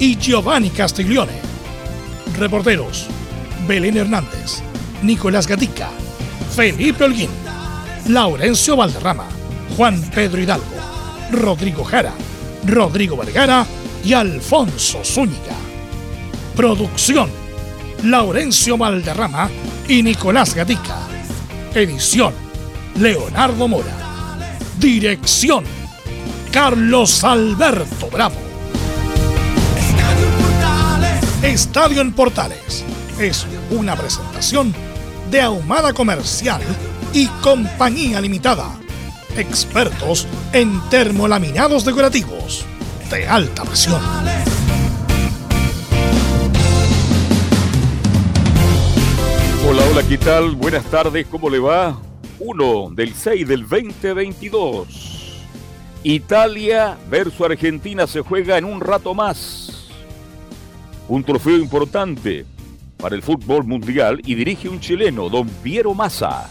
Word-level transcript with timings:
y 0.00 0.16
Giovanni 0.16 0.70
Castiglione. 0.70 1.38
Reporteros: 2.36 3.06
Belén 3.68 3.96
Hernández, 3.96 4.62
Nicolás 5.02 5.46
Gatica, 5.46 5.90
Felipe 6.56 7.04
Holguín, 7.04 7.30
Laurencio 8.08 8.76
Valderrama, 8.76 9.26
Juan 9.76 10.02
Pedro 10.12 10.40
Hidalgo, 10.40 10.64
Rodrigo 11.30 11.84
Jara, 11.84 12.14
Rodrigo 12.66 13.16
Vergara 13.16 13.64
y 14.02 14.14
Alfonso 14.14 15.04
Zúñiga. 15.04 15.54
Producción: 16.56 17.30
Laurencio 18.02 18.76
Valderrama 18.76 19.50
y 19.86 20.02
Nicolás 20.02 20.54
Gatica. 20.54 20.96
Edición: 21.74 22.32
Leonardo 22.98 23.68
Mora. 23.68 23.96
Dirección: 24.78 25.64
Carlos 26.50 27.22
Alberto 27.22 28.08
Bravo. 28.10 28.49
Estadio 31.42 32.02
en 32.02 32.12
Portales 32.12 32.84
es 33.18 33.46
una 33.70 33.96
presentación 33.96 34.74
de 35.30 35.40
Ahumada 35.40 35.94
Comercial 35.94 36.60
y 37.14 37.28
Compañía 37.42 38.20
Limitada. 38.20 38.78
Expertos 39.38 40.28
en 40.52 40.78
termolaminados 40.90 41.86
decorativos 41.86 42.66
de 43.10 43.26
alta 43.26 43.64
presión. 43.64 44.02
Hola, 49.66 49.82
hola, 49.90 50.02
¿qué 50.06 50.18
tal? 50.18 50.56
Buenas 50.56 50.84
tardes, 50.90 51.26
¿cómo 51.26 51.48
le 51.48 51.58
va? 51.58 51.98
1 52.38 52.90
del 52.90 53.14
6 53.14 53.48
del 53.48 53.66
2022. 53.66 55.38
Italia 56.02 56.98
versus 57.08 57.40
Argentina 57.40 58.06
se 58.06 58.20
juega 58.20 58.58
en 58.58 58.66
un 58.66 58.82
rato 58.82 59.14
más 59.14 59.79
un 61.10 61.24
trofeo 61.24 61.56
importante 61.56 62.46
para 62.96 63.16
el 63.16 63.22
fútbol 63.22 63.64
mundial 63.64 64.20
y 64.24 64.36
dirige 64.36 64.68
un 64.68 64.78
chileno, 64.78 65.28
don 65.28 65.48
Piero 65.48 65.92
Massa. 65.92 66.48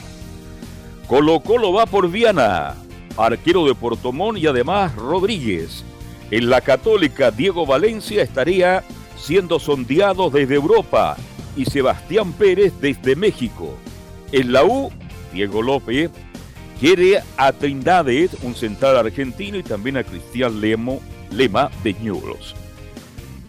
Colo 1.07 1.39
Colo 1.39 1.71
va 1.71 1.85
por 1.85 2.11
Viana, 2.11 2.75
arquero 3.15 3.65
de 3.65 3.73
Portomón 3.73 4.35
y 4.35 4.47
además 4.47 4.93
Rodríguez. 4.95 5.85
En 6.29 6.49
la 6.49 6.59
católica, 6.59 7.31
Diego 7.31 7.65
Valencia 7.65 8.21
estaría 8.21 8.83
siendo 9.17 9.59
sondeado 9.59 10.29
desde 10.29 10.55
Europa 10.55 11.15
y 11.55 11.63
Sebastián 11.63 12.33
Pérez 12.33 12.73
desde 12.81 13.15
México. 13.15 13.77
En 14.33 14.51
la 14.51 14.65
U, 14.65 14.91
Diego 15.31 15.61
López 15.61 16.11
quiere 16.81 17.21
a 17.37 17.53
Trindades, 17.53 18.31
un 18.43 18.55
central 18.55 18.97
argentino, 18.97 19.57
y 19.57 19.63
también 19.63 19.95
a 19.95 20.03
Cristian 20.03 20.59
Lemo, 20.59 20.99
Lema 21.31 21.71
de 21.81 21.93
Ñulos. 21.93 22.55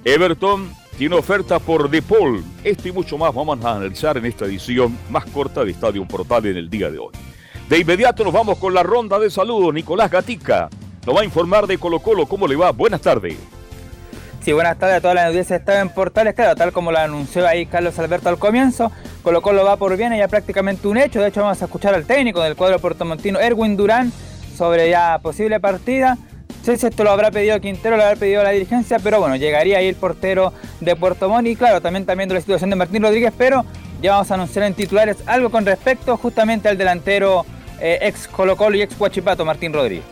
Everton 0.05 0.80
tiene 0.97 1.17
oferta 1.17 1.59
por 1.59 1.89
DePaul. 1.89 2.45
Esto 2.65 2.89
y 2.89 2.93
mucho 2.93 3.17
más 3.17 3.35
vamos 3.35 3.65
a 3.65 3.77
analizar 3.77 4.17
en 4.17 4.27
esta 4.27 4.45
edición 4.45 4.97
más 5.09 5.25
corta 5.27 5.65
de 5.65 5.71
Estadio 5.71 6.07
Portal 6.07 6.47
en 6.47 6.57
el 6.57 6.69
día 6.69 6.91
de 6.91 6.99
hoy. 6.99 7.13
De 7.69 7.79
inmediato 7.79 8.25
nos 8.25 8.33
vamos 8.33 8.59
con 8.59 8.75
la 8.75 8.83
ronda 8.83 9.19
de 9.19 9.31
saludos. 9.31 9.73
Nicolás 9.73 10.11
Gatica 10.11 10.69
nos 11.07 11.17
va 11.17 11.21
a 11.21 11.25
informar 11.25 11.67
de 11.67 11.79
Colo 11.79 12.01
Colo. 12.01 12.27
¿Cómo 12.27 12.47
le 12.47 12.57
va? 12.57 12.73
Buenas 12.73 13.01
tardes. 13.01 13.37
Sí, 14.43 14.53
buenas 14.53 14.79
tardes 14.79 14.97
a 14.97 15.01
toda 15.03 15.15
la 15.15 15.27
audiencia 15.27 15.57
de 15.57 15.61
Estadio 15.61 15.83
en 15.83 15.91
Portales. 15.91 16.35
Claro, 16.35 16.57
tal 16.57 16.73
como 16.73 16.91
lo 16.91 16.99
anunció 16.99 17.47
ahí 17.47 17.67
Carlos 17.67 17.99
Alberto 17.99 18.31
al 18.31 18.39
comienzo, 18.39 18.91
Colo 19.23 19.43
Colo 19.43 19.65
va 19.65 19.77
por 19.77 19.97
bien, 19.97 20.17
ya 20.17 20.29
prácticamente 20.29 20.89
un 20.89 20.97
hecho. 20.97 21.21
De 21.21 21.29
hecho, 21.29 21.43
vamos 21.43 21.61
a 21.61 21.67
escuchar 21.67 21.95
al 21.95 22.07
técnico 22.07 22.41
del 22.41 22.57
cuadro 22.57 22.79
portomontino, 22.79 23.39
Erwin 23.39 23.77
Durán, 23.77 24.11
sobre 24.57 24.89
ya 24.89 25.19
posible 25.23 25.61
partida. 25.61 26.17
Sí, 26.63 26.77
si 26.77 26.87
esto 26.87 27.05
lo 27.05 27.11
habrá 27.11 27.31
pedido 27.31 27.59
Quintero, 27.61 27.97
lo 27.97 28.03
habrá 28.03 28.17
pedido 28.17 28.43
la 28.43 28.51
dirigencia, 28.51 28.99
pero 28.99 29.19
bueno, 29.19 29.37
llegaría 29.37 29.79
ahí 29.79 29.87
el 29.87 29.95
portero 29.95 30.53
de 30.81 30.95
Puerto 30.95 31.29
Montt 31.29 31.49
y 31.49 31.57
claro, 31.57 31.81
también, 31.81 32.05
también 32.05 32.29
de 32.29 32.35
la 32.35 32.41
situación 32.41 32.69
de 32.69 32.77
Martín 32.77 33.03
Rodríguez, 33.03 33.33
pero 33.37 33.65
ya 34.03 34.13
vamos 34.13 34.31
a 34.31 34.35
anunciar 34.35 34.67
en 34.67 34.75
titulares 34.75 35.17
algo 35.27 35.51
con 35.51 35.65
respecto 35.65 36.17
justamente 36.19 36.69
al 36.69 36.77
delantero 36.77 37.47
eh, 37.81 37.99
ex 38.03 38.29
Colo 38.29 38.57
Colo 38.57 38.77
y 38.77 38.83
ex 38.83 38.99
Huachipato, 38.99 39.45
Martín 39.45 39.73
Rodríguez. 39.73 40.05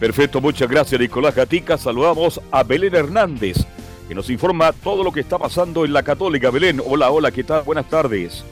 Perfecto, 0.00 0.40
muchas 0.40 0.68
gracias 0.68 1.00
Nicolás 1.00 1.34
Gatica. 1.34 1.76
Saludamos 1.76 2.40
a 2.50 2.62
Belén 2.62 2.94
Hernández, 2.94 3.58
que 4.08 4.14
nos 4.14 4.30
informa 4.30 4.72
todo 4.72 5.04
lo 5.04 5.12
que 5.12 5.20
está 5.20 5.38
pasando 5.38 5.84
en 5.84 5.92
la 5.92 6.02
Católica. 6.02 6.50
Belén, 6.50 6.80
hola, 6.86 7.10
hola, 7.10 7.30
¿qué 7.30 7.44
tal? 7.44 7.62
Buenas 7.62 7.88
tardes. 7.90 8.44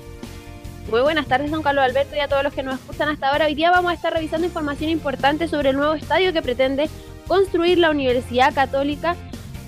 Muy 0.90 1.00
buenas 1.00 1.26
tardes, 1.26 1.50
don 1.50 1.64
Carlos 1.64 1.84
Alberto, 1.84 2.14
y 2.14 2.20
a 2.20 2.28
todos 2.28 2.44
los 2.44 2.54
que 2.54 2.62
nos 2.62 2.76
escuchan 2.76 3.08
hasta 3.08 3.28
ahora. 3.28 3.46
Hoy 3.46 3.56
día 3.56 3.72
vamos 3.72 3.90
a 3.90 3.94
estar 3.94 4.12
revisando 4.12 4.46
información 4.46 4.88
importante 4.88 5.48
sobre 5.48 5.70
el 5.70 5.76
nuevo 5.76 5.94
estadio 5.94 6.32
que 6.32 6.42
pretende 6.42 6.88
construir 7.26 7.78
la 7.78 7.90
Universidad 7.90 8.54
Católica. 8.54 9.16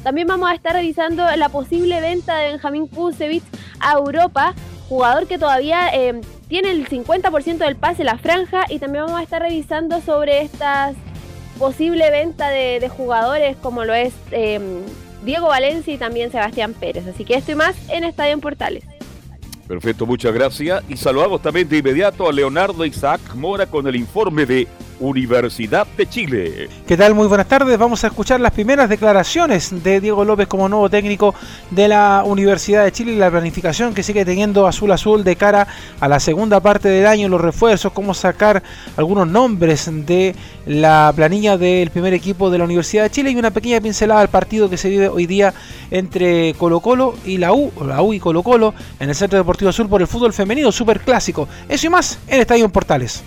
También 0.05 0.29
vamos 0.29 0.49
a 0.49 0.55
estar 0.55 0.75
revisando 0.75 1.27
la 1.35 1.49
posible 1.49 2.01
venta 2.01 2.39
de 2.39 2.53
Benjamín 2.53 2.87
Kusevich 2.87 3.43
a 3.81 3.95
Europa, 3.95 4.55
jugador 4.89 5.27
que 5.27 5.39
todavía 5.39 5.89
eh, 5.93 6.21
tiene 6.47 6.71
el 6.71 6.89
50% 6.89 7.59
del 7.59 7.75
pase, 7.75 8.05
la 8.05 8.17
franja, 8.17 8.67
y 8.69 8.79
también 8.79 9.07
vamos 9.07 9.19
a 9.19 9.25
estar 9.25 9.43
revisando 9.43 10.01
sobre 10.01 10.43
esta 10.43 10.93
posible 11.59 12.13
venta 12.13 12.49
de, 12.49 12.89
jugadores 12.89 13.57
como 13.57 13.85
lo 13.85 13.93
es 13.93 14.15
eh, 14.31 14.61
Diego 15.25 15.49
Valencia 15.49 15.93
y 15.93 15.99
también 15.99 16.31
Sebastián 16.31 16.75
Pérez. 16.75 17.09
Así 17.09 17.25
que 17.25 17.35
esto 17.35 17.51
y 17.51 17.57
más 17.57 17.75
en 17.89 18.05
Estadio 18.05 18.35
en 18.35 18.41
Portales. 18.41 18.85
Perfecto, 19.69 20.07
muchas 20.07 20.33
gracias. 20.33 20.83
Y 20.89 20.97
saludamos 20.97 21.43
también 21.43 21.69
de 21.69 21.77
inmediato 21.79 22.27
a 22.27 22.33
Leonardo 22.33 22.87
Isaac 22.87 23.21
Mora 23.35 23.67
con 23.67 23.87
el 23.87 23.97
informe 23.97 24.47
de 24.47 24.67
Universidad 25.01 25.87
de 25.97 26.09
Chile. 26.09 26.69
¿Qué 26.87 26.97
tal? 26.97 27.15
Muy 27.15 27.27
buenas 27.27 27.49
tardes. 27.49 27.79
Vamos 27.79 28.03
a 28.05 28.09
escuchar 28.09 28.41
las 28.41 28.53
primeras 28.53 28.89
declaraciones 28.89 29.83
de 29.83 30.01
Diego 30.01 30.25
López 30.25 30.49
como 30.49 30.69
nuevo 30.69 30.91
técnico 30.91 31.35
de 31.71 31.89
la 31.89 32.23
Universidad 32.27 32.85
de 32.85 32.93
Chile 32.93 33.13
y 33.13 33.17
la 33.17 33.31
planificación 33.31 33.95
que 33.95 34.03
sigue 34.03 34.25
teniendo 34.25 34.67
Azul 34.67 34.93
Azul 34.93 35.25
de 35.25 35.37
cara 35.37 35.67
a 36.01 36.09
la 36.09 36.21
segunda 36.21 36.61
parte 36.61 36.89
del 36.89 37.07
año, 37.07 37.29
los 37.29 37.41
refuerzos, 37.41 37.93
cómo 37.93 38.15
sacar 38.15 38.63
algunos 38.97 39.29
nombres 39.29 39.89
de 40.07 40.35
la 40.67 41.13
planilla 41.15 41.57
del 41.57 41.91
primer 41.91 42.15
equipo 42.15 42.51
de 42.51 42.59
la 42.59 42.65
Universidad 42.65 43.05
de 43.05 43.11
Chile 43.11 43.31
y 43.31 43.37
una 43.37 43.51
pequeña 43.51 43.81
pincelada 43.81 44.21
al 44.21 44.29
partido 44.29 44.69
que 44.69 44.77
se 44.77 44.91
vive 44.91 45.09
hoy 45.09 45.27
día 45.27 45.55
entre 45.91 46.55
Colo 46.55 46.81
Colo 46.81 47.15
y 47.25 47.39
la 47.39 47.53
U, 47.53 47.73
la 47.87 48.03
U 48.03 48.13
y 48.13 48.21
Colo 48.21 48.43
Colo 48.43 48.75
en 48.99 49.09
el 49.09 49.15
Centro 49.15 49.39
Deportivo 49.39 49.71
Azul 49.71 49.89
por 49.89 50.01
el 50.01 50.07
fútbol 50.07 50.33
femenino, 50.33 50.73
super 50.73 51.01
clásico. 51.01 51.49
Eso 51.69 51.87
y 51.87 51.91
más 51.91 52.19
en 52.27 52.41
Estadio 52.41 52.69
Portales. 52.69 53.23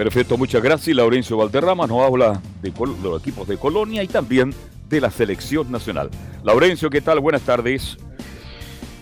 Perfecto, 0.00 0.38
muchas 0.38 0.62
gracias. 0.62 0.96
Laurencio 0.96 1.36
Valderrama 1.36 1.86
nos 1.86 2.00
habla 2.00 2.40
de, 2.62 2.72
los 3.02 3.20
equipos 3.20 3.46
de 3.46 3.58
Colonia 3.58 4.02
y 4.02 4.08
también 4.08 4.54
de 4.88 4.98
la 4.98 5.10
selección 5.10 5.70
nacional. 5.70 6.08
Laurencio, 6.42 6.88
¿qué 6.88 7.02
tal? 7.02 7.20
Buenas 7.20 7.42
tardes. 7.42 7.98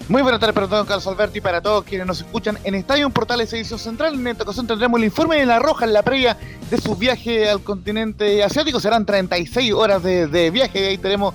Muy 0.08 0.22
buenas 0.22 0.40
tardes 0.40 0.56
para 0.56 0.66
Carlos 0.66 1.06
Alberti, 1.06 1.40
para 1.40 1.60
todos 1.60 1.84
quienes 1.84 2.04
nos 2.04 2.18
escuchan 2.22 2.58
en 2.64 2.74
Estadio 2.74 3.08
Portales 3.10 3.52
Edición 3.52 3.78
Central. 3.78 4.14
En 4.14 4.26
esta 4.26 4.42
ocasión 4.42 4.66
tendremos 4.66 4.98
el 4.98 5.04
informe 5.04 5.36
de 5.36 5.46
La 5.46 5.60
Roja 5.60 5.84
en 5.84 5.92
la 5.92 6.02
previa 6.02 6.36
de 6.68 6.80
su 6.80 6.96
viaje 6.96 7.48
al 7.48 7.60
continente 7.60 8.42
asiático. 8.42 8.80
Serán 8.80 9.06
36 9.06 9.72
horas 9.74 10.02
de, 10.02 10.50
viaje 10.50 10.80
y 10.80 10.84
ahí 10.84 10.98
tenemos 10.98 11.32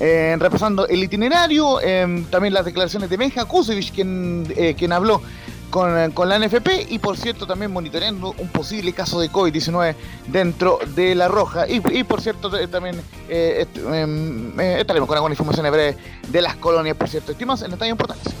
eh, 0.00 0.36
repasando 0.38 0.86
el 0.86 1.02
itinerario, 1.02 1.80
eh, 1.80 2.26
también 2.28 2.52
las 2.52 2.66
declaraciones 2.66 3.08
de 3.08 3.16
Benja 3.16 3.46
Kusevich, 3.46 3.90
quien, 3.90 4.52
eh, 4.54 4.74
quien 4.76 4.92
habló 4.92 5.22
con, 5.70 6.12
con, 6.12 6.28
la 6.28 6.38
NFP 6.38 6.90
y 6.90 6.98
por 6.98 7.16
cierto 7.16 7.46
también 7.46 7.72
monitoreando 7.72 8.34
un 8.38 8.48
posible 8.48 8.92
caso 8.92 9.20
de 9.20 9.30
COVID-19 9.30 9.94
dentro 10.26 10.78
de 10.94 11.14
La 11.14 11.28
Roja 11.28 11.68
y, 11.68 11.82
y 11.92 12.04
por 12.04 12.20
cierto 12.20 12.50
también 12.68 13.00
eh, 13.28 13.66
em, 13.76 14.58
eh, 14.58 14.80
estaremos 14.80 15.06
con 15.06 15.16
alguna 15.16 15.32
información 15.34 15.70
breve 15.70 15.96
de 16.28 16.42
las 16.42 16.56
colonias 16.56 16.96
por 16.96 17.08
cierto 17.08 17.32
estimas 17.32 17.62
en 17.62 17.70
detalles 17.70 17.92
importantes 17.92 18.34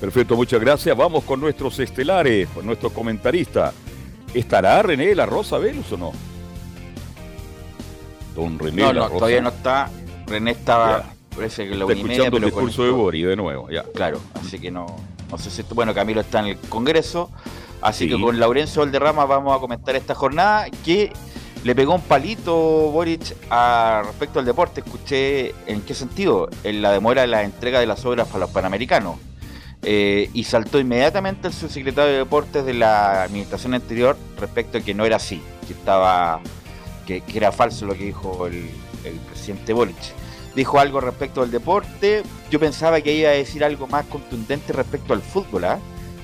Perfecto, 0.00 0.36
muchas 0.36 0.60
gracias. 0.60 0.96
Vamos 0.96 1.24
con 1.24 1.40
nuestros 1.40 1.78
estelares, 1.80 2.48
con 2.50 2.64
nuestro 2.64 2.90
comentarista. 2.90 3.72
¿Estará 4.32 4.80
René 4.82 5.14
La 5.14 5.26
Rosa 5.26 5.58
Velus 5.58 5.90
o 5.92 5.96
no? 5.96 6.12
Don 8.36 8.58
René 8.58 8.82
no, 8.82 8.92
no, 8.92 9.08
todavía 9.10 9.40
no 9.40 9.48
está. 9.48 9.90
René 10.26 10.52
estaba, 10.52 11.04
parece 11.34 11.68
que 11.68 11.74
lo 11.74 11.90
escuchando 11.90 12.36
el 12.36 12.44
discurso 12.44 12.84
de 12.84 12.90
Bori 12.90 13.22
de 13.22 13.34
nuevo, 13.34 13.70
ya. 13.70 13.82
Claro, 13.94 14.20
así 14.34 14.60
que 14.60 14.70
no, 14.70 14.86
no 15.30 15.38
sé 15.38 15.50
si, 15.50 15.62
bueno, 15.74 15.94
Camilo 15.94 16.20
está 16.20 16.40
en 16.40 16.46
el 16.46 16.58
Congreso, 16.58 17.30
así 17.82 18.08
que 18.08 18.20
con 18.20 18.38
Laurencio 18.38 18.82
Valderrama 18.82 19.24
vamos 19.24 19.56
a 19.56 19.60
comentar 19.60 19.96
esta 19.96 20.14
jornada 20.14 20.66
que 20.84 21.12
le 21.64 21.74
pegó 21.74 21.94
un 21.94 22.02
palito 22.02 22.54
Boric 22.54 23.36
a, 23.50 24.02
respecto 24.06 24.38
al 24.38 24.44
deporte. 24.44 24.80
Escuché 24.80 25.54
en 25.66 25.82
qué 25.82 25.94
sentido, 25.94 26.48
en 26.64 26.82
la 26.82 26.92
demora 26.92 27.22
de 27.22 27.28
la 27.28 27.42
entrega 27.42 27.80
de 27.80 27.86
las 27.86 28.04
obras 28.04 28.28
para 28.28 28.40
los 28.40 28.50
panamericanos. 28.50 29.16
Eh, 29.82 30.28
y 30.34 30.44
saltó 30.44 30.80
inmediatamente 30.80 31.46
el 31.48 31.54
subsecretario 31.54 32.12
de 32.12 32.18
Deportes 32.18 32.64
de 32.64 32.74
la 32.74 33.22
administración 33.22 33.74
anterior 33.74 34.16
respecto 34.38 34.78
a 34.78 34.80
que 34.80 34.92
no 34.92 35.04
era 35.04 35.16
así, 35.16 35.40
que 35.66 35.72
estaba 35.72 36.40
que, 37.06 37.22
era 37.32 37.52
falso 37.52 37.86
lo 37.86 37.94
que 37.94 38.04
dijo 38.04 38.46
el, 38.46 38.68
presidente 39.30 39.72
Boric. 39.72 39.96
Dijo 40.54 40.78
algo 40.78 41.00
respecto 41.00 41.42
al 41.42 41.50
deporte. 41.50 42.22
Yo 42.50 42.58
pensaba 42.58 43.00
que 43.00 43.12
iba 43.14 43.30
a 43.30 43.32
decir 43.32 43.64
algo 43.64 43.86
más 43.86 44.06
contundente 44.06 44.72
respecto 44.72 45.12
al 45.12 45.22
fútbol. 45.22 45.64
¿ah? 45.64 45.78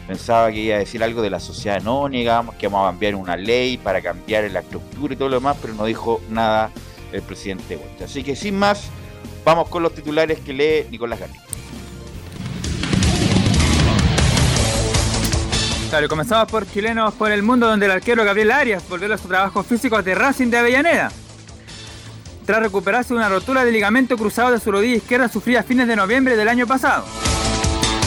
Pensaba 0.06 0.50
que 0.50 0.58
iba 0.58 0.76
a 0.76 0.78
decir 0.78 1.02
algo 1.02 1.22
de 1.22 1.30
la 1.30 1.40
sociedad 1.40 1.78
anónima, 1.78 2.44
que 2.58 2.66
vamos 2.66 2.86
a 2.86 2.90
cambiar 2.90 3.14
una 3.14 3.36
ley 3.36 3.78
para 3.78 4.02
cambiar 4.02 4.50
la 4.50 4.60
estructura 4.60 5.14
y 5.14 5.16
todo 5.16 5.28
lo 5.28 5.36
demás, 5.36 5.56
pero 5.60 5.74
no 5.74 5.84
dijo 5.86 6.20
nada 6.28 6.70
el 7.12 7.22
presidente 7.22 7.76
Boric. 7.76 8.02
Así 8.02 8.22
que 8.22 8.36
sin 8.36 8.58
más, 8.58 8.88
vamos 9.44 9.68
con 9.68 9.82
los 9.82 9.94
titulares 9.94 10.40
que 10.40 10.52
lee 10.52 10.86
Nicolás 10.90 11.20
García. 11.20 11.40
Claro, 15.88 16.08
comenzamos 16.08 16.50
por 16.50 16.68
chilenos 16.68 17.14
por 17.14 17.30
el 17.30 17.42
mundo, 17.42 17.68
donde 17.68 17.86
el 17.86 17.92
arquero 17.92 18.24
Gabriel 18.24 18.50
Arias 18.50 18.82
volvió 18.88 19.14
a 19.14 19.16
su 19.16 19.28
trabajo 19.28 19.62
físico 19.62 20.02
de 20.02 20.14
Racing 20.14 20.48
de 20.48 20.58
Avellaneda. 20.58 21.12
Tras 22.46 22.60
recuperarse 22.60 23.14
una 23.14 23.28
rotura 23.28 23.64
de 23.64 23.72
ligamento 23.72 24.18
cruzado 24.18 24.52
de 24.52 24.60
su 24.60 24.70
rodilla 24.70 24.96
izquierda 24.96 25.28
sufrida 25.28 25.60
a 25.60 25.62
fines 25.62 25.88
de 25.88 25.96
noviembre 25.96 26.36
del 26.36 26.48
año 26.48 26.66
pasado. 26.66 27.04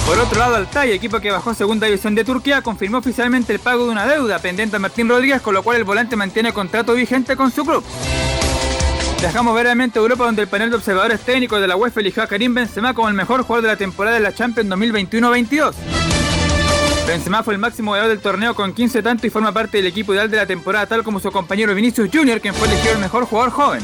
Por 0.06 0.20
otro 0.20 0.40
lado, 0.40 0.56
Altay, 0.56 0.92
equipo 0.92 1.20
que 1.20 1.32
bajó 1.32 1.54
segunda 1.54 1.88
división 1.88 2.16
de 2.16 2.24
Turquía, 2.24 2.62
confirmó 2.62 3.00
oficialmente 3.00 3.52
el 3.52 3.60
pago 3.60 3.86
de 3.86 3.92
una 3.92 4.06
deuda 4.06 4.40
pendiente 4.40 4.76
a 4.76 4.80
Martín 4.80 5.10
Rodríguez, 5.10 5.42
con 5.42 5.54
lo 5.54 5.64
cual 5.64 5.78
el 5.78 5.84
volante 5.84 6.16
mantiene 6.16 6.54
contrato 6.54 6.94
vigente 6.94 7.36
con 7.36 7.52
su 7.52 7.66
club. 7.66 7.84
Viajamos 9.20 9.56
brevemente 9.56 9.98
a 9.98 10.02
Europa, 10.04 10.26
donde 10.26 10.44
el 10.44 10.48
panel 10.48 10.70
de 10.70 10.76
observadores 10.76 11.20
técnicos 11.22 11.60
de 11.60 11.68
la 11.68 11.76
UEFA 11.76 12.00
eligió 12.02 12.22
a 12.22 12.28
Karim 12.28 12.54
Benzema 12.54 12.94
como 12.94 13.10
el 13.10 13.16
mejor 13.16 13.42
jugador 13.42 13.64
de 13.64 13.70
la 13.70 13.78
temporada 13.78 14.16
de 14.16 14.22
la 14.22 14.34
Champions 14.34 14.70
2021-22. 14.70 15.74
Benzema 17.08 17.42
fue 17.42 17.56
el 17.56 17.60
máximo 17.60 17.92
goleador 17.92 18.12
del 18.12 18.22
torneo 18.22 18.54
con 18.54 18.74
15 18.74 19.02
tantos 19.02 19.26
y 19.26 19.30
forma 19.30 19.52
parte 19.52 19.78
del 19.78 19.88
equipo 19.88 20.14
ideal 20.14 20.30
de 20.30 20.38
la 20.38 20.46
temporada, 20.46 20.86
tal 20.86 21.04
como 21.04 21.20
su 21.20 21.32
compañero 21.32 21.74
Vinicius 21.74 22.10
Junior, 22.14 22.40
quien 22.40 22.54
fue 22.54 22.68
elegido 22.68 22.94
el 22.94 23.00
mejor 23.00 23.26
jugador 23.26 23.52
joven. 23.52 23.84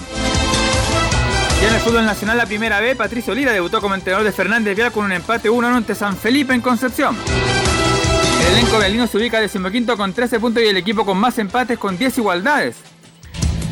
Ya 1.63 1.69
en 1.69 1.75
el 1.75 1.79
fútbol 1.79 2.05
nacional 2.05 2.37
la 2.37 2.45
primera 2.45 2.81
vez, 2.81 2.97
Patricio 2.97 3.33
Lira 3.33 3.53
debutó 3.53 3.79
como 3.79 3.95
entrenador 3.95 4.25
de 4.25 4.33
Fernández 4.33 4.75
Vial 4.75 4.91
con 4.91 5.05
un 5.05 5.13
empate 5.13 5.49
1-1 5.49 5.77
ante 5.77 5.95
San 5.95 6.17
Felipe 6.17 6.53
en 6.53 6.59
Concepción. 6.59 7.17
El 8.41 8.57
elenco 8.57 8.79
vialino 8.79 9.07
se 9.07 9.17
ubica 9.17 9.39
decimoquinto 9.39 9.95
con 9.95 10.11
13 10.11 10.41
puntos 10.41 10.61
y 10.61 10.65
el 10.67 10.75
equipo 10.75 11.05
con 11.05 11.17
más 11.17 11.37
empates 11.37 11.79
con 11.79 11.97
10 11.97 12.17
igualdades. 12.17 12.75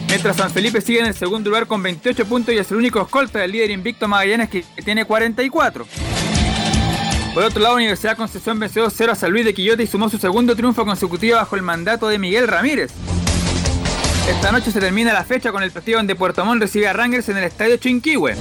Mientras 0.07 0.37
San 0.37 0.51
Felipe 0.51 0.79
sigue 0.79 1.01
en 1.01 1.07
el 1.07 1.15
segundo 1.15 1.49
lugar 1.49 1.67
con 1.67 1.83
28 1.83 2.25
puntos 2.27 2.55
y 2.55 2.59
es 2.59 2.71
el 2.71 2.77
único 2.77 3.01
escolta 3.01 3.39
del 3.39 3.51
líder 3.51 3.71
invicto 3.71 4.07
Magallanes 4.07 4.47
que 4.47 4.63
tiene 4.85 5.03
44. 5.03 5.85
Por 7.33 7.43
otro 7.43 7.61
lado, 7.61 7.75
Universidad 7.75 8.15
Concepción 8.15 8.57
venció 8.57 8.89
0 8.89 9.11
a 9.11 9.15
San 9.15 9.31
Luis 9.31 9.43
de 9.43 9.53
Quillote 9.53 9.83
y 9.83 9.87
sumó 9.87 10.09
su 10.09 10.17
segundo 10.17 10.55
triunfo 10.55 10.85
consecutivo 10.85 11.35
bajo 11.35 11.57
el 11.57 11.61
mandato 11.61 12.07
de 12.07 12.19
Miguel 12.19 12.47
Ramírez. 12.47 12.93
Esta 14.27 14.51
noche 14.51 14.71
se 14.71 14.79
termina 14.79 15.13
la 15.13 15.23
fecha 15.23 15.51
con 15.51 15.63
el 15.63 15.71
partido 15.71 15.97
donde 15.97 16.15
Puerto 16.15 16.45
Montt 16.45 16.61
recibe 16.61 16.87
a 16.87 16.93
Rangers 16.93 17.27
en 17.29 17.37
el 17.37 17.43
Estadio 17.43 17.77
Chinquihue. 17.77 18.35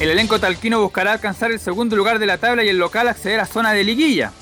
El 0.00 0.10
elenco 0.10 0.38
talquino 0.38 0.80
buscará 0.80 1.12
alcanzar 1.12 1.50
el 1.50 1.58
segundo 1.58 1.96
lugar 1.96 2.18
de 2.18 2.26
la 2.26 2.38
tabla 2.38 2.62
y 2.62 2.68
el 2.68 2.78
local 2.78 3.08
acceder 3.08 3.40
a 3.40 3.46
zona 3.46 3.72
de 3.72 3.82
liguilla. 3.82 4.32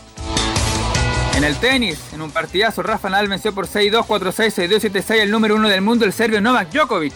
En 1.34 1.44
el 1.44 1.56
tenis, 1.56 1.98
en 2.12 2.22
un 2.22 2.31
partidazo, 2.31 2.82
Rafa 2.82 3.08
Nadal 3.08 3.28
venció 3.28 3.54
por 3.54 3.66
6-2, 3.66 4.06
4-6, 4.06 4.69
6-2, 4.69 4.90
7-6 4.90 5.14
el 5.16 5.31
número 5.31 5.54
uno 5.56 5.69
del 5.69 5.81
mundo, 5.81 6.04
el 6.04 6.12
serbio 6.12 6.40
Novak 6.40 6.70
Djokovic. 6.70 7.14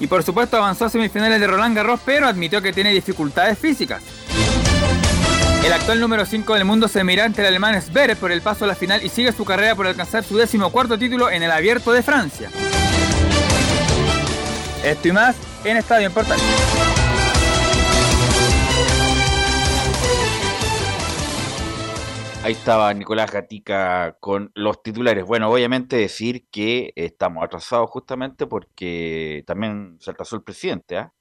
Y 0.00 0.06
por 0.06 0.22
supuesto 0.22 0.56
avanzó 0.56 0.86
a 0.86 0.90
semifinales 0.90 1.40
de 1.40 1.46
Roland 1.46 1.76
Garros, 1.76 2.00
pero 2.04 2.26
admitió 2.26 2.60
que 2.60 2.72
tiene 2.72 2.92
dificultades 2.92 3.58
físicas. 3.58 4.02
El 5.66 5.72
actual 5.72 5.98
número 5.98 6.24
5 6.24 6.54
del 6.54 6.64
mundo 6.64 6.86
se 6.86 7.02
mira 7.02 7.24
ante 7.24 7.40
el 7.40 7.48
alemán 7.48 7.82
Zverev 7.82 8.16
por 8.18 8.30
el 8.30 8.40
paso 8.40 8.64
a 8.64 8.68
la 8.68 8.76
final 8.76 9.04
y 9.04 9.08
sigue 9.08 9.32
su 9.32 9.44
carrera 9.44 9.74
por 9.74 9.88
alcanzar 9.88 10.22
su 10.22 10.36
décimo 10.36 10.70
cuarto 10.70 10.96
título 10.96 11.28
en 11.28 11.42
el 11.42 11.50
Abierto 11.50 11.90
de 11.92 12.04
Francia. 12.04 12.52
Esto 14.84 15.08
y 15.08 15.10
más 15.12 15.36
en 15.64 15.76
Estadio 15.76 16.06
Importante. 16.06 16.44
Ahí 22.44 22.52
estaba 22.52 22.94
Nicolás 22.94 23.32
Gatica 23.32 24.16
con 24.20 24.52
los 24.54 24.80
titulares. 24.84 25.24
Bueno, 25.24 25.50
obviamente 25.50 25.96
decir 25.96 26.46
que 26.48 26.92
estamos 26.94 27.42
atrasados 27.42 27.90
justamente 27.90 28.46
porque 28.46 29.42
también 29.48 29.96
se 29.98 30.12
atrasó 30.12 30.36
el 30.36 30.44
presidente. 30.44 30.96
¿ah? 30.96 31.12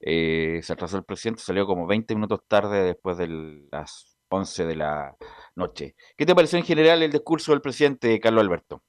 Eh, 0.00 0.60
se 0.62 0.72
atrasó 0.72 0.96
el 0.96 1.04
presidente, 1.04 1.42
salió 1.42 1.66
como 1.66 1.86
20 1.86 2.14
minutos 2.14 2.40
tarde 2.46 2.84
después 2.84 3.16
de 3.16 3.28
las 3.70 4.16
11 4.28 4.66
de 4.66 4.76
la 4.76 5.16
noche. 5.56 5.94
¿Qué 6.16 6.26
te 6.26 6.34
pareció 6.34 6.58
en 6.58 6.64
general 6.64 7.02
el 7.02 7.12
discurso 7.12 7.52
del 7.52 7.60
presidente 7.60 8.20
Carlos 8.20 8.44
Alberto? 8.44 8.82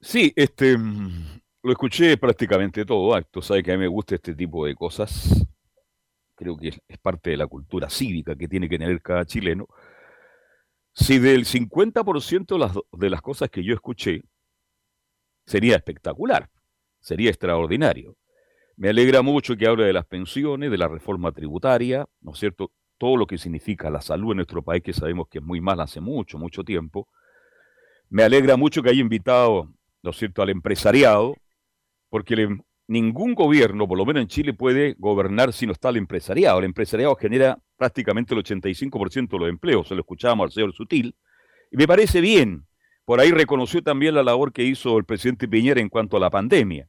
Sí, 0.00 0.32
este 0.36 0.76
mm, 0.76 1.40
lo 1.62 1.72
escuché 1.72 2.16
prácticamente 2.18 2.84
todo 2.84 3.14
acto. 3.14 3.40
Sabe 3.42 3.62
que 3.62 3.72
a 3.72 3.74
mí 3.74 3.80
me 3.80 3.88
gusta 3.88 4.14
este 4.14 4.34
tipo 4.34 4.66
de 4.66 4.74
cosas. 4.74 5.46
Creo 6.36 6.56
que 6.56 6.68
es 6.68 6.98
parte 6.98 7.30
de 7.30 7.36
la 7.36 7.46
cultura 7.46 7.88
cívica 7.88 8.36
que 8.36 8.48
tiene 8.48 8.68
que 8.68 8.78
tener 8.78 9.00
cada 9.00 9.24
chileno. 9.24 9.66
Si 10.92 11.18
del 11.18 11.44
50% 11.44 12.54
de 12.54 12.58
las, 12.58 12.72
de 12.92 13.10
las 13.10 13.20
cosas 13.20 13.50
que 13.50 13.64
yo 13.64 13.74
escuché 13.74 14.22
sería 15.46 15.76
espectacular, 15.76 16.50
sería 17.00 17.30
extraordinario. 17.30 18.16
Me 18.76 18.88
alegra 18.88 19.22
mucho 19.22 19.56
que 19.56 19.68
hable 19.68 19.84
de 19.84 19.92
las 19.92 20.04
pensiones, 20.04 20.70
de 20.70 20.78
la 20.78 20.88
reforma 20.88 21.30
tributaria, 21.30 22.06
¿no 22.20 22.32
es 22.32 22.38
cierto? 22.38 22.72
Todo 22.98 23.16
lo 23.16 23.26
que 23.26 23.38
significa 23.38 23.88
la 23.88 24.00
salud 24.00 24.32
en 24.32 24.38
nuestro 24.38 24.62
país, 24.62 24.82
que 24.82 24.92
sabemos 24.92 25.28
que 25.28 25.38
es 25.38 25.44
muy 25.44 25.60
mal 25.60 25.80
hace 25.80 26.00
mucho, 26.00 26.38
mucho 26.38 26.64
tiempo. 26.64 27.06
Me 28.08 28.24
alegra 28.24 28.56
mucho 28.56 28.82
que 28.82 28.90
haya 28.90 29.00
invitado, 29.00 29.70
¿no 30.02 30.10
es 30.10 30.16
cierto?, 30.16 30.42
al 30.42 30.50
empresariado, 30.50 31.36
porque 32.10 32.48
ningún 32.88 33.34
gobierno, 33.34 33.86
por 33.86 33.96
lo 33.96 34.04
menos 34.04 34.22
en 34.22 34.28
Chile, 34.28 34.54
puede 34.54 34.96
gobernar 34.98 35.52
si 35.52 35.66
no 35.66 35.72
está 35.72 35.90
el 35.90 35.96
empresariado. 35.96 36.58
El 36.58 36.64
empresariado 36.64 37.14
genera 37.14 37.58
prácticamente 37.76 38.34
el 38.34 38.42
85% 38.42 39.28
de 39.28 39.38
los 39.38 39.48
empleos, 39.48 39.86
se 39.86 39.94
lo 39.94 40.00
escuchábamos 40.00 40.46
al 40.46 40.52
señor 40.52 40.72
Sutil, 40.72 41.14
y 41.70 41.76
me 41.76 41.86
parece 41.86 42.20
bien. 42.20 42.66
Por 43.04 43.20
ahí 43.20 43.30
reconoció 43.30 43.82
también 43.82 44.14
la 44.14 44.24
labor 44.24 44.52
que 44.52 44.64
hizo 44.64 44.98
el 44.98 45.04
presidente 45.04 45.46
Piñera 45.46 45.80
en 45.80 45.88
cuanto 45.88 46.16
a 46.16 46.20
la 46.20 46.30
pandemia 46.30 46.88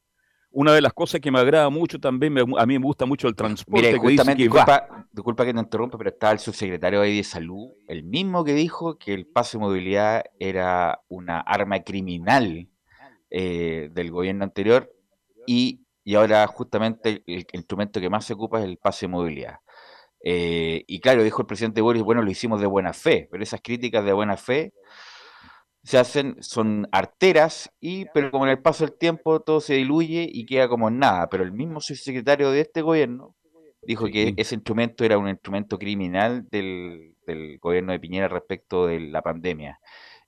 una 0.56 0.74
de 0.74 0.80
las 0.80 0.94
cosas 0.94 1.19
que 1.19 1.31
me 1.31 1.40
agrada 1.40 1.69
mucho 1.69 2.00
también, 2.00 2.34
a 2.40 2.66
mí 2.66 2.80
me 2.80 2.86
gusta 2.86 3.06
mucho 3.06 3.28
el 3.28 3.36
transporte. 3.36 3.98
Justamente, 3.98 4.44
disculpa, 4.44 5.06
disculpa, 5.12 5.45
que 5.45 5.54
te 5.54 5.59
interrumpa, 5.59 5.97
pero 5.97 6.12
estaba 6.12 6.31
el 6.31 6.40
subsecretario 6.40 7.02
de 7.02 7.24
Salud, 7.26 7.74
el 7.90 8.04
mismo 8.04 8.45
que 8.45 8.54
dijo 8.54 8.97
que 8.97 9.14
el 9.14 9.28
pase 9.28 9.57
de 9.57 9.64
movilidad 9.66 10.24
era 10.40 11.02
una 11.09 11.42
arma 11.42 11.81
criminal 11.81 12.69
eh, 13.30 13.90
del 13.92 14.12
gobierno 14.12 14.45
anterior 14.45 14.90
y, 15.45 15.81
ahora 16.16 16.47
justamente 16.47 17.21
el, 17.28 17.45
instrumento 17.52 18.00
que 18.00 18.09
más 18.09 18.24
se 18.24 18.33
ocupa 18.33 18.59
es 18.59 18.66
el 18.66 18.78
pase 18.78 19.07
de 19.07 19.12
movilidad. 19.12 19.57
Eh, 20.24 20.85
y 20.88 21.02
claro, 21.02 21.21
dijo 21.24 21.42
el 21.42 21.47
presidente 21.47 21.81
Boris, 21.81 22.02
bueno, 22.02 22.21
lo 22.21 22.31
hicimos 22.31 22.62
de 22.62 22.68
buena 22.68 22.94
fe, 22.94 23.28
pero 23.30 23.44
esas 23.44 23.59
críticas 23.62 24.06
de 24.06 24.14
buena 24.14 24.38
fe 24.38 24.74
se 25.85 25.99
hacen, 25.99 26.35
son 26.42 26.87
arteras, 26.92 27.71
y, 27.80 28.06
pero 28.06 28.31
como 28.31 28.45
en 28.45 28.51
el 28.51 28.59
paso 28.59 28.85
del 28.85 28.97
tiempo 28.97 29.39
todo 29.42 29.61
se 29.61 29.75
diluye 29.75 30.27
y 30.31 30.45
queda 30.47 30.68
como 30.68 30.89
nada. 30.89 31.30
Pero 31.30 31.44
el 31.44 31.51
mismo 31.51 31.80
subsecretario 31.80 32.49
de 32.49 32.61
este 32.61 32.81
gobierno 32.81 33.35
dijo 33.83 34.07
que 34.07 34.33
ese 34.35 34.56
instrumento 34.56 35.06
era 35.06 35.19
un 35.19 35.30
instrumento 35.30 35.77
criminal 35.77 36.47
del, 36.49 37.13
gobierno 37.61 37.92
de 37.92 37.99
Piñera 37.99 38.27
respecto 38.27 38.87
de 38.87 38.99
la 38.99 39.21
pandemia. 39.21 39.80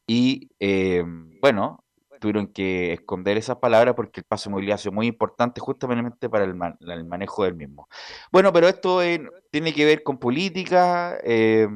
Y 0.05 0.51
eh, 0.59 1.03
bueno, 1.41 1.83
tuvieron 2.19 2.47
que 2.47 2.93
esconder 2.93 3.37
esas 3.37 3.57
palabras 3.57 3.95
porque 3.95 4.19
el 4.19 4.25
paso 4.25 4.49
de 4.49 4.53
movilidad 4.53 4.79
es 4.79 4.91
muy 4.91 5.07
importante 5.07 5.59
justamente 5.59 6.29
para 6.29 6.45
el, 6.45 6.53
manejo 6.53 7.45
del 7.45 7.55
mismo. 7.55 7.87
Bueno, 8.31 8.53
pero 8.53 8.67
esto 8.67 9.01
eh, 9.01 9.27
tiene 9.49 9.73
que 9.73 9.85
ver 9.85 10.03
con 10.03 10.19
política. 10.19 11.17
Eh, 11.23 11.67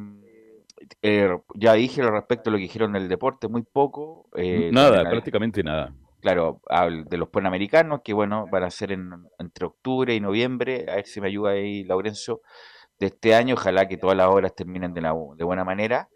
eh, 1.01 1.29
ya 1.55 1.73
dije 1.73 2.01
respecto 2.01 2.49
a 2.49 2.51
lo 2.51 2.57
que 2.57 2.63
dijeron 2.63 2.95
en 2.95 3.03
el 3.03 3.09
deporte, 3.09 3.47
muy 3.47 3.63
poco. 3.63 4.29
Eh, 4.35 4.69
nada, 4.71 5.09
prácticamente 5.09 5.63
nada. 5.63 5.93
Claro, 6.21 6.61
de 7.07 7.17
los 7.17 7.29
panamericanos, 7.29 8.01
que 8.03 8.13
bueno, 8.13 8.45
van 8.51 8.63
a 8.63 8.69
ser 8.69 8.91
entre 8.91 9.65
octubre 9.65 10.13
y 10.13 10.19
noviembre, 10.19 10.85
a 10.87 10.95
ver 10.95 11.07
si 11.07 11.19
me 11.19 11.27
ayuda 11.27 11.51
ahí 11.51 11.83
Laurencio, 11.83 12.41
de 12.99 13.07
este 13.07 13.33
año, 13.33 13.55
ojalá 13.55 13.87
que 13.87 13.97
todas 13.97 14.15
las 14.15 14.27
obras 14.27 14.55
terminen 14.55 14.93
de, 14.93 15.01
la, 15.01 15.15
de 15.35 15.43
buena 15.43 15.63
manera. 15.63 16.09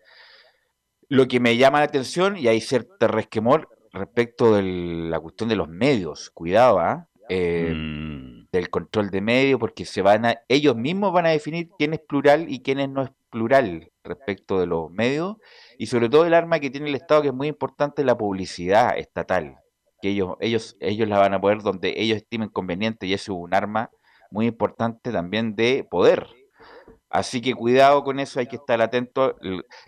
Lo 1.09 1.27
que 1.27 1.39
me 1.39 1.57
llama 1.57 1.79
la 1.79 1.85
atención, 1.85 2.37
y 2.37 2.47
hay 2.47 2.61
cierto 2.61 3.07
resquemor 3.07 3.69
respecto 3.91 4.53
de 4.55 4.61
la 5.09 5.19
cuestión 5.19 5.49
de 5.49 5.55
los 5.55 5.67
medios, 5.67 6.29
cuidado, 6.29 6.79
¿ah? 6.79 7.07
eh, 7.29 7.73
mm. 7.75 8.14
Del 8.57 8.69
control 8.69 9.09
de 9.09 9.21
medios, 9.21 9.59
porque 9.59 9.85
se 9.85 10.01
van 10.01 10.25
a, 10.25 10.41
ellos 10.47 10.75
mismos 10.75 11.13
van 11.13 11.25
a 11.25 11.29
definir 11.29 11.69
quién 11.77 11.93
es 11.93 11.99
plural 11.99 12.45
y 12.49 12.61
quién 12.61 12.93
no 12.93 13.03
es 13.03 13.09
plural 13.29 13.91
respecto 14.03 14.59
de 14.59 14.67
los 14.67 14.91
medios, 14.91 15.37
y 15.77 15.87
sobre 15.87 16.09
todo 16.09 16.25
el 16.25 16.33
arma 16.33 16.59
que 16.59 16.69
tiene 16.69 16.89
el 16.89 16.95
Estado, 16.95 17.21
que 17.21 17.27
es 17.29 17.33
muy 17.33 17.47
importante, 17.47 18.03
la 18.03 18.17
publicidad 18.17 18.97
estatal, 18.97 19.57
que 20.01 20.09
ellos, 20.09 20.35
ellos, 20.39 20.77
ellos 20.79 21.07
la 21.07 21.19
van 21.19 21.33
a 21.33 21.41
poder 21.41 21.61
donde 21.61 21.93
ellos 21.97 22.17
estimen 22.17 22.49
conveniente, 22.49 23.07
y 23.07 23.13
eso 23.13 23.33
es 23.33 23.39
un 23.39 23.53
arma 23.53 23.89
muy 24.31 24.47
importante 24.47 25.11
también 25.11 25.55
de 25.55 25.85
poder. 25.89 26.27
Así 27.09 27.41
que 27.41 27.53
cuidado 27.53 28.03
con 28.03 28.19
eso, 28.19 28.39
hay 28.41 28.47
que 28.47 28.57
estar 28.57 28.81
atento. 28.81 29.37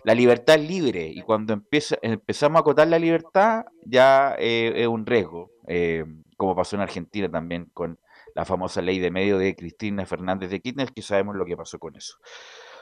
La 0.04 0.14
libertad 0.14 0.56
es 0.56 0.66
libre 0.66 1.08
y 1.08 1.20
cuando 1.20 1.52
empieza, 1.52 1.96
empezamos 2.00 2.56
a 2.56 2.60
acotar 2.60 2.88
la 2.88 2.98
libertad 2.98 3.64
ya 3.84 4.34
eh, 4.38 4.72
es 4.76 4.86
un 4.86 5.04
riesgo, 5.04 5.50
eh, 5.66 6.06
como 6.38 6.56
pasó 6.56 6.76
en 6.76 6.82
Argentina 6.82 7.28
también 7.30 7.66
con 7.74 7.98
la 8.34 8.44
famosa 8.44 8.82
ley 8.82 8.98
de 8.98 9.10
medio 9.10 9.38
de 9.38 9.54
Cristina 9.56 10.06
Fernández 10.06 10.50
de 10.50 10.60
Kirchner, 10.60 10.92
que 10.92 11.02
sabemos 11.02 11.36
lo 11.36 11.44
que 11.44 11.56
pasó 11.56 11.78
con 11.78 11.96
eso. 11.96 12.16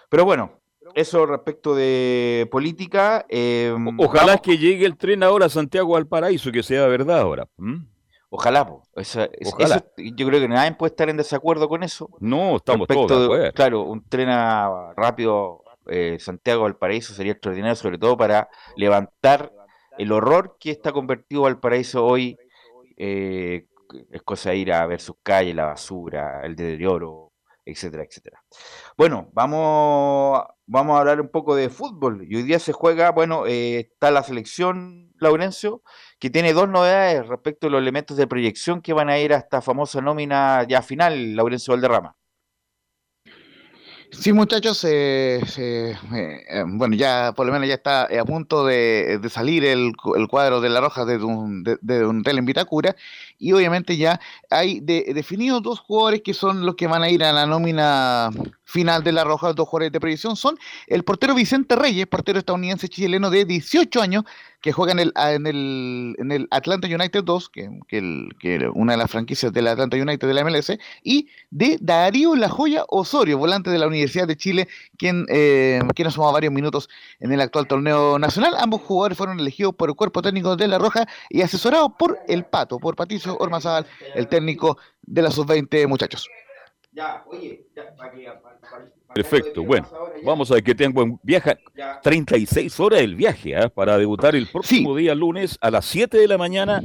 Pero 0.08 0.24
bueno, 0.24 0.60
eso 0.94 1.26
respecto 1.26 1.74
de 1.74 2.48
política. 2.50 3.26
Eh, 3.28 3.74
Ojalá 3.98 4.38
que 4.38 4.58
llegue 4.58 4.86
el 4.86 4.96
tren 4.96 5.22
ahora 5.22 5.46
a 5.46 5.50
Santiago 5.50 5.96
al 5.96 6.06
Paraíso, 6.06 6.52
que 6.52 6.62
sea 6.62 6.86
verdad 6.86 7.20
ahora. 7.20 7.48
Ojalá, 8.28 8.68
yo 9.96 10.26
creo 10.26 10.40
que 10.40 10.48
nadie 10.48 10.72
puede 10.74 10.90
estar 10.90 11.08
en 11.08 11.16
desacuerdo 11.16 11.68
con 11.68 11.82
eso. 11.82 12.10
No, 12.20 12.56
estamos 12.56 12.86
todos 12.88 13.40
de 13.40 13.52
Claro, 13.52 13.82
un 13.82 14.04
tren 14.04 14.28
rápido 14.96 15.62
eh, 15.88 16.16
Santiago 16.18 16.62
Valparaíso 16.62 17.14
sería 17.14 17.32
extraordinario, 17.32 17.76
sobre 17.76 17.98
todo 17.98 18.16
para 18.16 18.48
levantar 18.76 19.52
el 19.98 20.12
horror 20.12 20.56
que 20.58 20.70
está 20.70 20.92
convertido 20.92 21.42
Valparaíso 21.42 22.04
hoy. 22.04 22.36
Eh, 22.96 23.66
es 24.10 24.22
cosa 24.22 24.50
de 24.50 24.56
ir 24.56 24.72
a 24.72 24.86
ver 24.86 25.00
sus 25.00 25.16
calles, 25.22 25.54
la 25.54 25.66
basura, 25.66 26.40
el 26.44 26.56
deterioro, 26.56 27.32
etcétera, 27.64 28.04
etcétera. 28.04 28.42
Bueno, 28.96 29.28
vamos, 29.32 30.42
vamos 30.66 30.96
a 30.96 31.00
hablar 31.00 31.20
un 31.20 31.28
poco 31.28 31.56
de 31.56 31.68
fútbol. 31.68 32.24
Y 32.28 32.36
hoy 32.36 32.42
día 32.44 32.58
se 32.58 32.72
juega, 32.72 33.10
bueno, 33.10 33.46
eh, 33.46 33.80
está 33.92 34.10
la 34.10 34.22
selección, 34.22 35.12
Laurencio, 35.18 35.82
que 36.18 36.30
tiene 36.30 36.52
dos 36.52 36.68
novedades 36.68 37.26
respecto 37.26 37.66
a 37.66 37.70
los 37.70 37.80
elementos 37.80 38.16
de 38.16 38.26
proyección 38.26 38.82
que 38.82 38.92
van 38.92 39.08
a 39.10 39.18
ir 39.18 39.32
a 39.32 39.38
esta 39.38 39.60
famosa 39.60 40.00
nómina 40.00 40.64
ya 40.68 40.82
final, 40.82 41.34
Laurencio 41.34 41.72
Valderrama. 41.74 42.16
Sí, 44.20 44.32
muchachos, 44.32 44.82
eh, 44.84 45.40
eh, 45.58 45.96
eh, 46.12 46.64
bueno, 46.66 46.96
ya 46.96 47.32
por 47.36 47.46
lo 47.46 47.52
menos 47.52 47.68
ya 47.68 47.74
está 47.74 48.04
a 48.04 48.24
punto 48.24 48.64
de, 48.64 49.20
salir 49.30 49.64
el, 49.64 49.94
cuadro 50.28 50.60
de 50.60 50.68
la 50.68 50.80
Roja 50.80 51.04
de 51.04 51.16
un, 51.22 51.62
de, 51.62 52.06
un 52.06 52.22
en 52.26 52.56
y 53.38 53.52
obviamente 53.52 53.96
ya 53.96 54.18
hay 54.50 54.80
definidos 54.80 55.62
dos 55.62 55.80
jugadores 55.80 56.22
que 56.22 56.34
son 56.34 56.64
los 56.64 56.76
que 56.76 56.86
van 56.86 57.02
a 57.02 57.10
ir 57.10 57.22
a 57.22 57.32
la 57.32 57.46
nómina 57.46 58.30
final 58.66 59.02
de 59.02 59.12
la 59.12 59.24
Roja, 59.24 59.52
dos 59.52 59.68
jugadores 59.68 59.92
de 59.92 60.00
proyección, 60.00 60.36
son 60.36 60.58
el 60.88 61.04
portero 61.04 61.34
Vicente 61.34 61.76
Reyes, 61.76 62.06
portero 62.06 62.38
estadounidense 62.38 62.88
chileno 62.88 63.30
de 63.30 63.44
18 63.44 64.02
años, 64.02 64.24
que 64.60 64.72
juega 64.72 64.92
en 64.92 64.98
el, 64.98 65.12
en 65.16 66.32
el, 66.32 66.48
Atlanta 66.50 66.88
United 66.88 67.22
2, 67.22 67.48
que, 67.48 67.70
que, 67.86 68.28
que 68.40 68.68
una 68.74 68.94
de 68.94 68.98
las 68.98 69.10
franquicias 69.10 69.52
del 69.52 69.68
Atlanta 69.68 69.96
United 69.96 70.26
de 70.26 70.34
la 70.34 70.44
MLS, 70.44 70.76
y 71.04 71.28
de 71.50 71.78
Darío 71.80 72.34
La 72.34 72.48
Joya 72.48 72.84
Osorio, 72.88 73.38
volante 73.38 73.70
de 73.70 73.78
la 73.78 73.86
Universidad 73.86 74.26
de 74.26 74.36
Chile, 74.36 74.68
quien, 74.98 75.26
eh, 75.28 75.80
quien 75.94 76.08
ha 76.08 76.10
sumado 76.10 76.32
varios 76.32 76.52
minutos 76.52 76.88
en 77.20 77.32
el 77.32 77.40
actual 77.40 77.68
torneo 77.68 78.18
nacional. 78.18 78.54
Ambos 78.58 78.82
jugadores 78.82 79.16
fueron 79.16 79.38
elegidos 79.38 79.76
por 79.76 79.88
el 79.88 79.94
cuerpo 79.94 80.20
técnico 80.22 80.56
de 80.56 80.66
La 80.66 80.78
Roja 80.78 81.06
y 81.30 81.42
asesorados 81.42 81.92
por 81.96 82.18
el 82.26 82.44
Pato, 82.44 82.80
por 82.80 82.96
Patricio 82.96 83.36
Ormazábal, 83.38 83.86
el 84.16 84.26
técnico 84.26 84.78
de 85.02 85.22
la 85.22 85.30
sub-20 85.30 85.86
muchachos. 85.86 86.28
Perfecto, 89.14 89.62
bueno, 89.64 89.88
vamos 90.24 90.50
a 90.50 90.54
ver 90.54 90.64
que 90.64 90.74
tengo 90.74 91.20
viaja 91.22 91.56
36 92.02 92.80
horas 92.80 93.00
el 93.00 93.14
viaje 93.14 93.56
¿ah? 93.56 93.68
para 93.68 93.98
debutar 93.98 94.34
el 94.34 94.46
próximo 94.46 94.96
día 94.96 95.14
lunes 95.14 95.58
a 95.60 95.70
las 95.70 95.84
7 95.86 96.16
de 96.16 96.28
la 96.28 96.38
mañana. 96.38 96.82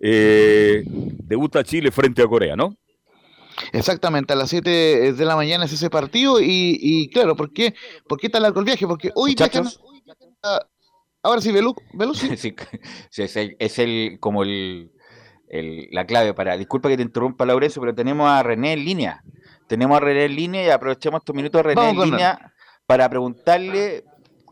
Eh, 0.00 0.84
debuta 0.86 1.64
Chile 1.64 1.90
frente 1.90 2.22
a 2.22 2.26
Corea, 2.26 2.54
¿no? 2.54 2.76
Exactamente, 3.72 4.34
a 4.34 4.36
las 4.36 4.50
7 4.50 5.12
de 5.14 5.24
la 5.24 5.36
mañana 5.36 5.64
es 5.64 5.72
ese 5.72 5.88
partido 5.88 6.38
y, 6.40 7.08
claro, 7.12 7.34
¿por 7.36 7.52
qué, 7.52 7.74
¿por 8.06 8.18
qué 8.18 8.28
tan 8.28 8.42
largo 8.42 8.60
el 8.60 8.66
viaje? 8.66 8.86
Porque 8.86 9.10
hoy 9.14 9.34
viajan, 9.34 9.66
ahora 11.22 11.40
sí, 11.40 11.52
Belú, 11.52 11.74
sí. 12.36 12.54
es, 13.58 13.78
el, 13.78 14.20
como 14.20 14.42
el, 14.42 14.92
la 15.90 16.06
clave 16.06 16.34
para, 16.34 16.56
disculpa 16.56 16.88
que 16.88 16.96
te 16.96 17.02
interrumpa 17.02 17.46
Laurencio, 17.46 17.80
pero 17.80 17.94
tenemos 17.94 18.28
a 18.28 18.42
René 18.42 18.74
en 18.74 18.84
línea. 18.84 19.22
Tenemos 19.66 19.96
a 19.96 20.00
René 20.00 20.24
en 20.24 20.36
línea 20.36 20.64
y 20.64 20.70
aprovechamos 20.70 21.20
estos 21.20 21.34
minutos 21.34 21.62
René 21.62 21.90
en 21.90 22.00
línea 22.00 22.52
para 22.86 23.08
preguntarle 23.08 24.04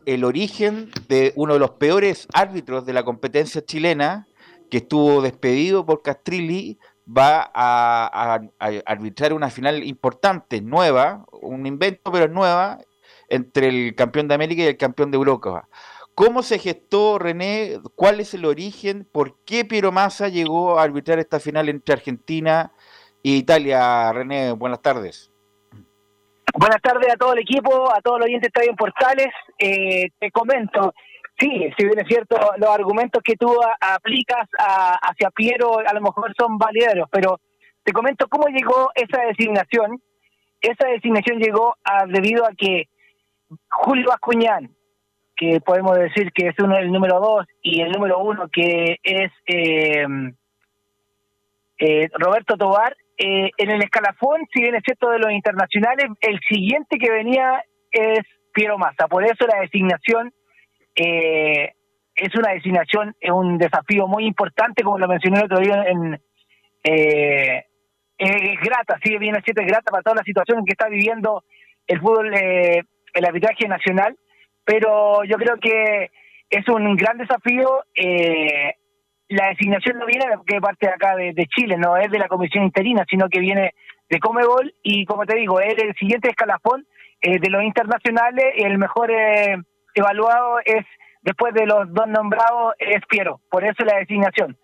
el 0.05 0.23
origen 0.23 0.91
de 1.07 1.33
uno 1.35 1.53
de 1.53 1.59
los 1.59 1.71
peores 1.71 2.27
árbitros 2.33 2.85
de 2.85 2.93
la 2.93 3.03
competencia 3.03 3.63
chilena, 3.63 4.27
que 4.69 4.77
estuvo 4.77 5.21
despedido 5.21 5.85
por 5.85 6.01
Castrilli, 6.01 6.77
va 7.05 7.49
a, 7.53 8.41
arbitrar 8.85 9.33
una 9.33 9.49
final 9.49 9.83
importante, 9.83 10.61
nueva, 10.61 11.25
un 11.31 11.65
invento, 11.65 12.11
pero 12.11 12.27
nueva, 12.27 12.79
entre 13.29 13.67
el 13.67 13.95
campeón 13.95 14.27
de 14.27 14.35
América 14.35 14.63
y 14.63 14.67
el 14.67 14.77
campeón 14.77 15.11
de 15.11 15.17
Europa. 15.17 15.67
¿Cómo 16.13 16.43
se 16.43 16.59
gestó, 16.59 17.19
René? 17.19 17.79
¿Cuál 17.95 18.19
es 18.19 18.33
el 18.33 18.45
origen? 18.45 19.07
¿Por 19.11 19.37
qué 19.43 19.65
Piero 19.65 19.91
Massa 19.91 20.29
llegó 20.29 20.79
a 20.79 20.83
arbitrar 20.83 21.19
esta 21.19 21.39
final 21.39 21.67
entre 21.69 21.93
Argentina 21.93 22.71
Italia, 23.33 24.13
René, 24.13 24.51
buenas 24.51 24.81
tardes. 24.81 25.31
Buenas 26.53 26.79
tardes 26.81 27.11
a 27.11 27.17
todo 27.17 27.33
el 27.33 27.39
equipo, 27.39 27.91
a 27.91 27.99
todos 27.99 28.19
los 28.19 28.27
oyentes 28.27 28.51
de 28.53 28.59
Estadio 28.59 28.75
Portales. 28.77 29.29
Eh, 29.57 30.09
te 30.19 30.29
comento, 30.29 30.93
sí, 31.39 31.49
si 31.75 31.85
bien 31.85 31.99
es 31.99 32.07
cierto, 32.07 32.37
los 32.57 32.69
argumentos 32.69 33.23
que 33.23 33.35
tú 33.35 33.51
aplicas 33.81 34.47
hacia 34.57 35.31
Piero 35.31 35.79
a 35.79 35.93
lo 35.93 36.01
mejor 36.01 36.35
son 36.37 36.59
valideros, 36.59 37.09
pero 37.11 37.39
te 37.83 37.91
comento 37.91 38.27
cómo 38.27 38.47
llegó 38.47 38.91
esa 38.93 39.23
designación. 39.25 39.99
Esa 40.61 40.87
designación 40.87 41.39
llegó 41.39 41.75
debido 42.07 42.45
a 42.45 42.51
que 42.55 42.89
Julio 43.69 44.11
Ascuñán, 44.13 44.69
que 45.35 45.59
podemos 45.61 45.97
decir 45.97 46.31
que 46.31 46.49
es 46.49 46.55
uno 46.59 46.77
el 46.77 46.91
número 46.91 47.19
dos, 47.19 47.47
y 47.63 47.81
el 47.81 47.91
número 47.91 48.19
uno 48.19 48.49
que 48.53 48.97
es 49.03 49.31
eh, 49.47 50.05
eh, 51.79 52.09
Roberto 52.13 52.55
Tobar, 52.55 52.95
eh, 53.17 53.49
en 53.57 53.69
el 53.69 53.81
escalafón, 53.81 54.41
si 54.53 54.61
bien 54.61 54.75
es 54.75 54.83
cierto 54.83 55.09
de 55.09 55.19
los 55.19 55.31
internacionales, 55.31 56.07
el 56.21 56.39
siguiente 56.49 56.97
que 56.97 57.11
venía 57.11 57.63
es 57.91 58.19
Piero 58.53 58.77
Massa. 58.77 59.07
Por 59.07 59.23
eso 59.23 59.47
la 59.47 59.61
designación 59.61 60.33
eh, 60.95 61.71
es 62.15 62.35
una 62.35 62.53
designación, 62.53 63.15
es 63.19 63.31
un 63.31 63.57
desafío 63.57 64.07
muy 64.07 64.25
importante, 64.25 64.83
como 64.83 64.97
lo 64.97 65.07
mencioné 65.07 65.39
el 65.39 65.45
otro 65.45 65.59
día 65.59 65.83
en... 65.87 66.21
Eh, 66.83 67.65
es 68.17 68.59
grata, 68.61 68.97
sí, 69.03 69.17
bien 69.17 69.35
es 69.35 69.43
cierto, 69.43 69.61
es 69.61 69.67
grata 69.67 69.91
para 69.91 70.03
toda 70.03 70.15
la 70.15 70.23
situación 70.23 70.63
que 70.65 70.71
está 70.71 70.87
viviendo 70.87 71.43
el 71.85 71.99
fútbol, 71.99 72.33
el 72.33 73.25
arbitraje 73.25 73.67
nacional, 73.67 74.15
pero 74.63 75.23
yo 75.25 75.35
creo 75.35 75.57
que 75.57 76.11
es 76.49 76.67
un 76.69 76.95
gran 76.95 77.17
desafío 77.17 77.83
eh, 77.95 78.75
la 79.29 79.49
designación 79.49 79.97
no 79.97 80.05
viene 80.05 80.25
de 80.45 80.61
parte 80.61 80.87
de 80.87 80.93
acá 80.93 81.15
de, 81.15 81.47
Chile, 81.55 81.77
no 81.77 81.97
es 81.97 82.11
de 82.11 82.19
la 82.19 82.27
comisión 82.27 82.63
interina, 82.63 83.05
sino 83.09 83.27
que 83.29 83.39
viene 83.39 83.73
de 84.09 84.19
Comebol 84.19 84.73
y 84.83 85.05
como 85.05 85.25
te 85.25 85.35
digo, 85.35 85.59
es 85.59 85.75
el 85.81 85.95
siguiente 85.95 86.29
escalafón 86.29 86.85
eh, 87.21 87.39
de 87.39 87.49
los 87.49 87.63
internacionales, 87.63 88.45
el 88.57 88.77
mejor 88.77 89.09
eh, 89.09 89.57
evaluado 89.95 90.59
es, 90.63 90.85
después 91.23 91.53
de 91.53 91.65
los 91.65 91.91
dos 91.91 92.07
nombrados, 92.07 92.73
es 92.77 93.01
Piero, 93.09 93.41
por 93.49 93.63
eso 93.63 93.83
la 93.83 93.97
designación. 93.97 94.55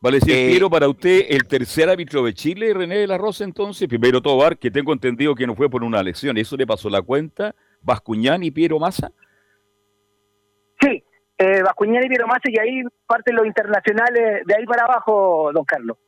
Vale, 0.00 0.20
si 0.20 0.32
eh, 0.32 0.48
Piero 0.50 0.68
para 0.68 0.86
usted 0.86 1.24
el 1.30 1.48
tercer 1.48 1.88
árbitro 1.88 2.22
de 2.22 2.34
Chile, 2.34 2.74
René 2.74 2.98
de 2.98 3.06
la 3.06 3.16
Rosa, 3.16 3.44
entonces, 3.44 3.88
primero 3.88 4.20
Tobar, 4.20 4.58
que 4.58 4.70
tengo 4.70 4.92
entendido 4.92 5.34
que 5.34 5.46
no 5.46 5.54
fue 5.54 5.70
por 5.70 5.82
una 5.82 6.00
elección, 6.00 6.36
¿eso 6.36 6.58
le 6.58 6.66
pasó 6.66 6.90
la 6.90 7.00
cuenta? 7.00 7.54
¿Bascuñán 7.80 8.42
y 8.42 8.50
Piero 8.50 8.78
Massa? 8.78 9.10
Eh, 11.44 11.62
y 12.04 12.08
Piero 12.08 12.26
Massa, 12.26 12.48
y 12.48 12.58
ahí 12.58 12.82
parten 13.06 13.36
los 13.36 13.46
internacionales 13.46 14.44
de 14.46 14.54
ahí 14.56 14.64
para 14.64 14.84
abajo, 14.84 15.50
don 15.52 15.64
Carlos. 15.64 15.98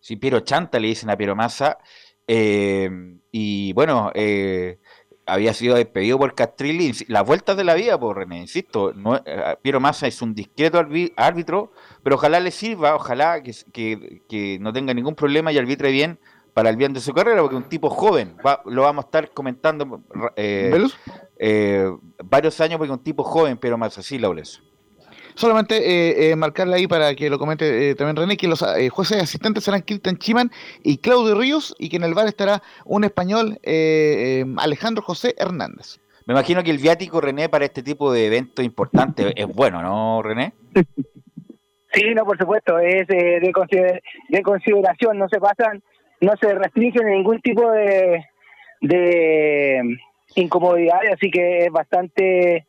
Sí, 0.00 0.16
Piero 0.16 0.40
Chanta 0.40 0.78
le 0.80 0.88
dicen 0.88 1.10
a 1.10 1.16
Piero 1.16 1.36
Massa. 1.36 1.78
Eh, 2.26 2.90
y 3.30 3.72
bueno, 3.74 4.10
eh, 4.14 4.78
había 5.24 5.52
sido 5.54 5.76
despedido 5.76 6.18
por 6.18 6.34
Castrilli. 6.34 6.92
Las 7.08 7.24
vueltas 7.24 7.56
de 7.56 7.64
la 7.64 7.74
vida, 7.74 7.98
por 7.98 8.16
René, 8.16 8.38
insisto. 8.38 8.92
No, 8.92 9.16
eh, 9.16 9.56
Piero 9.62 9.80
Massa 9.80 10.06
es 10.06 10.20
un 10.22 10.34
discreto 10.34 10.84
árbitro, 11.16 11.72
pero 12.02 12.16
ojalá 12.16 12.40
le 12.40 12.50
sirva, 12.50 12.96
ojalá 12.96 13.42
que 13.42 14.58
no 14.60 14.72
tenga 14.72 14.94
ningún 14.94 15.14
problema 15.14 15.52
y 15.52 15.58
arbitre 15.58 15.90
bien 15.92 16.18
para 16.56 16.70
el 16.70 16.76
bien 16.76 16.94
de 16.94 17.00
su 17.00 17.12
carrera, 17.12 17.42
porque 17.42 17.54
un 17.54 17.68
tipo 17.68 17.90
joven, 17.90 18.34
lo 18.64 18.80
vamos 18.80 19.04
a 19.04 19.08
estar 19.08 19.30
comentando 19.32 20.00
eh, 20.36 20.86
eh, 21.38 21.90
varios 22.24 22.58
años, 22.62 22.78
porque 22.78 22.94
un 22.94 23.02
tipo 23.02 23.24
joven, 23.24 23.58
pero 23.58 23.76
más 23.76 23.98
así, 23.98 24.18
Laules. 24.18 24.62
Solamente 25.34 25.76
eh, 25.76 26.30
eh, 26.30 26.36
marcarle 26.36 26.76
ahí 26.76 26.86
para 26.86 27.14
que 27.14 27.28
lo 27.28 27.38
comente 27.38 27.94
también 27.94 28.16
René, 28.16 28.38
que 28.38 28.48
los 28.48 28.64
jueces 28.90 29.22
asistentes 29.22 29.64
serán 29.64 29.82
Cristian 29.82 30.16
Chiman 30.16 30.50
y 30.82 30.96
Claudio 30.96 31.38
Ríos, 31.38 31.74
y 31.78 31.90
que 31.90 31.96
en 31.96 32.04
el 32.04 32.14
bar 32.14 32.26
estará 32.26 32.62
un 32.86 33.04
español, 33.04 33.60
Alejandro 34.56 35.02
José 35.02 35.34
Hernández. 35.36 35.98
Me 36.24 36.32
imagino 36.32 36.64
que 36.64 36.70
el 36.70 36.78
viático, 36.78 37.20
René, 37.20 37.50
para 37.50 37.66
este 37.66 37.82
tipo 37.82 38.10
de 38.10 38.28
eventos 38.28 38.64
importantes 38.64 39.30
es 39.36 39.46
bueno, 39.46 39.82
¿no, 39.82 40.22
René? 40.22 40.54
Sí, 41.92 42.14
no, 42.14 42.24
por 42.24 42.38
supuesto, 42.38 42.78
es 42.78 43.06
de, 43.08 43.40
de 43.40 44.42
consideración, 44.42 45.18
no 45.18 45.28
se 45.28 45.38
pasan, 45.38 45.82
no 46.20 46.32
se 46.40 46.54
restringen 46.54 47.06
ningún 47.06 47.40
tipo 47.40 47.70
de, 47.70 48.24
de 48.80 49.98
incomodidades, 50.34 51.14
así 51.14 51.30
que 51.30 51.66
es 51.66 51.70
bastante 51.70 52.66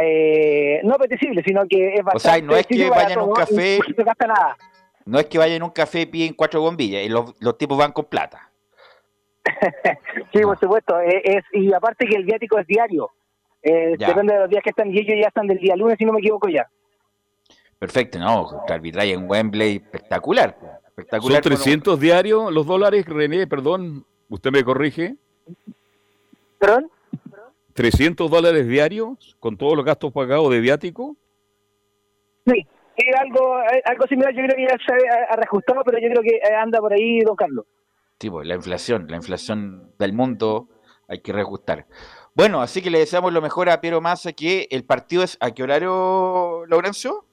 eh, 0.00 0.80
no 0.84 0.94
apetecible, 0.94 1.42
sino 1.44 1.66
que 1.66 1.94
es 1.94 2.02
bastante. 2.02 2.16
O 2.16 2.20
sea, 2.20 2.40
no 2.42 2.56
es 2.56 2.66
que 2.66 2.88
vayan 2.88 3.18
a 3.18 3.22
un 3.22 3.34
café. 3.34 3.78
No 3.96 4.04
gasta 4.04 4.26
nada. 4.26 4.56
No 5.04 5.18
es 5.18 5.26
que 5.26 5.38
vayan 5.38 5.62
a 5.62 5.64
un 5.64 5.70
café 5.72 6.02
y 6.02 6.06
piden 6.06 6.34
cuatro 6.34 6.60
bombillas 6.60 7.04
y 7.04 7.08
los, 7.08 7.34
los 7.40 7.58
tipos 7.58 7.76
van 7.76 7.92
con 7.92 8.04
plata. 8.04 8.50
sí, 10.32 10.40
por 10.40 10.58
supuesto. 10.58 10.98
Es, 11.00 11.44
y 11.52 11.72
aparte 11.72 12.06
que 12.06 12.16
el 12.16 12.24
viático 12.24 12.58
es 12.58 12.66
diario. 12.66 13.10
Eh, 13.62 13.96
depende 13.98 14.34
de 14.34 14.40
los 14.40 14.50
días 14.50 14.62
que 14.62 14.70
están 14.70 14.92
y 14.92 14.98
ellos 14.98 15.16
ya 15.20 15.28
están 15.28 15.46
del 15.46 15.58
día 15.58 15.76
lunes, 15.76 15.96
si 15.98 16.04
no 16.04 16.12
me 16.12 16.20
equivoco 16.20 16.48
ya. 16.48 16.68
Perfecto, 17.78 18.18
no, 18.18 18.64
el 18.66 18.72
arbitraje 18.72 19.12
en 19.12 19.28
Wembley, 19.28 19.76
espectacular. 19.76 20.56
Espectacular 20.92 21.42
¿Son 21.42 21.52
300 21.52 22.00
diarios 22.00 22.52
los 22.52 22.66
dólares, 22.66 23.04
René? 23.06 23.46
Perdón, 23.46 24.04
¿usted 24.28 24.50
me 24.50 24.62
corrige? 24.62 25.16
¿Perdón? 26.58 26.90
300 27.72 28.30
dólares 28.30 28.68
diarios 28.68 29.36
con 29.40 29.56
todos 29.56 29.76
los 29.76 29.84
gastos 29.84 30.12
pagados 30.12 30.50
de 30.50 30.60
viático. 30.60 31.16
Sí, 32.46 32.66
es 32.96 33.16
algo, 33.16 33.56
algo 33.84 34.06
similar, 34.06 34.34
yo 34.34 34.44
creo 34.44 34.56
que 34.56 34.66
ya 34.68 34.76
se 34.76 35.08
ha 35.30 35.36
reajustado, 35.36 35.82
pero 35.84 35.98
yo 35.98 36.08
creo 36.10 36.22
que 36.22 36.40
anda 36.54 36.80
por 36.80 36.92
ahí, 36.92 37.20
don 37.20 37.36
Carlos. 37.36 37.64
Sí, 38.20 38.30
pues 38.30 38.46
la 38.46 38.54
inflación, 38.54 39.06
la 39.08 39.16
inflación 39.16 39.92
del 39.98 40.12
mundo 40.12 40.68
hay 41.08 41.20
que 41.20 41.32
reajustar. 41.32 41.86
Bueno, 42.34 42.60
así 42.60 42.82
que 42.82 42.90
le 42.90 42.98
deseamos 42.98 43.32
lo 43.32 43.42
mejor 43.42 43.68
a 43.68 43.80
Piero 43.80 44.00
Massa, 44.00 44.32
que 44.32 44.68
el 44.70 44.84
partido 44.84 45.22
es, 45.22 45.36
¿a 45.40 45.50
qué 45.50 45.62
horario, 45.62 46.64
Laurencio? 46.66 47.24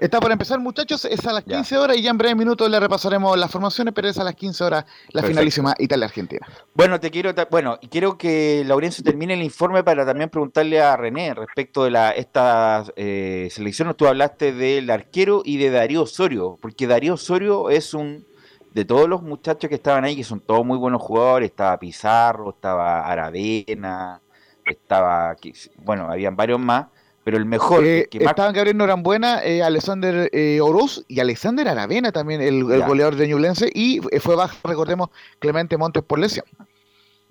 Está 0.00 0.18
por 0.18 0.32
empezar, 0.32 0.58
muchachos, 0.58 1.04
es 1.04 1.26
a 1.26 1.32
las 1.34 1.44
15 1.44 1.76
horas 1.76 1.94
y 1.98 2.00
ya 2.00 2.10
en 2.10 2.16
breve 2.16 2.34
minutos 2.34 2.70
le 2.70 2.80
repasaremos 2.80 3.36
las 3.38 3.50
formaciones, 3.50 3.92
pero 3.92 4.08
es 4.08 4.16
a 4.18 4.24
las 4.24 4.34
15 4.34 4.64
horas 4.64 4.86
la 5.10 5.22
finalísima 5.22 5.74
Italia-Argentina. 5.78 6.46
Bueno, 6.72 6.98
te 6.98 7.10
quiero, 7.10 7.34
bueno, 7.50 7.78
quiero 7.90 8.16
que 8.16 8.64
Laurencio 8.64 9.04
termine 9.04 9.34
el 9.34 9.42
informe 9.42 9.84
para 9.84 10.06
también 10.06 10.30
preguntarle 10.30 10.80
a 10.80 10.96
René 10.96 11.34
respecto 11.34 11.84
de 11.84 11.90
la 11.90 12.12
esta 12.12 12.82
eh, 12.96 13.48
selección. 13.50 13.94
Tú 13.94 14.06
hablaste 14.06 14.54
del 14.54 14.88
arquero 14.88 15.42
y 15.44 15.58
de 15.58 15.68
Darío 15.68 16.04
Osorio, 16.04 16.58
porque 16.62 16.86
Darío 16.86 17.12
Osorio 17.12 17.68
es 17.68 17.92
un 17.92 18.24
de 18.72 18.86
todos 18.86 19.06
los 19.06 19.20
muchachos 19.20 19.68
que 19.68 19.74
estaban 19.74 20.04
ahí, 20.04 20.16
que 20.16 20.24
son 20.24 20.40
todos 20.40 20.64
muy 20.64 20.78
buenos 20.78 21.02
jugadores, 21.02 21.50
estaba 21.50 21.78
Pizarro, 21.78 22.54
estaba 22.54 23.06
Aravena, 23.06 24.22
estaba, 24.64 25.36
bueno, 25.84 26.10
habían 26.10 26.36
varios 26.36 26.58
más 26.58 26.86
pero 27.24 27.36
el 27.36 27.44
mejor. 27.44 27.84
Eh, 27.84 28.08
que 28.10 28.18
estaban 28.18 28.54
Gabriel 28.54 28.76
Norambuena, 28.76 29.44
eh, 29.44 29.62
Alexander 29.62 30.30
eh, 30.32 30.60
Oroz 30.60 31.04
y 31.08 31.20
Alexander 31.20 31.68
Aravena 31.68 32.12
también, 32.12 32.40
el, 32.40 32.64
goleador 32.64 33.16
de 33.16 33.28
Ñublense, 33.28 33.70
y 33.74 34.00
eh, 34.10 34.20
fue 34.20 34.36
bajo, 34.36 34.56
recordemos, 34.66 35.10
Clemente 35.38 35.76
Montes 35.76 36.02
por 36.02 36.18
lesión. 36.18 36.46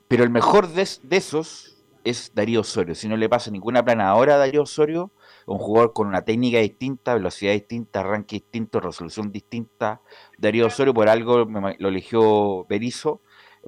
Pero 0.08 0.24
el 0.24 0.29
mejor 0.29 0.67
de, 0.69 0.81
esos 0.81 1.77
es 2.03 2.31
Darío 2.34 2.62
Osorio. 2.62 2.96
Si 2.96 3.08
no 3.08 3.17
le 3.17 3.29
pasa 3.29 3.51
ninguna 3.51 3.84
plana 3.84 4.10
ahora 4.10 4.36
a 4.36 4.38
Darío 4.38 4.63
Osorio, 4.63 5.12
un 5.46 5.58
jugador 5.58 5.93
con 5.93 6.08
una 6.08 6.24
técnica 6.24 6.60
distinta, 6.60 7.15
velocidad 7.15 7.53
distinta, 7.53 8.01
arranque 8.01 8.38
distinto, 8.38 8.79
resolución 8.79 9.31
distinta. 9.31 10.01
Darío 10.38 10.67
Osorio, 10.67 10.93
por 10.93 11.10
algo 11.10 11.46
lo 11.46 11.89
eligió 11.89 12.65
Berizzo 12.67 13.22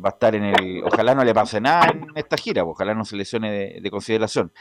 va 0.04 0.10
a 0.10 0.14
estar 0.14 0.36
en 0.36 0.44
el. 0.46 0.84
Ojalá 0.84 1.16
no 1.16 1.24
le 1.24 1.34
pase 1.34 1.60
nada 1.60 1.88
en 1.92 2.08
esta 2.16 2.38
gira, 2.38 2.64
ojalá 2.64 2.94
no 2.94 3.06
se 3.06 3.16
lesione 3.16 3.80
de, 3.82 3.92
consideración. 3.92 4.52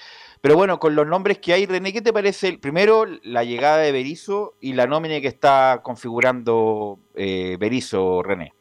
Pero 0.42 0.56
bueno, 0.56 0.78
con 0.78 0.94
los 0.94 1.06
nombres 1.06 1.38
que 1.38 1.52
hay, 1.52 1.66
René, 1.66 1.92
¿qué 1.92 2.00
te 2.00 2.14
parece? 2.14 2.56
Primero, 2.56 3.04
la 3.23 3.44
llegada 3.44 3.78
de 3.78 3.92
Berizzo 3.92 4.54
y 4.61 4.73
la 4.73 4.87
nómina 4.87 5.20
que 5.20 5.28
está 5.28 5.80
configurando 5.82 6.99
eh, 7.14 7.56
Berizzo, 7.61 8.23
René. 8.23 8.54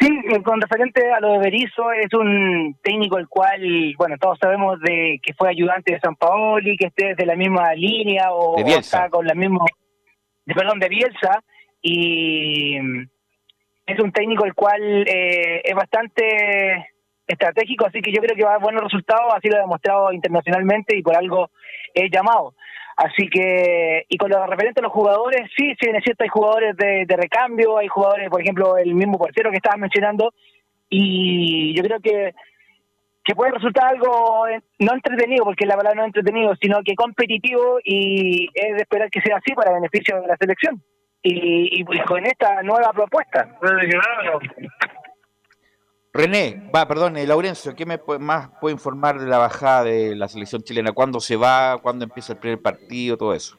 Sí, 0.00 0.08
eh, 0.08 0.42
con 0.42 0.60
referente 0.60 1.12
a 1.12 1.20
lo 1.20 1.32
de 1.32 1.38
Berizzo, 1.38 1.92
es 1.92 2.12
un 2.14 2.76
técnico 2.82 3.18
el 3.18 3.28
cual, 3.28 3.94
bueno, 3.98 4.16
todos 4.18 4.38
sabemos 4.40 4.80
de 4.80 5.20
que 5.22 5.34
fue 5.34 5.50
ayudante 5.50 5.92
de 5.92 6.00
San 6.00 6.16
Paoli, 6.16 6.76
que 6.78 6.86
esté 6.86 7.14
de 7.14 7.26
la 7.26 7.36
misma 7.36 7.74
línea 7.74 8.32
o, 8.32 8.58
está 8.58 9.10
con 9.10 9.26
la 9.26 9.34
misma, 9.34 9.66
de, 10.46 10.54
perdón, 10.54 10.80
de 10.80 10.88
Bielsa, 10.88 11.44
y 11.82 12.78
es 13.86 14.00
un 14.00 14.10
técnico 14.10 14.46
el 14.46 14.54
cual 14.54 15.06
eh, 15.06 15.60
es 15.62 15.74
bastante 15.74 16.93
estratégico, 17.26 17.86
así 17.86 18.00
que 18.00 18.12
yo 18.12 18.20
creo 18.20 18.36
que 18.36 18.44
va 18.44 18.50
a 18.50 18.52
dar 18.54 18.62
buenos 18.62 18.82
resultados, 18.82 19.32
así 19.34 19.48
lo 19.48 19.56
ha 19.56 19.60
demostrado 19.60 20.12
internacionalmente 20.12 20.96
y 20.96 21.02
por 21.02 21.16
algo 21.16 21.50
es 21.94 22.10
llamado. 22.10 22.54
Así 22.96 23.28
que, 23.28 24.04
y 24.08 24.16
con 24.16 24.30
lo 24.30 24.46
referente 24.46 24.80
a 24.80 24.84
los 24.84 24.92
jugadores, 24.92 25.50
sí, 25.56 25.74
sí, 25.80 25.90
es 25.92 26.04
cierto, 26.04 26.22
hay 26.22 26.28
jugadores 26.28 26.76
de, 26.76 27.06
recambio, 27.16 27.78
hay 27.78 27.88
jugadores, 27.88 28.28
por 28.30 28.40
ejemplo, 28.40 28.76
el 28.76 28.94
mismo 28.94 29.18
portero 29.18 29.50
que 29.50 29.56
estabas 29.56 29.80
mencionando, 29.80 30.32
y 30.88 31.74
yo 31.76 31.82
creo 31.82 31.98
que, 32.00 32.34
que 33.24 33.34
puede 33.34 33.52
resultar 33.52 33.86
algo 33.86 34.46
eh, 34.46 34.60
no 34.78 34.94
entretenido, 34.94 35.44
porque 35.44 35.66
la 35.66 35.76
palabra 35.76 36.02
no 36.02 36.06
entretenido, 36.06 36.54
sino 36.60 36.82
que 36.84 36.94
competitivo 36.94 37.78
y 37.82 38.48
es 38.54 38.76
de 38.76 38.82
esperar 38.82 39.10
que 39.10 39.22
sea 39.22 39.38
así 39.38 39.54
para 39.54 39.72
beneficio 39.72 40.20
de 40.20 40.28
la 40.28 40.36
selección 40.36 40.80
y, 41.20 41.80
y, 41.80 41.84
con 42.04 42.24
esta 42.26 42.62
nueva 42.62 42.92
propuesta. 42.92 43.58
René, 46.16 46.70
va, 46.72 46.86
perdón, 46.86 47.16
eh, 47.16 47.26
Laurencio, 47.26 47.74
¿qué 47.74 47.84
me 47.84 48.00
más 48.20 48.48
puede 48.60 48.72
informar 48.72 49.18
de 49.18 49.26
la 49.26 49.38
bajada 49.38 49.82
de 49.82 50.14
la 50.14 50.28
selección 50.28 50.62
chilena? 50.62 50.92
¿Cuándo 50.92 51.18
se 51.18 51.34
va? 51.34 51.76
¿Cuándo 51.82 52.04
empieza 52.04 52.34
el 52.34 52.38
primer 52.38 52.62
partido? 52.62 53.16
Todo 53.16 53.34
eso. 53.34 53.56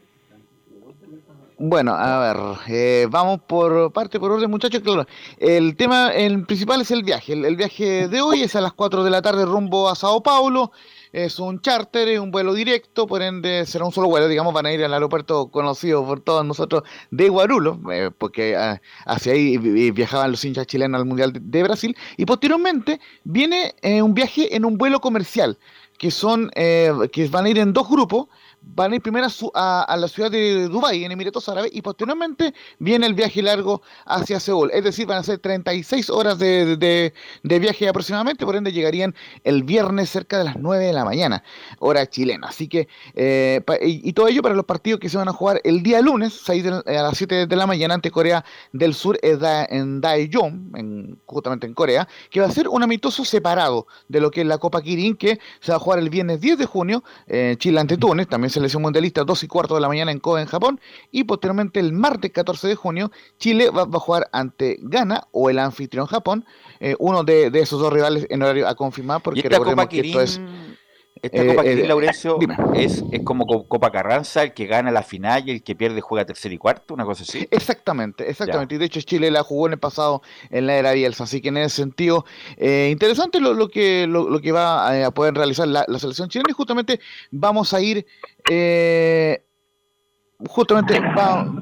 Bueno, 1.58 1.94
a 1.94 2.20
ver, 2.20 2.38
eh, 2.70 3.08
vamos 3.10 3.41
por 3.41 3.91
parte, 3.91 4.22
por 4.22 4.32
orden, 4.32 4.50
muchachos. 4.50 4.82
Claro, 4.82 5.06
el 5.38 5.76
tema 5.76 6.13
el 6.13 6.46
principal 6.46 6.80
es 6.80 6.91
el 6.91 7.04
viaje. 7.04 7.34
el, 7.34 7.58
viaje 7.58 8.08
de 8.08 8.22
hoy 8.22 8.44
es 8.44 8.56
a 8.56 8.62
las 8.62 8.72
4 8.72 9.04
de 9.04 9.10
la 9.10 9.22
tarde 9.22 9.44
rumbo 9.46 9.89
a 9.89 9.96
Sao 9.96 10.24
Paulo 10.24 10.72
es 11.15 11.39
un 11.39 11.62
charter, 11.62 12.10
es 12.10 12.19
un 12.19 12.30
vuelo 12.30 12.54
directo, 12.54 13.08
por 13.08 13.21
ende 13.21 13.65
será 13.65 13.86
un 13.86 13.93
solo 13.93 14.10
vuelo, 14.10 14.28
digamos, 14.28 14.54
van 14.54 14.65
a 14.65 14.73
ir 14.73 14.84
al 14.84 14.93
aeropuerto 14.93 15.47
conocido 15.47 16.06
por 16.06 16.19
todos 16.19 16.43
nosotros 16.43 16.84
de 17.10 17.30
Guarulo, 17.30 17.80
eh, 17.89 18.12
porque 18.15 18.58
ah, 18.58 18.82
hacia 19.06 19.32
ahí 19.32 19.58
viajaban 19.91 20.32
los 20.32 20.43
hinchas 20.43 20.67
chilenos 20.67 20.99
al 20.99 21.06
Mundial 21.06 21.32
de, 21.34 21.63
Brasil, 21.63 21.95
y 22.17 22.25
posteriormente 22.25 22.99
viene 23.23 23.75
eh, 23.82 24.01
un 24.01 24.13
viaje 24.13 24.54
en 24.58 24.65
un 24.65 24.78
vuelo 24.78 24.99
comercial, 24.99 25.58
que 25.97 26.12
son, 26.12 26.51
eh, 26.56 26.91
que 27.13 27.30
van 27.30 27.45
a 27.45 27.49
ir 27.49 27.60
en 27.60 27.71
dos 27.71 27.88
grupos, 27.88 28.28
van 28.73 28.91
a 28.91 28.95
ir 28.95 29.01
primero 29.01 29.28
a, 29.54 29.95
la 29.97 30.08
ciudad 30.08 30.32
de 30.32 30.67
Dubái, 30.67 31.04
en 31.04 31.12
Emiratos 31.12 31.47
Árabes, 31.49 31.71
y 31.73 31.82
posteriormente 31.82 32.54
viene 32.80 33.06
el 33.06 33.13
viaje 33.13 33.41
largo 33.41 33.82
hacia 34.06 34.39
Seúl. 34.39 34.71
Es 34.73 34.84
decir, 34.84 35.06
van 35.06 35.19
a 35.19 35.23
ser 35.23 35.39
36 35.39 36.10
horas 36.10 36.39
de, 36.39 36.75
de, 36.78 37.60
viaje 37.60 37.88
aproximadamente, 37.88 38.45
por 38.45 38.56
ende 38.56 38.71
llegarían 38.71 39.15
el 39.43 39.63
viernes 39.63 40.10
cerca 40.10 40.38
de 40.38 40.45
las 40.45 40.58
9 40.58 40.86
de 40.86 40.93
la 40.93 41.06
mañana, 41.06 41.43
hora 41.80 42.08
chilena. 42.08 42.47
Así 42.47 42.67
que, 42.67 42.88
eh, 43.13 43.62
y, 43.82 44.13
todo 44.13 44.28
ello 44.28 44.41
para 44.41 44.56
los 44.56 44.65
partidos 44.65 44.99
que 44.99 45.10
se 45.10 45.17
van 45.17 45.28
a 45.28 45.34
jugar 45.34 45.62
el 45.63 45.84
día 45.84 46.01
lunes, 46.01 46.41
6 46.45 46.65
a 46.65 46.91
las 46.91 47.17
7 47.17 47.47
de 47.47 47.56
la 47.56 47.67
mañana, 47.67 47.93
ante 47.93 48.12
Corea 48.12 48.43
del 48.71 48.93
Sur 48.93 49.19
en 49.21 50.01
Daejeon, 50.01 50.71
en, 50.75 51.19
justamente 51.25 51.67
en 51.67 51.73
Corea, 51.73 52.08
que 52.30 52.39
va 52.39 52.47
a 52.47 52.51
ser 52.51 52.67
un 52.67 52.84
amistoso 52.84 53.25
separado 53.25 53.88
de 54.08 54.19
lo 54.19 54.32
que 54.32 54.41
es 54.41 54.47
la 54.47 54.58
Copa 54.58 54.82
Kirin, 54.82 55.15
que 55.15 55.39
se 55.60 55.71
va 55.71 55.78
a 55.78 55.80
jugar 55.80 55.99
el 55.99 56.10
viernes 56.10 56.41
10 56.41 56.58
de 56.58 56.65
junio, 56.65 57.04
eh, 57.28 57.56
Chile 57.58 57.80
ante 57.80 57.97
Túnez, 57.97 58.28
también 58.28 58.49
selección 58.56 58.82
mundialista, 58.82 59.24
2 59.24 59.44
y 59.44 59.48
cuarto 59.48 59.76
de 59.76 59.82
la 59.82 59.88
mañana 59.88 60.12
en 60.12 60.20
Kobe, 60.20 60.41
en 60.41 60.48
Japón. 60.48 60.80
Y 61.12 61.26
posteriormente, 61.26 61.80
el 61.80 61.94
martes 61.94 62.32
14 62.32 62.68
de 62.68 62.76
junio, 62.76 63.12
Chile 63.38 63.70
va, 63.70 63.84
a 63.84 64.00
jugar 64.00 64.30
ante 64.32 64.78
Ghana 64.82 65.28
o 65.32 65.50
el 65.50 65.60
anfitrión 65.60 66.08
Japón, 66.08 66.46
eh, 66.80 66.96
uno 67.00 67.24
de, 67.24 67.52
esos 67.54 67.80
dos 67.80 67.94
rivales 67.94 68.26
en 68.30 68.41
horario 68.41 68.68
a 68.68 68.76
confirmar, 68.76 69.22
porque 69.22 69.48
recordemos 69.48 69.88
que 69.88 70.00
esto 70.00 70.22
es 70.22 70.41
esta 71.26 71.46
Copa 71.46 71.64
eh, 71.64 71.84
eh 71.84 71.88
Laurencio, 71.88 72.40
es, 72.76 73.04
es 73.12 73.22
como 73.24 73.46
Copa 73.68 73.92
Carranza, 73.92 74.44
el 74.44 74.54
que 74.54 74.66
gana 74.66 74.92
la 74.92 75.04
final 75.04 75.48
y 75.48 75.52
el 75.52 75.64
que 75.64 75.76
pierde 75.76 76.02
juega 76.02 76.26
tercer 76.26 76.52
y 76.54 76.58
cuarto, 76.58 76.94
una 76.94 77.06
cosa 77.06 77.24
así. 77.24 77.48
Exactamente, 77.52 78.30
exactamente. 78.30 78.76
Y 78.76 78.78
de 78.78 78.86
hecho 78.86 79.02
Chile 79.02 79.32
la 79.32 79.44
jugó 79.44 79.68
en 79.68 79.74
el 79.74 79.80
pasado 79.80 80.22
en 80.50 80.68
la 80.68 80.76
era 80.76 80.94
Bielsa, 80.94 81.26
así 81.26 81.42
que 81.42 81.50
en 81.50 81.58
ese 81.58 81.76
sentido, 81.78 82.26
eh, 82.58 82.90
interesante 82.92 83.40
lo, 83.40 83.68
que, 83.70 84.08
lo, 84.08 84.40
que 84.40 84.52
va 84.52 85.06
a 85.06 85.12
poder 85.12 85.34
realizar 85.34 85.68
la, 85.68 85.86
selección 86.00 86.30
chilena 86.30 86.50
y 86.52 86.54
justamente 86.54 87.00
vamos 87.32 87.74
a 87.74 87.82
ir... 87.82 88.06
Eh, 90.39 90.48
justamente 90.50 91.00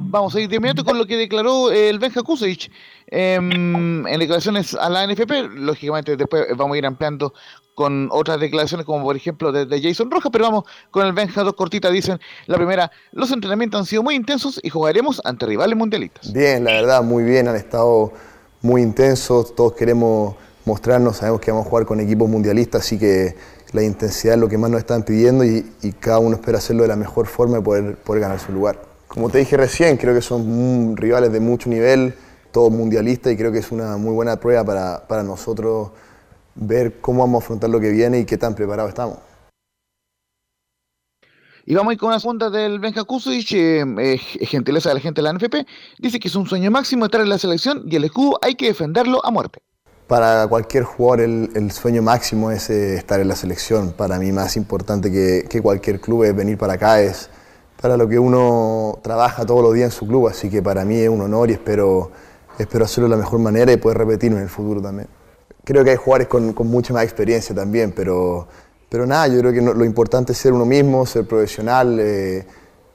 vamos 0.09 0.35
a 0.35 0.39
ir 0.39 0.49
de 0.49 0.55
inmediato 0.55 0.83
con 0.83 0.97
lo 0.97 1.05
que 1.05 1.17
declaró 1.17 1.71
el 1.71 1.99
Benja 1.99 2.21
Kusevich 2.21 2.71
em, 3.07 4.05
en 4.07 4.19
declaraciones 4.19 4.73
a 4.73 4.89
la 4.89 5.07
NFP. 5.07 5.49
Lógicamente, 5.55 6.15
después 6.17 6.45
vamos 6.55 6.75
a 6.75 6.77
ir 6.77 6.85
ampliando 6.85 7.33
con 7.75 8.09
otras 8.11 8.39
declaraciones, 8.39 8.85
como 8.85 9.03
por 9.03 9.15
ejemplo 9.15 9.51
de, 9.51 9.81
Jason 9.81 10.11
Rojas, 10.11 10.29
pero 10.31 10.45
vamos 10.45 10.65
con 10.91 11.05
el 11.07 11.13
Benja, 11.13 11.43
dos 11.43 11.55
cortitas. 11.55 11.91
Dicen: 11.91 12.19
La 12.47 12.57
primera, 12.57 12.91
los 13.11 13.31
entrenamientos 13.31 13.79
han 13.79 13.85
sido 13.85 14.03
muy 14.03 14.15
intensos 14.15 14.59
y 14.63 14.69
jugaremos 14.69 15.21
ante 15.23 15.45
rivales 15.45 15.77
mundialistas. 15.77 16.31
Bien, 16.31 16.63
la 16.63 16.71
verdad, 16.71 17.03
muy 17.03 17.23
bien, 17.23 17.47
han 17.47 17.55
estado 17.55 18.13
muy 18.61 18.81
intensos. 18.81 19.55
Todos 19.55 19.73
queremos 19.73 20.35
mostrarnos, 20.65 21.17
sabemos 21.17 21.41
que 21.41 21.51
vamos 21.51 21.67
a 21.67 21.69
jugar 21.69 21.85
con 21.85 21.99
equipos 21.99 22.29
mundialistas, 22.29 22.81
así 22.81 22.97
que 22.97 23.35
la 23.73 23.83
intensidad 23.83 24.35
es 24.35 24.39
lo 24.39 24.47
que 24.47 24.57
más 24.57 24.69
nos 24.69 24.79
están 24.79 25.03
pidiendo 25.03 25.43
y, 25.43 25.65
cada 25.99 26.19
uno 26.19 26.35
espera 26.35 26.59
hacerlo 26.59 26.83
de 26.83 26.89
la 26.89 26.95
mejor 26.95 27.25
forma 27.27 27.57
y 27.57 27.61
poder, 27.61 27.95
poder 27.97 28.21
ganar 28.21 28.39
su 28.39 28.51
lugar. 28.51 28.79
Como 29.07 29.29
te 29.29 29.39
dije 29.39 29.57
recién, 29.57 29.97
creo 29.97 30.13
que 30.13 30.21
son 30.21 30.95
rivales 30.95 31.31
de 31.31 31.39
mucho 31.39 31.69
nivel, 31.69 32.13
todos 32.51 32.71
mundialistas 32.71 33.33
y 33.33 33.37
creo 33.37 33.51
que 33.51 33.59
es 33.59 33.71
una 33.71 33.97
muy 33.97 34.13
buena 34.13 34.39
prueba 34.39 34.63
para, 34.63 35.07
para 35.07 35.23
nosotros 35.23 35.89
ver 36.55 36.99
cómo 37.01 37.21
vamos 37.21 37.41
a 37.41 37.45
afrontar 37.45 37.69
lo 37.69 37.79
que 37.79 37.89
viene 37.89 38.19
y 38.19 38.25
qué 38.25 38.37
tan 38.37 38.53
preparados 38.53 38.89
estamos. 38.89 39.17
Y 41.65 41.75
vamos 41.75 41.91
a 41.91 41.93
ir 41.93 41.99
con 41.99 42.09
una 42.09 42.19
segunda 42.19 42.49
del 42.49 42.79
Benja 42.79 43.05
Kusic, 43.05 43.53
eh, 43.53 43.85
eh, 43.97 44.17
gentileza 44.45 44.89
de 44.89 44.95
la 44.95 45.01
gente 45.01 45.21
de 45.21 45.23
la 45.23 45.33
NFP. 45.33 45.65
Dice 45.97 46.19
que 46.19 46.27
es 46.27 46.35
un 46.35 46.45
sueño 46.45 46.69
máximo 46.69 47.05
estar 47.05 47.21
en 47.21 47.29
la 47.29 47.37
selección 47.37 47.83
y 47.89 47.95
el 47.95 48.03
escudo 48.03 48.37
hay 48.41 48.55
que 48.55 48.67
defenderlo 48.67 49.25
a 49.25 49.31
muerte. 49.31 49.61
Para 50.13 50.45
cualquier 50.45 50.83
jugador 50.83 51.21
el, 51.21 51.71
sueño 51.71 52.03
máximo 52.03 52.51
es 52.51 52.69
eh, 52.69 52.97
estar 52.97 53.19
en 53.19 53.27
la 53.27 53.35
selección. 53.35 53.93
Para 53.93 54.19
mí 54.19 54.31
más 54.31 54.55
importante 54.57 55.11
que, 55.11 55.59
cualquier 55.59 55.99
club 55.99 56.25
es 56.25 56.35
venir 56.35 56.55
para 56.55 56.73
acá, 56.73 57.01
es 57.01 57.31
para 57.81 57.97
lo 57.97 58.07
que 58.07 58.19
uno 58.19 58.99
trabaja 59.01 59.43
todos 59.43 59.63
los 59.63 59.73
días 59.73 59.85
en 59.85 59.91
su 59.91 60.05
club. 60.05 60.27
Así 60.27 60.51
que 60.51 60.61
para 60.61 60.85
mí 60.85 60.97
es 60.97 61.09
un 61.09 61.19
honor 61.21 61.49
y 61.49 61.53
espero, 61.53 62.11
espero 62.59 62.85
hacerlo 62.85 63.09
de 63.09 63.15
la 63.15 63.23
mejor 63.23 63.39
manera 63.39 63.71
y 63.71 63.77
poder 63.77 63.97
repetirlo 63.97 64.37
en 64.37 64.43
el 64.43 64.49
futuro 64.49 64.83
también. 64.83 65.07
Creo 65.63 65.83
que 65.83 65.89
hay 65.89 65.97
jugadores 65.97 66.27
con, 66.27 66.53
mucha 66.69 66.93
más 66.93 67.05
experiencia 67.05 67.55
también, 67.55 67.91
pero, 67.91 68.47
pero 68.89 69.07
nada, 69.07 69.27
yo 69.29 69.39
creo 69.39 69.51
que 69.51 69.61
lo 69.61 69.83
importante 69.83 70.33
es 70.33 70.37
ser 70.37 70.53
uno 70.53 70.67
mismo, 70.67 71.07
ser 71.07 71.25
profesional, 71.25 71.97
eh, 71.99 72.45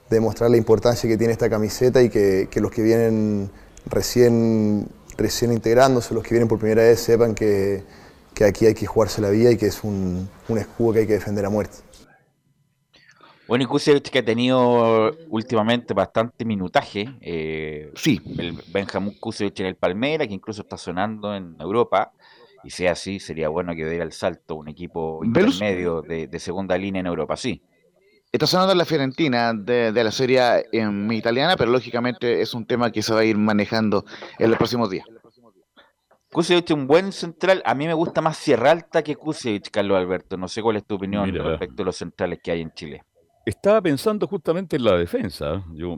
demostrar 0.08 0.52
la 0.52 0.56
importancia 0.56 1.10
que 1.10 1.16
tiene 1.16 1.32
esta 1.32 1.50
camiseta 1.50 2.00
y 2.00 2.10
que, 2.10 2.46
que 2.48 2.60
los 2.60 2.70
que 2.70 2.82
vienen 2.82 3.50
recién 3.86 4.88
recién 5.18 5.52
integrándose, 5.52 6.14
los 6.14 6.22
que 6.22 6.30
vienen 6.30 6.48
por 6.48 6.58
primera 6.58 6.82
vez, 6.82 7.00
sepan 7.00 7.34
que, 7.34 7.82
aquí 8.46 8.66
hay 8.66 8.74
que 8.74 8.86
jugarse 8.86 9.20
la 9.20 9.30
vida 9.30 9.50
y 9.50 9.56
que 9.56 9.66
es 9.66 9.82
un, 9.82 10.30
escudo 10.56 10.94
que 10.94 10.98
hay 11.00 11.06
que 11.06 11.14
defender 11.14 11.44
a 11.44 11.50
muerte. 11.50 11.78
Bueno, 13.48 13.64
y 13.64 13.66
Kusevich 13.66 14.10
que 14.10 14.18
ha 14.20 14.24
tenido 14.24 15.10
últimamente 15.30 15.94
bastante 15.94 16.44
minutaje. 16.44 17.08
Eh, 17.20 17.90
sí. 17.94 18.20
El 18.38 18.62
Benjamín 18.68 19.18
Kusevich 19.18 19.60
en 19.60 19.66
el 19.66 19.74
Palmera, 19.74 20.26
que 20.26 20.34
incluso 20.34 20.62
está 20.62 20.76
sonando 20.76 21.34
en 21.34 21.56
Europa. 21.58 22.12
Y 22.62 22.70
sea 22.70 22.92
así, 22.92 23.18
sería 23.18 23.48
bueno 23.48 23.74
que 23.74 23.88
diera 23.88 24.04
el 24.04 24.12
salto 24.12 24.56
un 24.56 24.68
equipo 24.68 25.24
intermedio 25.24 26.02
de, 26.02 26.26
de, 26.26 26.38
segunda 26.38 26.76
línea 26.76 27.00
en 27.00 27.06
Europa, 27.06 27.36
sí. 27.36 27.62
Está 28.30 28.46
sonando 28.46 28.74
la 28.74 28.84
Fiorentina 28.84 29.54
de, 29.54 29.92
la 29.92 30.10
serie 30.10 30.66
en 30.72 31.10
italiana, 31.12 31.56
pero 31.56 31.70
lógicamente 31.70 32.42
es 32.42 32.52
un 32.52 32.66
tema 32.66 32.92
que 32.92 33.02
se 33.02 33.14
va 33.14 33.20
a 33.20 33.24
ir 33.24 33.38
manejando 33.38 34.04
en 34.38 34.50
los 34.50 34.58
próximos 34.58 34.90
días. 34.90 35.06
Kusevich 36.30 36.70
un 36.72 36.86
buen 36.86 37.12
central. 37.12 37.62
A 37.64 37.74
mí 37.74 37.86
me 37.86 37.94
gusta 37.94 38.20
más 38.20 38.36
Sierra 38.36 38.72
Alta 38.72 39.02
que 39.02 39.16
Kusevich, 39.16 39.70
Carlos 39.70 39.96
Alberto. 39.96 40.36
No 40.36 40.46
sé 40.46 40.60
cuál 40.60 40.76
es 40.76 40.84
tu 40.84 40.96
opinión 40.96 41.32
respecto 41.32 41.82
a 41.82 41.86
los 41.86 41.96
centrales 41.96 42.40
que 42.42 42.50
hay 42.50 42.60
en 42.60 42.72
Chile. 42.72 43.02
Estaba 43.46 43.80
pensando 43.80 44.26
justamente 44.26 44.76
en 44.76 44.84
la 44.84 44.96
defensa. 44.98 45.64
Yo, 45.72 45.96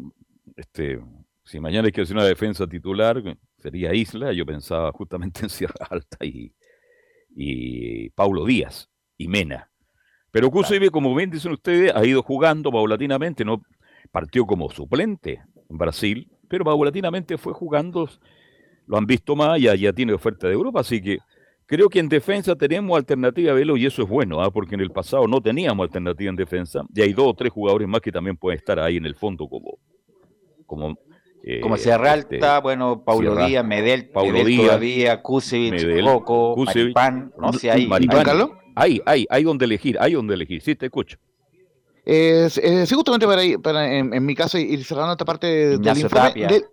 este, 0.55 1.01
si 1.43 1.59
mañana 1.59 1.87
hay 1.87 1.93
que 1.93 2.03
hacer 2.03 2.15
una 2.15 2.25
defensa 2.25 2.65
titular, 2.69 3.21
sería 3.59 3.93
Isla. 3.93 4.33
Yo 4.33 4.47
pensaba 4.47 4.93
justamente 4.93 5.41
en 5.43 5.49
Sierra 5.51 5.85
Alta 5.91 6.25
y, 6.25 6.55
y 7.35 8.11
Paulo 8.11 8.45
Díaz 8.45 8.89
y 9.19 9.27
Mena. 9.27 9.70
Pero 10.31 10.51
Kusevich, 10.51 10.91
como 10.91 11.15
bien 11.15 11.31
dicen 11.31 11.53
ustedes, 11.53 11.93
ha 11.95 12.05
ido 12.05 12.23
jugando 12.23 12.71
paulatinamente, 12.71 13.45
no 13.45 13.61
partió 14.13 14.47
como 14.47 14.71
suplente 14.71 15.41
en 15.69 15.79
Brasil, 15.79 16.29
pero 16.49 16.65
paulatinamente 16.65 17.37
fue 17.39 17.53
jugando, 17.53 18.09
lo 18.87 18.97
han 18.97 19.07
visto 19.07 19.35
más, 19.37 19.61
ya, 19.61 19.75
ya 19.75 19.93
tiene 19.93 20.13
oferta 20.13 20.47
de 20.47 20.55
Europa, 20.55 20.81
así 20.81 21.01
que 21.01 21.19
creo 21.67 21.89
que 21.89 21.99
en 21.99 22.09
defensa 22.09 22.55
tenemos 22.57 22.97
alternativa 22.97 23.53
a 23.53 23.55
Velo 23.55 23.77
y 23.77 23.87
eso 23.87 24.03
es 24.03 24.09
bueno, 24.09 24.41
¿ah? 24.41 24.51
porque 24.51 24.75
en 24.75 24.81
el 24.81 24.91
pasado 24.91 25.27
no 25.27 25.41
teníamos 25.41 25.85
alternativa 25.85 26.31
en 26.31 26.37
defensa, 26.37 26.83
y 26.95 27.01
hay 27.03 27.13
dos 27.13 27.29
o 27.29 27.35
tres 27.35 27.53
jugadores 27.53 27.89
más 27.89 28.01
que 28.01 28.13
también 28.13 28.37
pueden 28.37 28.59
estar 28.59 28.79
ahí 28.79 28.97
en 28.97 29.07
el 29.07 29.15
fondo 29.15 29.49
como... 29.49 29.79
como 30.67 30.97
eh, 31.43 31.61
como 31.61 31.79
Sierra 31.79 32.17
este, 32.17 32.35
Alta, 32.35 32.61
bueno, 32.61 33.03
Paulo 33.03 33.35
Díaz, 33.35 33.65
Medel, 33.65 34.11
Paulo 34.11 34.45
Díaz, 34.45 34.67
todavía, 34.67 35.23
Kusevich, 35.23 36.05
Coco, 36.05 36.55
Maripán, 36.67 37.33
no 37.39 37.55
sé, 37.55 37.71
ahí. 37.71 37.87
Maripán, 37.87 38.27
hay, 38.75 39.01
hay, 39.07 39.27
hay 39.29 39.45
donde 39.45 39.65
elegir, 39.65 39.97
hay 40.01 40.15
donde 40.15 40.35
elegir. 40.35 40.63
Sí, 40.63 40.75
te 40.75 40.87
escucho. 40.87 41.19
Eh, 42.05 42.49
sí, 42.51 42.95
justamente 42.95 43.27
para, 43.27 43.43
para 43.63 43.95
en, 43.95 44.25
mi 44.25 44.35
caso, 44.35 44.59
ir 44.59 44.85
cerrando 44.85 45.13
esta 45.13 45.25
parte 45.25 45.79
del 45.79 45.99
informe, 45.99 46.65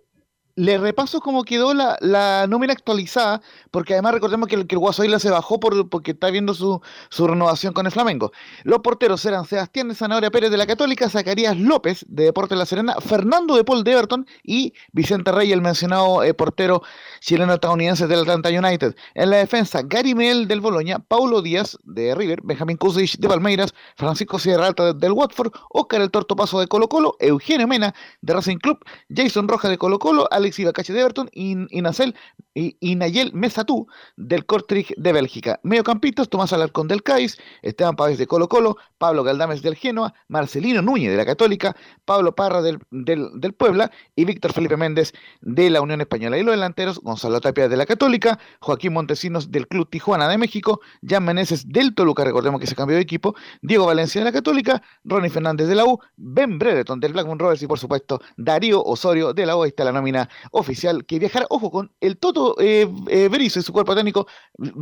le 0.58 0.76
repaso 0.76 1.20
cómo 1.20 1.44
quedó 1.44 1.72
la, 1.72 1.96
la, 2.00 2.48
nómina 2.48 2.72
actualizada, 2.72 3.40
porque 3.70 3.92
además 3.92 4.14
recordemos 4.14 4.48
que 4.48 4.56
el, 4.56 4.66
que 4.66 4.74
el 4.74 4.80
Guaso 4.80 5.04
Isla 5.04 5.20
se 5.20 5.30
bajó 5.30 5.60
por, 5.60 5.88
porque 5.88 6.10
está 6.10 6.30
viendo 6.30 6.52
su, 6.52 6.80
su, 7.10 7.28
renovación 7.28 7.72
con 7.72 7.86
el 7.86 7.92
Flamengo. 7.92 8.32
Los 8.64 8.80
porteros 8.80 9.24
eran 9.24 9.44
Sebastián 9.44 9.88
de 9.88 9.94
Zanahoria 9.94 10.32
Pérez 10.32 10.50
de 10.50 10.56
la 10.56 10.66
Católica, 10.66 11.08
Zacarías 11.08 11.56
López 11.56 12.04
de 12.08 12.24
Deportes 12.24 12.56
de 12.56 12.56
La 12.56 12.66
Serena, 12.66 12.96
Fernando 13.00 13.54
de 13.54 13.62
Paul 13.62 13.84
de 13.84 13.92
Everton 13.92 14.26
y 14.42 14.74
Vicente 14.90 15.30
Rey, 15.30 15.52
el 15.52 15.62
mencionado 15.62 16.24
eh, 16.24 16.34
portero 16.34 16.82
chileno-estadounidense 17.20 18.08
del 18.08 18.20
Atlanta 18.22 18.48
United. 18.48 18.96
En 19.14 19.30
la 19.30 19.36
defensa, 19.36 19.82
Gary 19.84 20.16
Mel 20.16 20.48
del 20.48 20.60
Boloña, 20.60 20.98
Paulo 20.98 21.40
Díaz 21.40 21.78
de 21.84 22.16
River, 22.16 22.40
Benjamín 22.42 22.78
Kusic 22.78 23.20
de 23.20 23.28
Palmeiras, 23.28 23.72
Francisco 23.94 24.40
Sierra 24.40 24.66
Alta 24.66 24.92
del 24.92 25.12
Watford, 25.12 25.52
Oscar 25.70 26.00
el 26.00 26.10
Torto 26.10 26.34
Paso 26.34 26.58
de 26.58 26.66
Colo 26.66 26.88
Colo, 26.88 27.14
Eugenio 27.20 27.68
Mena 27.68 27.94
de 28.22 28.32
Racing 28.32 28.56
Club, 28.56 28.84
Jason 29.08 29.46
Roja 29.46 29.68
de 29.68 29.78
Colo 29.78 30.00
Colo, 30.00 30.26
Alex 30.32 30.47
Alexis 30.48 30.64
Bacache 30.64 30.92
de 30.94 31.00
Everton 31.00 31.28
y, 31.32 31.54
Nacel, 31.82 32.14
y, 32.54 32.96
Nayel 32.96 33.32
Mesatú 33.34 33.86
del 34.16 34.46
Kortrijk 34.46 34.94
de 34.96 35.12
Bélgica. 35.12 35.60
Mediocampistas, 35.62 36.28
Tomás 36.28 36.54
Alarcón 36.54 36.88
del 36.88 37.02
CAIS, 37.02 37.36
Esteban 37.62 37.96
Pávez 37.96 38.16
de 38.16 38.26
Colo 38.26 38.48
Colo, 38.48 38.78
Pablo 38.96 39.22
Galdames 39.24 39.60
del 39.60 39.76
Genoa, 39.76 40.14
Marcelino 40.28 40.80
Núñez 40.80 41.10
de 41.10 41.18
la 41.18 41.26
Católica, 41.26 41.76
Pablo 42.06 42.34
Parra 42.34 42.62
del, 42.62 42.78
del, 42.90 43.52
Puebla 43.52 43.90
y 44.16 44.24
Víctor 44.24 44.54
Felipe 44.54 44.76
Méndez 44.76 45.12
de 45.42 45.68
la 45.68 45.82
Unión 45.82 46.00
Española. 46.00 46.38
Y 46.38 46.42
los 46.42 46.54
delanteros, 46.54 46.98
Gonzalo 47.00 47.40
Tapia 47.40 47.68
de 47.68 47.76
la 47.76 47.84
Católica, 47.84 48.38
Joaquín 48.60 48.94
Montesinos 48.94 49.50
del 49.50 49.68
Club 49.68 49.88
Tijuana 49.90 50.28
de 50.28 50.38
México, 50.38 50.80
Jan 51.06 51.24
Meneses 51.24 51.68
del 51.68 51.94
Toluca, 51.94 52.24
recordemos 52.24 52.58
que 52.58 52.66
se 52.66 52.74
cambió 52.74 52.96
de 52.96 53.02
equipo, 53.02 53.34
Diego 53.60 53.84
Valencia 53.84 54.20
de 54.20 54.24
la 54.24 54.32
Católica, 54.32 54.82
Ronnie 55.04 55.30
Fernández 55.30 55.68
de 55.68 55.74
la 55.74 55.84
U, 55.84 56.00
Ben 56.16 56.58
Brereton 56.58 57.00
del 57.00 57.12
Blackburn 57.12 57.38
Rovers 57.38 57.62
y 57.62 57.66
por 57.66 57.78
supuesto 57.78 58.20
Darío 58.36 58.82
Osorio 58.82 59.34
de 59.34 59.46
la 59.46 59.56
U. 59.56 59.62
Ahí 59.62 59.68
está 59.68 59.84
la 59.84 59.92
nómina 59.92 60.28
oficial 60.50 61.04
que 61.06 61.18
viajará, 61.18 61.46
ojo, 61.50 61.70
con 61.70 61.92
el 62.00 62.18
Toto 62.18 62.56
eh, 62.60 62.88
eh 63.08 63.28
y 63.38 63.50
su 63.50 63.72
cuerpo 63.72 63.94
técnico 63.94 64.26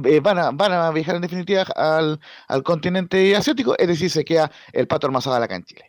eh, 0.04 0.20
van, 0.20 0.38
a, 0.38 0.50
van 0.50 0.72
a 0.72 0.90
viajar 0.90 1.16
en 1.16 1.22
definitiva 1.22 1.62
al, 1.62 2.20
continente 2.64 3.34
asiático, 3.36 3.76
es 3.78 3.88
decir, 3.88 4.10
se 4.10 4.24
queda 4.24 4.50
el 4.72 4.86
Pato 4.86 5.06
Armazada 5.06 5.44
acá 5.44 5.56
en 5.56 5.64
Chile. 5.64 5.84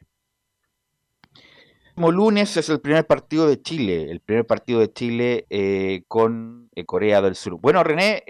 Como 1.95 2.11
lunes 2.11 2.55
es 2.57 2.69
el 2.69 2.79
primer 2.79 3.07
partido 3.07 3.47
de 3.47 3.61
Chile, 3.61 4.11
el 4.11 4.19
primer 4.19 4.45
partido 4.45 4.79
de 4.79 4.93
Chile 4.93 5.47
eh, 5.49 6.03
con 6.07 6.69
Corea 6.85 7.21
del 7.21 7.35
Sur. 7.35 7.59
Bueno, 7.59 7.83
René, 7.83 8.23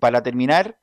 para 0.00 0.22
terminar, 0.22 0.78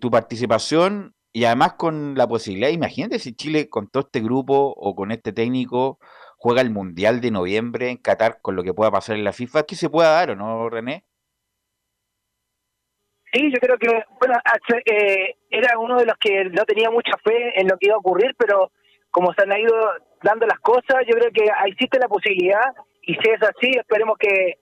tu 0.00 0.10
participación 0.10 1.14
y 1.32 1.44
además 1.44 1.74
con 1.74 2.14
la 2.16 2.26
posibilidad, 2.26 2.68
imagínate 2.68 3.18
si 3.18 3.32
Chile 3.32 3.68
con 3.68 3.88
todo 3.88 4.02
este 4.02 4.20
grupo 4.20 4.74
o 4.76 4.94
con 4.94 5.12
este 5.12 5.32
técnico 5.32 5.98
juega 6.38 6.62
el 6.62 6.70
Mundial 6.70 7.20
de 7.20 7.30
noviembre 7.30 7.90
en 7.90 7.96
Qatar 7.98 8.40
con 8.40 8.56
lo 8.56 8.62
que 8.62 8.72
pueda 8.72 8.90
pasar 8.90 9.16
en 9.16 9.24
la 9.24 9.32
FIFA, 9.32 9.64
¿qué 9.64 9.74
se 9.74 9.90
pueda 9.90 10.10
dar 10.10 10.30
o 10.30 10.36
no, 10.36 10.70
René? 10.70 11.04
Sí, 13.32 13.52
yo 13.52 13.60
creo 13.60 13.76
que, 13.76 14.04
bueno, 14.18 14.36
eh, 14.86 15.36
era 15.50 15.78
uno 15.78 15.98
de 15.98 16.06
los 16.06 16.16
que 16.18 16.44
no 16.44 16.64
tenía 16.64 16.90
mucha 16.90 17.12
fe 17.22 17.60
en 17.60 17.68
lo 17.68 17.76
que 17.76 17.88
iba 17.88 17.96
a 17.96 17.98
ocurrir, 17.98 18.34
pero 18.38 18.70
como 19.10 19.34
se 19.34 19.42
han 19.42 19.60
ido 19.60 19.74
dando 20.22 20.46
las 20.46 20.58
cosas, 20.60 21.04
yo 21.06 21.14
creo 21.14 21.30
que 21.32 21.50
existe 21.66 21.98
la 21.98 22.08
posibilidad, 22.08 22.72
y 23.02 23.14
si 23.14 23.30
es 23.30 23.42
así, 23.42 23.70
esperemos 23.76 24.16
que, 24.18 24.58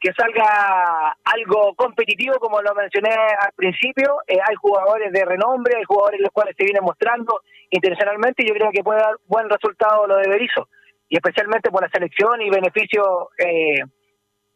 que 0.00 0.12
salga 0.16 1.16
algo 1.24 1.74
competitivo, 1.74 2.38
como 2.38 2.62
lo 2.62 2.74
mencioné 2.74 3.10
al 3.10 3.52
principio. 3.56 4.20
Eh, 4.26 4.38
hay 4.42 4.54
jugadores 4.56 5.12
de 5.12 5.24
renombre, 5.24 5.76
hay 5.76 5.84
jugadores 5.84 6.20
los 6.20 6.30
cuales 6.30 6.54
se 6.56 6.64
vienen 6.64 6.84
mostrando 6.84 7.42
internacionalmente, 7.70 8.42
y 8.42 8.48
yo 8.48 8.54
creo 8.54 8.70
que 8.72 8.84
puede 8.84 9.00
dar 9.00 9.16
buen 9.26 9.50
resultado 9.50 10.06
lo 10.06 10.16
de 10.16 10.28
Berizzo 10.28 10.68
y 11.08 11.16
especialmente 11.16 11.70
por 11.70 11.82
la 11.82 11.88
selección 11.88 12.40
y 12.42 12.50
beneficio 12.50 13.30
eh, 13.38 13.82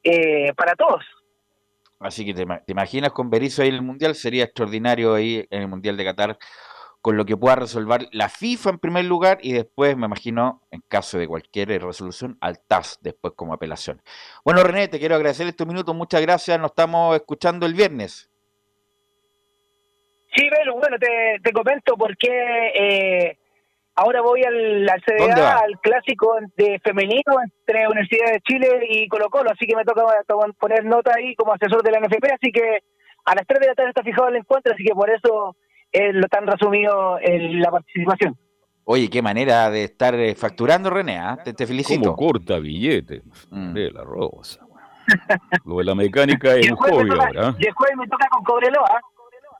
eh, 0.03 0.53
para 0.55 0.75
todos. 0.75 1.05
Así 2.01 2.27
que 2.27 2.35
te, 2.35 2.45
imaginas 2.67 3.13
con 3.13 3.31
Berizzo 3.31 3.63
ahí 3.63 3.69
en 3.69 3.77
el 3.77 3.83
Mundial, 3.83 4.15
sería 4.15 4.45
extraordinario 4.45 5.15
ahí 5.15 5.47
en 5.51 5.63
el 5.63 5.69
Mundial 5.69 5.97
de 5.97 6.05
Qatar 6.05 6.39
con 7.01 7.17
lo 7.17 7.25
que 7.25 7.37
pueda 7.37 7.57
resolver 7.57 8.07
la 8.13 8.29
FIFA 8.29 8.71
en 8.71 8.79
primer 8.79 9.05
lugar 9.05 9.39
y 9.43 9.53
después, 9.53 9.97
me 9.97 10.07
imagino, 10.07 10.63
en 10.71 10.83
caso 10.87 11.19
de 11.19 11.27
cualquier 11.27 11.69
resolución, 11.83 12.39
al 12.41 12.61
TAS 12.61 12.99
después 13.03 13.35
como 13.35 13.53
apelación. 13.53 14.01
Bueno, 14.45 14.63
René, 14.63 14.87
te 14.87 15.01
quiero 15.01 15.17
agradecer 15.17 15.49
estos 15.49 15.67
minutos, 15.67 15.97
muchas 15.97 16.23
gracias, 16.23 16.61
nos 16.61 16.71
estamos 16.71 17.17
escuchando 17.17 17.67
el 17.67 17.75
viernes. 17.75 18.31
Sí, 20.35 20.49
Belu, 20.49 20.75
bueno, 20.75 20.97
te, 20.99 21.41
te 21.43 21.53
comento 21.53 21.97
porque 21.97 22.29
eh, 22.75 23.39
ahora 23.95 24.21
voy 24.23 24.43
al, 24.43 24.89
al 24.89 25.03
CDA, 25.03 25.59
al 25.59 25.79
clásico 25.81 26.37
de 26.57 26.81
femenino 26.81 27.35
entre 27.43 27.87
Universidad 27.87 28.33
de 28.33 28.41
Chile 28.41 28.69
y 28.89 29.09
Colo 29.09 29.29
Colo, 29.31 29.51
así 29.51 29.67
que 29.67 29.77
me 29.77 29.85
toca 29.85 30.05
poner 30.59 30.85
nota 30.85 31.13
ahí 31.17 31.35
como 31.35 31.53
asesor 31.53 31.83
de 31.83 31.91
la 31.91 32.01
NFP, 32.01 32.25
así 32.33 32.53
que 32.53 32.83
a 33.25 33.35
las 33.35 33.47
3 33.47 33.61
de 33.61 33.67
la 33.69 33.75
tarde 33.75 33.91
está 33.91 34.03
fijado 34.03 34.29
el 34.29 34.37
encuentro, 34.37 34.73
así 34.73 34.85
que 34.85 34.95
por 34.95 35.11
eso 35.11 35.57
eh, 35.93 36.13
lo 36.13 36.27
tan 36.29 36.47
resumido 36.47 37.19
en 37.21 37.61
la 37.61 37.71
participación. 37.71 38.37
Oye, 38.85 39.09
qué 39.09 39.23
manera 39.23 39.71
de 39.71 39.85
estar 39.85 40.15
eh, 40.15 40.35
facturando, 40.35 40.91
René, 40.91 41.19
¿ah? 41.19 41.39
te, 41.43 41.67
felicito. 41.67 42.01
Como 42.01 42.17
corta 42.17 42.59
billete 42.59 43.23
mm. 43.51 43.73
de 43.73 43.91
la 43.93 44.03
rosa. 44.03 44.67
Lo 45.65 45.79
de 45.79 45.85
la 45.85 45.95
mecánica 45.95 46.55
es 46.55 46.69
un 46.71 46.77
hobby 46.77 47.11
ahora. 47.11 47.55
Y 47.59 47.65
después 47.65 47.91
me 47.97 48.07
toca 48.09 48.27
con 48.29 48.43
Cobreloa, 48.43 49.01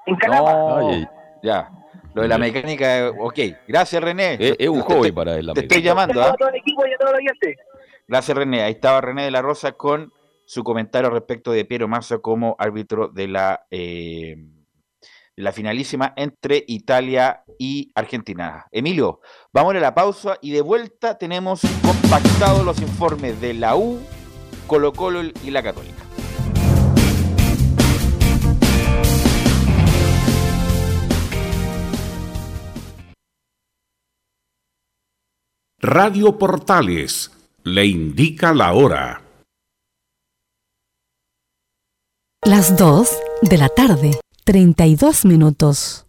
en 0.07 0.17
Calama. 0.17 1.09
ya. 1.43 1.71
Lo 2.15 2.23
de 2.23 2.29
la 2.29 2.39
mecánica, 2.39 3.11
ok. 3.19 3.39
Gracias, 3.67 4.03
René. 4.03 4.37
Es, 4.39 4.69
un 4.69 4.81
hobby 4.83 5.13
para 5.13 5.37
él. 5.37 5.51
Te 5.55 5.61
estoy 5.61 5.83
llamando. 5.83 6.23
¿ah? 6.23 6.37
Gracias, 8.07 8.37
René. 8.37 8.63
Ahí 8.63 8.73
estaba 8.73 9.01
René 9.01 9.25
de 9.25 9.31
la 9.31 9.43
Rosa 9.43 9.73
con 9.73 10.13
su 10.45 10.63
comentario 10.65 11.09
respecto 11.11 11.53
de 11.53 11.65
Piero 11.65 11.89
Massa 11.89 12.19
como 12.19 12.57
árbitro 12.59 13.09
de 13.09 13.29
la, 13.29 13.67
eh, 13.71 14.37
la 15.37 15.53
finalísima 15.53 16.13
entre 16.17 16.63
Italia 16.67 17.43
y 17.59 17.91
Argentina. 17.95 18.67
Emilio, 18.71 19.21
vamos 19.53 19.75
a 19.75 19.79
la 19.79 19.95
pausa 19.95 20.37
y 20.43 20.51
de 20.51 20.61
vuelta 20.61 21.17
tenemos 21.17 21.63
compactados 21.83 22.65
los 22.65 22.81
informes 22.83 23.41
de 23.41 23.55
la 23.55 23.77
U, 23.77 24.01
Colo 24.67 24.93
Colo 24.93 25.23
y 25.23 25.51
la 25.51 25.63
Católica. 25.63 26.02
Radio 35.85 36.39
Portales 36.39 37.33
le 37.65 37.85
indica 37.87 38.55
la 38.55 38.73
hora. 38.73 39.21
Las 42.45 42.77
2 42.77 43.09
de 43.43 43.59
la 43.59 43.69
tarde, 43.69 44.13
32 44.45 45.25
minutos. 45.25 46.07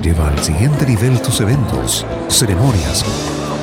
Lleva 0.00 0.28
al 0.28 0.38
siguiente 0.38 0.86
nivel 0.86 1.20
tus 1.20 1.40
eventos, 1.40 2.06
ceremonias, 2.28 3.04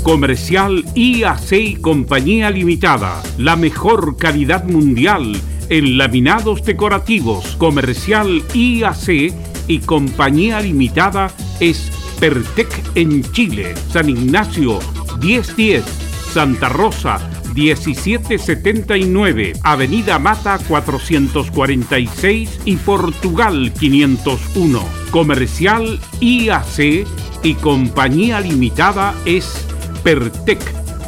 Comercial 0.03 0.85
IAC 0.95 1.53
y 1.53 1.77
Compañía 1.77 2.51
Limitada. 2.51 3.23
La 3.39 3.57
mejor 3.57 4.17
calidad 4.17 4.65
mundial 4.65 5.41
en 5.69 5.97
laminados 5.97 6.65
decorativos. 6.65 7.57
Comercial 7.57 8.43
IAC 8.53 9.33
y 9.69 9.81
Compañía 9.81 10.61
Limitada 10.61 11.31
es 11.61 11.91
Pertec 12.21 12.69
en 12.95 13.23
Chile, 13.33 13.75
San 13.91 14.09
Ignacio 14.09 14.79
1010, 15.21 15.85
Santa 16.33 16.69
Rosa 16.69 17.19
1779, 17.55 19.53
Avenida 19.63 20.19
Mata 20.19 20.59
446 20.67 22.61
y 22.65 22.77
Portugal 22.77 23.73
501. 23.79 24.85
Comercial 25.11 26.01
IAC 26.21 27.07
y 27.43 27.55
Compañía 27.55 28.41
Limitada 28.41 29.15
es 29.25 29.67
Pertec 30.03 30.61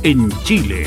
en 0.03 0.31
Chile. 0.45 0.87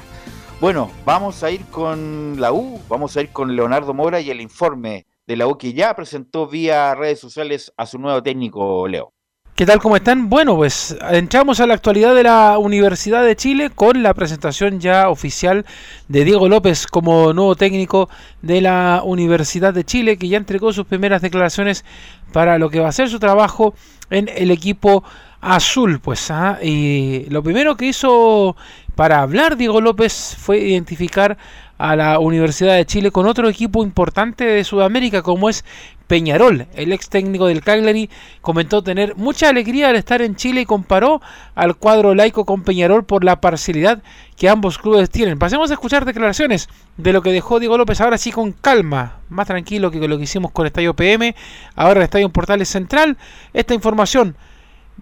Bueno, 0.62 0.92
vamos 1.06 1.42
a 1.42 1.50
ir 1.50 1.66
con 1.72 2.40
la 2.40 2.54
U, 2.54 2.80
vamos 2.88 3.18
a 3.18 3.22
ir 3.22 3.30
con 3.32 3.56
Leonardo 3.56 3.96
Mora 3.96 4.22
y 4.22 4.30
el 4.30 4.40
informe 4.40 5.08
de 5.26 5.36
la 5.36 5.48
U 5.48 5.58
que 5.58 5.74
ya 5.74 5.96
presentó 5.96 6.46
vía 6.46 6.94
redes 6.94 7.20
sociales 7.20 7.74
a 7.78 7.88
su 7.88 7.98
nuevo 7.98 8.22
técnico, 8.22 8.88
Leo. 8.88 9.12
¿Qué 9.56 9.66
tal? 9.66 9.80
¿Cómo 9.80 9.96
están? 9.96 10.30
Bueno, 10.30 10.56
pues 10.56 10.96
entramos 11.10 11.60
a 11.62 11.66
la 11.66 11.74
actualidad 11.74 12.14
de 12.14 12.22
la 12.22 12.60
Universidad 12.60 13.26
de 13.26 13.36
Chile 13.36 13.72
con 13.74 14.04
la 14.04 14.14
presentación 14.14 14.80
ya 14.80 15.10
oficial 15.10 15.66
de 16.08 16.26
Diego 16.26 16.48
López 16.48 16.86
como 16.86 17.34
nuevo 17.34 17.56
técnico 17.56 18.08
de 18.44 18.62
la 18.62 19.02
Universidad 19.04 19.74
de 19.74 19.84
Chile, 19.84 20.18
que 20.18 20.28
ya 20.28 20.38
entregó 20.38 20.72
sus 20.74 20.86
primeras 20.86 21.24
declaraciones 21.24 21.86
para 22.34 22.60
lo 22.60 22.70
que 22.70 22.80
va 22.80 22.90
a 22.90 22.92
ser 22.92 23.10
su 23.10 23.18
trabajo 23.18 23.74
en 24.12 24.30
el 24.36 24.52
equipo 24.52 25.04
azul. 25.42 26.00
Pues, 26.00 26.32
¿ah? 26.32 26.60
y 26.62 27.26
lo 27.30 27.44
primero 27.44 27.76
que 27.76 27.88
hizo 27.88 28.56
para 28.96 29.22
hablar 29.22 29.58
Diego 29.58 29.82
López 29.82 30.36
fue 30.40 30.60
identificar 30.60 31.38
a 31.78 31.96
la 31.96 32.20
Universidad 32.20 32.76
de 32.76 32.86
Chile 32.86 33.12
con 33.12 33.26
otro 33.26 33.50
equipo 33.50 33.84
importante 33.84 34.46
de 34.46 34.64
Sudamérica 34.64 35.24
como 35.24 35.50
es 35.50 35.66
Peñarol. 36.06 36.68
El 36.76 36.92
ex 36.92 37.10
técnico 37.10 37.48
del 37.48 37.64
Cagliari 37.64 38.10
comentó 38.42 38.84
tener 38.84 39.16
mucha 39.16 39.50
alegría 39.50 39.90
al 39.90 39.96
estar 39.96 40.22
en 40.22 40.36
Chile 40.36 40.62
y 40.62 40.66
comparó 40.66 41.22
al 41.56 41.76
cuadro 41.78 42.14
laico 42.14 42.46
con 42.46 42.64
Peñarol 42.64 43.06
por 43.06 43.24
la 43.24 43.42
parcialidad 43.42 44.04
que 44.36 44.50
ambos 44.50 44.78
clubes 44.78 45.10
tienen. 45.10 45.40
Pasemos 45.40 45.72
a 45.72 45.74
escuchar 45.74 46.06
declaraciones 46.06 46.70
de 46.98 47.14
lo 47.14 47.22
que 47.22 47.32
dejó 47.32 47.60
Diego 47.60 47.78
López 47.78 48.00
ahora 48.02 48.18
sí 48.18 48.32
con 48.32 48.52
calma, 48.52 49.20
más 49.30 49.48
tranquilo 49.48 49.90
que 49.90 50.08
lo 50.08 50.18
que 50.18 50.26
hicimos 50.26 50.52
con 50.52 50.68
Estadio 50.68 50.94
PM, 50.94 51.34
ahora 51.76 52.02
el 52.02 52.04
Estadio 52.04 52.30
Portales 52.30 52.70
Central. 52.70 53.18
Esta 53.54 53.74
información 53.74 54.36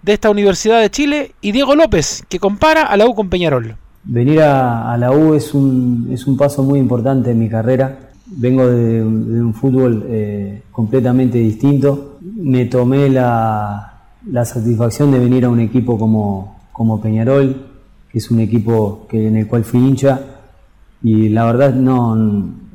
de 0.02 0.12
esta 0.12 0.30
Universidad 0.30 0.80
de 0.80 0.90
Chile 0.90 1.32
y 1.40 1.52
Diego 1.52 1.74
López, 1.74 2.24
que 2.28 2.38
compara 2.38 2.82
a 2.82 2.96
la 2.96 3.06
U 3.06 3.14
con 3.14 3.28
Peñarol. 3.28 3.76
Venir 4.04 4.40
a, 4.40 4.96
la 4.96 5.12
U 5.12 5.34
es 5.34 5.52
un, 5.54 6.08
es 6.12 6.26
un 6.26 6.36
paso 6.36 6.62
muy 6.62 6.78
importante 6.78 7.30
en 7.30 7.38
mi 7.38 7.48
carrera. 7.48 8.10
vengo 8.26 8.66
de, 8.66 9.02
un 9.02 9.52
fútbol 9.54 10.04
eh, 10.08 10.62
completamente 10.70 11.38
distinto. 11.38 12.18
Me 12.20 12.64
tomé 12.66 13.10
la, 13.10 14.00
la, 14.30 14.44
satisfacción 14.44 15.12
de 15.12 15.18
venir 15.18 15.44
a 15.44 15.50
un 15.50 15.60
equipo 15.60 15.98
como, 15.98 16.60
como 16.72 17.00
Peñarol, 17.00 17.66
que 18.10 18.18
es 18.18 18.30
un 18.30 18.40
equipo 18.40 19.06
que, 19.08 19.28
en 19.28 19.36
el 19.36 19.46
cual 19.46 19.64
fui 19.64 19.80
hincha, 19.80 20.20
y 21.02 21.28
la 21.28 21.44
verdad 21.44 21.74
no, 21.74 22.16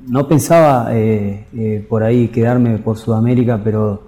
no 0.07 0.27
pensaba 0.27 0.95
eh, 0.95 1.47
eh, 1.55 1.85
por 1.87 2.03
ahí 2.03 2.27
quedarme 2.29 2.77
por 2.77 2.97
Sudamérica, 2.97 3.61
pero 3.63 4.04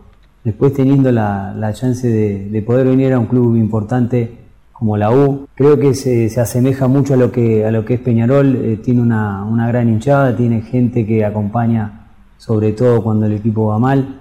después 0.47 0.71
teniendo 0.73 1.11
la, 1.11 1.53
la 1.53 1.73
chance 1.73 2.07
de, 2.07 2.47
de, 2.49 2.61
poder 2.61 2.87
venir 2.87 3.11
a 3.11 3.19
un 3.19 3.25
club 3.25 3.57
importante 3.57 4.31
como 4.71 4.95
la 4.95 5.11
U, 5.11 5.45
creo 5.55 5.77
que 5.77 5.93
se, 5.93 6.29
se 6.29 6.39
asemeja 6.39 6.87
mucho 6.87 7.15
a 7.15 7.17
lo 7.17 7.33
que, 7.33 7.65
a 7.65 7.71
lo 7.71 7.83
que 7.83 7.95
es 7.95 7.99
Peñarol, 7.99 8.55
eh, 8.55 8.79
tiene 8.81 9.01
una, 9.01 9.43
una, 9.43 9.67
gran 9.67 9.89
hinchada, 9.89 10.37
tiene 10.37 10.61
gente 10.61 11.05
que 11.05 11.25
acompaña, 11.25 12.07
sobre 12.37 12.71
todo 12.71 13.03
cuando 13.03 13.25
el 13.25 13.33
equipo 13.33 13.65
va 13.65 13.77
mal, 13.77 14.19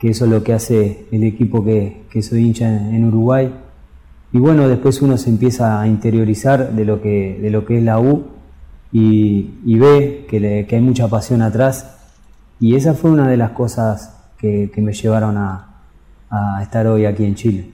que 0.00 0.08
eso 0.08 0.24
es 0.24 0.32
lo 0.32 0.42
que 0.42 0.54
hace 0.54 1.06
el 1.12 1.22
equipo 1.22 1.64
que, 1.64 2.02
que 2.10 2.20
soy 2.20 2.46
hincha 2.46 2.66
en, 2.66 3.04
Uruguay. 3.04 3.54
Y 4.32 4.38
bueno, 4.38 4.66
después 4.66 5.02
uno 5.02 5.16
se 5.16 5.30
empieza 5.30 5.80
a 5.80 5.86
interiorizar 5.86 6.72
de 6.72 6.84
lo 6.84 7.00
que, 7.00 7.38
de 7.40 7.50
lo 7.50 7.64
que 7.64 7.78
es 7.78 7.84
la 7.84 8.00
U 8.00 8.24
y, 8.90 9.78
ve 9.78 10.26
que, 10.28 10.66
hay 10.68 10.82
mucha 10.82 11.06
pasión 11.06 11.42
atrás. 11.42 11.94
Y 12.58 12.74
esa 12.74 12.94
fue 12.94 13.12
una 13.12 13.28
de 13.28 13.36
las 13.36 13.50
cosas 13.52 14.23
que, 14.72 14.80
me 14.80 14.92
llevaron 14.92 15.36
a, 15.38 15.70
estar 16.60 16.86
hoy 16.88 17.06
aquí 17.06 17.24
en 17.24 17.34
Chile. 17.36 17.70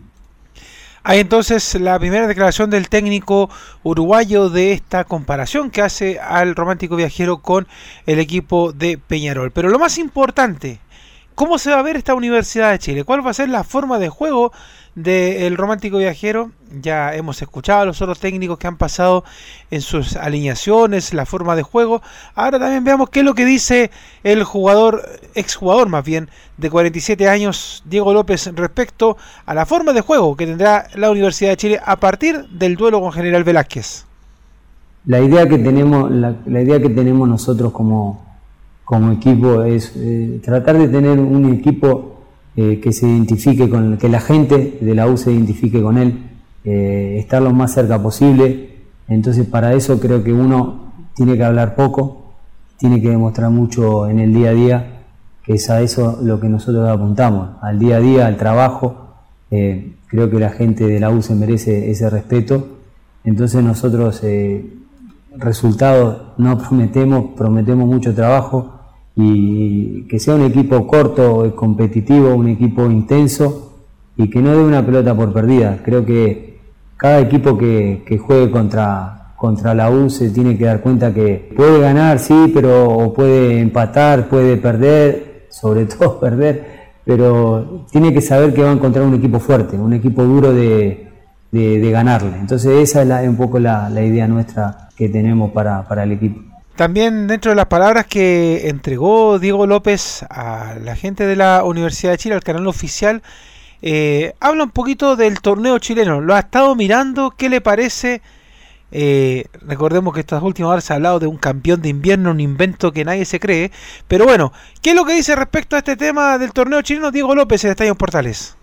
Hay 1.02 1.20
entonces 1.20 1.80
la 1.80 1.98
primera 1.98 2.26
declaración 2.26 2.68
del 2.68 2.90
técnico 2.90 3.48
uruguayo 3.82 4.50
de 4.50 4.72
esta 4.72 5.04
comparación 5.04 5.70
que 5.70 5.80
hace 5.80 6.20
al 6.20 6.54
romántico 6.54 6.94
viajero 6.94 7.38
con 7.38 7.66
el 8.04 8.18
equipo 8.18 8.72
de 8.72 8.98
Peñarol. 8.98 9.50
Pero 9.50 9.70
lo 9.70 9.78
más 9.78 9.96
importante, 9.96 10.78
¿cómo 11.34 11.56
se 11.56 11.70
va 11.70 11.78
a 11.78 11.82
ver 11.82 11.96
esta 11.96 12.14
Universidad 12.14 12.70
de 12.70 12.78
Chile? 12.78 13.04
¿Cuál 13.04 13.26
va 13.26 13.30
a 13.30 13.34
ser 13.34 13.48
la 13.48 13.64
forma 13.64 13.98
de 13.98 14.10
juego 14.10 14.52
del 14.94 15.56
romántico 15.56 15.98
viajero. 15.98 16.50
Ya 16.80 17.14
hemos 17.14 17.40
escuchado 17.42 17.82
a 17.82 17.84
los 17.84 18.00
otros 18.00 18.20
técnicos 18.20 18.58
que 18.58 18.66
han 18.66 18.76
pasado 18.76 19.24
en 19.70 19.80
sus 19.80 20.16
alineaciones, 20.16 21.14
la 21.14 21.26
forma 21.26 21.56
de 21.56 21.62
juego. 21.62 22.02
Ahora 22.34 22.58
también 22.58 22.84
veamos 22.84 23.10
qué 23.10 23.20
es 23.20 23.24
lo 23.24 23.34
que 23.34 23.44
dice 23.44 23.90
el 24.22 24.44
jugador, 24.44 25.02
exjugador 25.34 25.88
más 25.88 26.04
bien, 26.04 26.28
de 26.56 26.70
47 26.70 27.28
años, 27.28 27.82
Diego 27.86 28.12
López, 28.12 28.50
respecto 28.54 29.16
a 29.46 29.54
la 29.54 29.66
forma 29.66 29.92
de 29.92 30.00
juego 30.00 30.36
que 30.36 30.46
tendrá 30.46 30.88
la 30.94 31.10
Universidad 31.10 31.50
de 31.50 31.56
Chile 31.56 31.80
a 31.84 31.96
partir 31.96 32.48
del 32.50 32.76
duelo 32.76 33.00
con 33.00 33.12
General 33.12 33.44
Velázquez. 33.44 34.06
La 35.06 35.20
idea 35.20 35.48
que 35.48 35.58
tenemos, 35.58 36.10
la, 36.10 36.34
idea 36.46 36.80
que 36.80 36.90
tenemos 36.90 37.26
nosotros 37.26 37.72
como, 37.72 38.22
como 38.84 39.12
equipo 39.12 39.62
es 39.62 39.92
eh, 39.96 40.40
tratar 40.44 40.76
de 40.76 40.88
tener 40.88 41.18
un 41.18 41.54
equipo 41.54 42.19
eh, 42.56 42.80
que 42.80 42.92
se 42.92 43.06
identifique 43.06 43.68
con, 43.68 43.96
que 43.96 44.08
la 44.08 44.20
gente 44.20 44.78
de 44.80 44.94
la 44.94 45.06
U 45.06 45.16
se 45.16 45.32
identifique 45.32 45.80
con 45.80 45.96
él, 45.98 46.18
eh, 46.64 47.16
estar 47.20 47.40
lo 47.40 47.52
más 47.52 47.72
cerca 47.72 48.02
posible. 48.02 48.70
Entonces 49.08 49.46
para 49.46 49.74
eso 49.74 50.00
creo 50.00 50.24
que 50.24 50.32
uno 50.32 50.92
tiene 51.14 51.36
que 51.36 51.44
hablar 51.44 51.76
poco, 51.76 52.34
tiene 52.76 53.00
que 53.00 53.10
demostrar 53.10 53.50
mucho 53.50 54.08
en 54.08 54.18
el 54.18 54.34
día 54.34 54.50
a 54.50 54.54
día, 54.54 55.02
que 55.44 55.54
es 55.54 55.70
a 55.70 55.80
eso 55.80 56.18
lo 56.22 56.40
que 56.40 56.48
nosotros 56.48 56.88
apuntamos, 56.88 57.50
al 57.62 57.78
día 57.78 57.96
a 57.96 58.00
día, 58.00 58.26
al 58.26 58.36
trabajo. 58.36 59.14
Eh, 59.52 59.92
creo 60.08 60.28
que 60.28 60.40
la 60.40 60.50
gente 60.50 60.86
de 60.86 60.98
la 60.98 61.10
U 61.10 61.22
se 61.22 61.36
merece 61.36 61.90
ese 61.90 62.10
respeto. 62.10 62.66
Entonces 63.22 63.62
nosotros 63.62 64.22
resultados 65.36 66.32
no 66.36 66.58
prometemos, 66.68 67.36
prometemos 67.36 67.86
mucho 67.86 68.12
trabajo 68.12 68.79
y 69.22 70.06
que 70.08 70.18
sea 70.18 70.34
un 70.34 70.42
equipo 70.42 70.86
corto, 70.86 71.54
competitivo, 71.54 72.34
un 72.34 72.48
equipo 72.48 72.90
intenso 72.90 73.72
y 74.16 74.28
que 74.30 74.40
no 74.40 74.50
dé 74.52 74.62
una 74.62 74.84
pelota 74.84 75.14
por 75.14 75.32
perdida. 75.32 75.78
Creo 75.84 76.04
que 76.04 76.58
cada 76.96 77.20
equipo 77.20 77.56
que, 77.56 78.20
juegue 78.24 78.50
contra, 78.50 79.32
contra 79.36 79.74
la 79.74 79.90
U 79.90 80.08
se 80.10 80.30
tiene 80.30 80.56
que 80.56 80.64
dar 80.64 80.80
cuenta 80.80 81.12
que 81.12 81.52
puede 81.56 81.80
ganar, 81.80 82.18
sí, 82.18 82.50
pero 82.54 83.12
puede 83.14 83.60
empatar, 83.60 84.28
puede 84.28 84.56
perder, 84.56 85.46
sobre 85.50 85.84
todo 85.86 86.18
perder, 86.18 86.80
pero 87.04 87.86
tiene 87.90 88.12
que 88.12 88.20
saber 88.20 88.54
que 88.54 88.62
va 88.62 88.70
a 88.70 88.74
encontrar 88.74 89.04
un 89.04 89.14
equipo 89.14 89.38
fuerte, 89.38 89.76
un 89.76 89.92
equipo 89.92 90.24
duro 90.24 90.52
de, 90.52 91.06
ganarle. 91.52 92.38
Entonces 92.38 92.90
esa 92.90 93.22
es 93.22 93.28
un 93.28 93.36
poco 93.36 93.58
la, 93.58 93.90
idea 94.02 94.26
nuestra 94.28 94.88
que 94.96 95.08
tenemos 95.08 95.50
para 95.50 96.04
el 96.04 96.12
equipo. 96.12 96.49
También 96.76 97.26
dentro 97.26 97.50
de 97.50 97.56
las 97.56 97.66
palabras 97.66 98.06
que 98.06 98.68
entregó 98.68 99.38
Diego 99.38 99.66
López 99.66 100.24
a 100.30 100.76
la 100.82 100.96
gente 100.96 101.26
de 101.26 101.36
la 101.36 101.62
Universidad 101.64 102.12
de 102.12 102.18
Chile, 102.18 102.34
al 102.34 102.42
canal 102.42 102.66
oficial, 102.66 103.22
eh, 103.82 104.34
habla 104.40 104.64
un 104.64 104.70
poquito 104.70 105.16
del 105.16 105.40
torneo 105.40 105.78
chileno. 105.78 106.20
Lo 106.20 106.34
ha 106.34 106.40
estado 106.40 106.74
mirando, 106.74 107.32
¿qué 107.36 107.48
le 107.48 107.60
parece? 107.60 108.22
Eh, 108.92 109.44
recordemos 109.66 110.12
que 110.14 110.20
estas 110.20 110.42
últimas 110.42 110.72
horas 110.72 110.84
se 110.84 110.92
ha 110.92 110.96
hablado 110.96 111.20
de 111.20 111.26
un 111.26 111.36
campeón 111.36 111.80
de 111.80 111.90
invierno, 111.90 112.30
un 112.30 112.40
invento 112.40 112.92
que 112.92 113.04
nadie 113.04 113.24
se 113.24 113.40
cree. 113.40 113.70
Pero 114.08 114.24
bueno, 114.24 114.52
¿qué 114.82 114.90
es 114.90 114.96
lo 114.96 115.04
que 115.04 115.14
dice 115.14 115.36
respecto 115.36 115.76
a 115.76 115.80
este 115.80 115.96
tema 115.96 116.38
del 116.38 116.52
torneo 116.52 116.82
chileno 116.82 117.10
Diego 117.10 117.34
López 117.34 117.64
en 117.64 117.70
Estadio 117.70 117.94
Portales? 117.94 118.56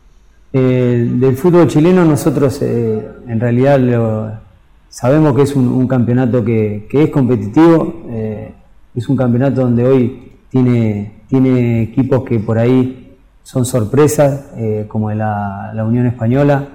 Eh, 0.53 1.05
del 1.07 1.35
fútbol 1.35 1.67
chileno 1.67 2.05
nosotros 2.05 2.61
en 2.61 3.39
realidad 3.39 3.79
lo, 3.79 4.46
Sabemos 4.99 5.35
que 5.35 5.43
es 5.43 5.55
un, 5.55 5.87
campeonato 5.87 6.43
que, 6.43 6.87
es 6.91 7.09
competitivo, 7.11 8.01
eh, 8.09 8.51
es 8.95 9.07
un 9.07 9.15
campeonato 9.15 9.61
donde 9.61 9.85
hoy 9.85 10.31
tiene, 10.49 11.21
tiene 11.27 11.83
equipos 11.83 12.23
que 12.23 12.39
por 12.39 12.57
ahí 12.57 13.15
son 13.43 13.63
sorpresas, 13.63 14.47
eh, 14.55 14.85
como 14.87 15.11
la, 15.11 15.71
Unión 15.87 16.07
Española, 16.07 16.67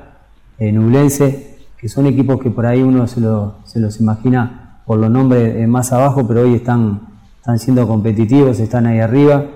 eh, 0.57 0.71
Nublense, 0.71 1.57
que 1.77 1.89
son 1.89 2.07
equipos 2.07 2.39
que 2.41 2.51
por 2.51 2.65
ahí 2.65 2.81
uno 2.81 3.09
se, 3.09 3.21
los 3.21 4.01
imagina 4.01 4.83
por 4.87 5.01
los 5.01 5.11
nombres 5.11 5.67
más 5.67 5.93
abajo, 5.93 6.25
pero 6.25 6.43
hoy 6.43 6.55
están, 6.55 7.01
están 7.41 7.59
siendo 7.59 7.89
competitivos, 7.89 8.61
están 8.61 8.87
ahí 8.87 9.01
arriba. 9.01 9.47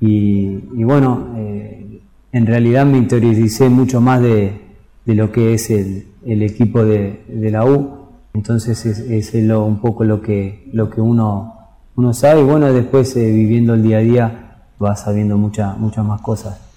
Y, 0.00 0.56
bueno, 0.84 1.26
en 1.36 2.46
realidad 2.46 2.86
me 2.86 2.96
interioricé 2.96 3.68
mucho 3.68 4.00
más 4.00 4.22
de, 4.22 4.69
de 5.04 5.14
lo 5.14 5.32
que 5.32 5.54
es 5.54 5.70
el, 5.70 6.06
el 6.24 6.42
equipo 6.42 6.84
de, 6.84 7.24
de, 7.28 7.50
la 7.50 7.64
U. 7.64 8.08
Entonces 8.34 8.86
es, 8.86 9.00
es 9.00 9.34
lo, 9.44 9.64
un 9.64 9.80
poco 9.80 10.04
lo 10.04 10.20
que, 10.20 10.68
lo 10.72 10.90
que 10.90 11.00
uno, 11.00 11.54
uno 11.96 12.12
sabe 12.12 12.40
y 12.40 12.44
bueno, 12.44 12.72
después 12.72 13.16
eh, 13.16 13.30
viviendo 13.30 13.74
el 13.74 13.82
día 13.82 13.98
a 13.98 14.00
día 14.00 14.46
va 14.82 14.96
sabiendo 14.96 15.36
muchas 15.36 15.76
muchas 15.78 16.04
más 16.04 16.20
cosas. 16.20 16.70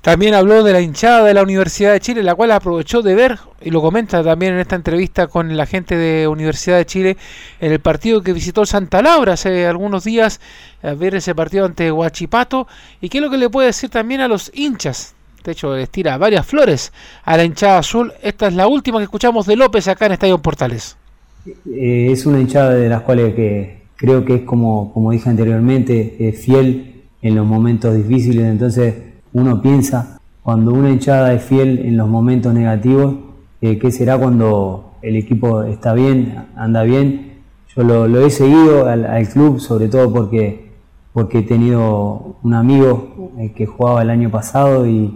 También 0.00 0.34
habló 0.34 0.62
de 0.62 0.72
la 0.72 0.80
hinchada 0.80 1.24
de 1.24 1.34
la 1.34 1.42
Universidad 1.42 1.92
de 1.92 2.00
Chile, 2.00 2.22
la 2.22 2.36
cual 2.36 2.52
aprovechó 2.52 3.02
de 3.02 3.16
ver, 3.16 3.38
y 3.60 3.70
lo 3.70 3.82
comenta 3.82 4.22
también 4.22 4.54
en 4.54 4.60
esta 4.60 4.76
entrevista 4.76 5.26
con 5.26 5.56
la 5.56 5.66
gente 5.66 5.96
de 5.96 6.28
Universidad 6.28 6.76
de 6.76 6.86
Chile, 6.86 7.16
en 7.60 7.72
el 7.72 7.80
partido 7.80 8.22
que 8.22 8.32
visitó 8.32 8.64
Santa 8.64 9.02
Laura 9.02 9.32
hace 9.32 9.66
algunos 9.66 10.04
días, 10.04 10.40
a 10.82 10.94
ver 10.94 11.16
ese 11.16 11.34
partido 11.34 11.66
ante 11.66 11.90
Huachipato, 11.90 12.68
y 13.00 13.08
qué 13.08 13.18
es 13.18 13.24
lo 13.24 13.30
que 13.30 13.38
le 13.38 13.50
puede 13.50 13.66
decir 13.66 13.90
también 13.90 14.20
a 14.20 14.28
los 14.28 14.52
hinchas 14.54 15.16
de 15.44 15.52
hecho 15.52 15.74
les 15.76 15.88
tira 15.90 16.18
varias 16.18 16.46
flores 16.46 16.92
a 17.24 17.36
la 17.36 17.44
hinchada 17.44 17.78
azul. 17.78 18.12
Esta 18.22 18.48
es 18.48 18.54
la 18.54 18.66
última 18.66 18.98
que 18.98 19.04
escuchamos 19.04 19.46
de 19.46 19.56
López 19.56 19.88
acá 19.88 20.06
en 20.06 20.12
Estadio 20.12 20.38
Portales. 20.38 20.96
Eh, 21.46 22.08
es 22.10 22.26
una 22.26 22.40
hinchada 22.40 22.74
de 22.74 22.88
las 22.88 23.02
cuales 23.02 23.34
que 23.34 23.82
creo 23.96 24.24
que 24.24 24.36
es 24.36 24.42
como, 24.42 24.92
como 24.92 25.10
dije 25.10 25.28
anteriormente, 25.28 26.32
fiel 26.36 27.04
en 27.22 27.34
los 27.34 27.46
momentos 27.46 27.94
difíciles. 27.96 28.44
Entonces 28.44 28.94
uno 29.32 29.60
piensa, 29.60 30.20
cuando 30.42 30.72
una 30.72 30.90
hinchada 30.90 31.32
es 31.34 31.42
fiel 31.42 31.80
en 31.80 31.96
los 31.96 32.08
momentos 32.08 32.54
negativos, 32.54 33.16
eh, 33.60 33.78
¿qué 33.78 33.90
será 33.90 34.18
cuando 34.18 34.92
el 35.02 35.16
equipo 35.16 35.62
está 35.62 35.92
bien, 35.92 36.46
anda 36.56 36.82
bien? 36.82 37.40
Yo 37.76 37.82
lo, 37.82 38.26
he 38.26 38.30
seguido 38.30 38.88
al, 38.88 39.28
club, 39.28 39.60
sobre 39.60 39.88
todo 39.88 40.12
porque, 40.12 40.70
porque 41.12 41.40
he 41.40 41.42
tenido 41.42 42.36
un 42.42 42.54
amigo 42.54 43.32
eh, 43.38 43.52
que 43.52 43.66
jugaba 43.66 44.02
el 44.02 44.10
año 44.10 44.30
pasado 44.30 44.86
y, 44.86 45.14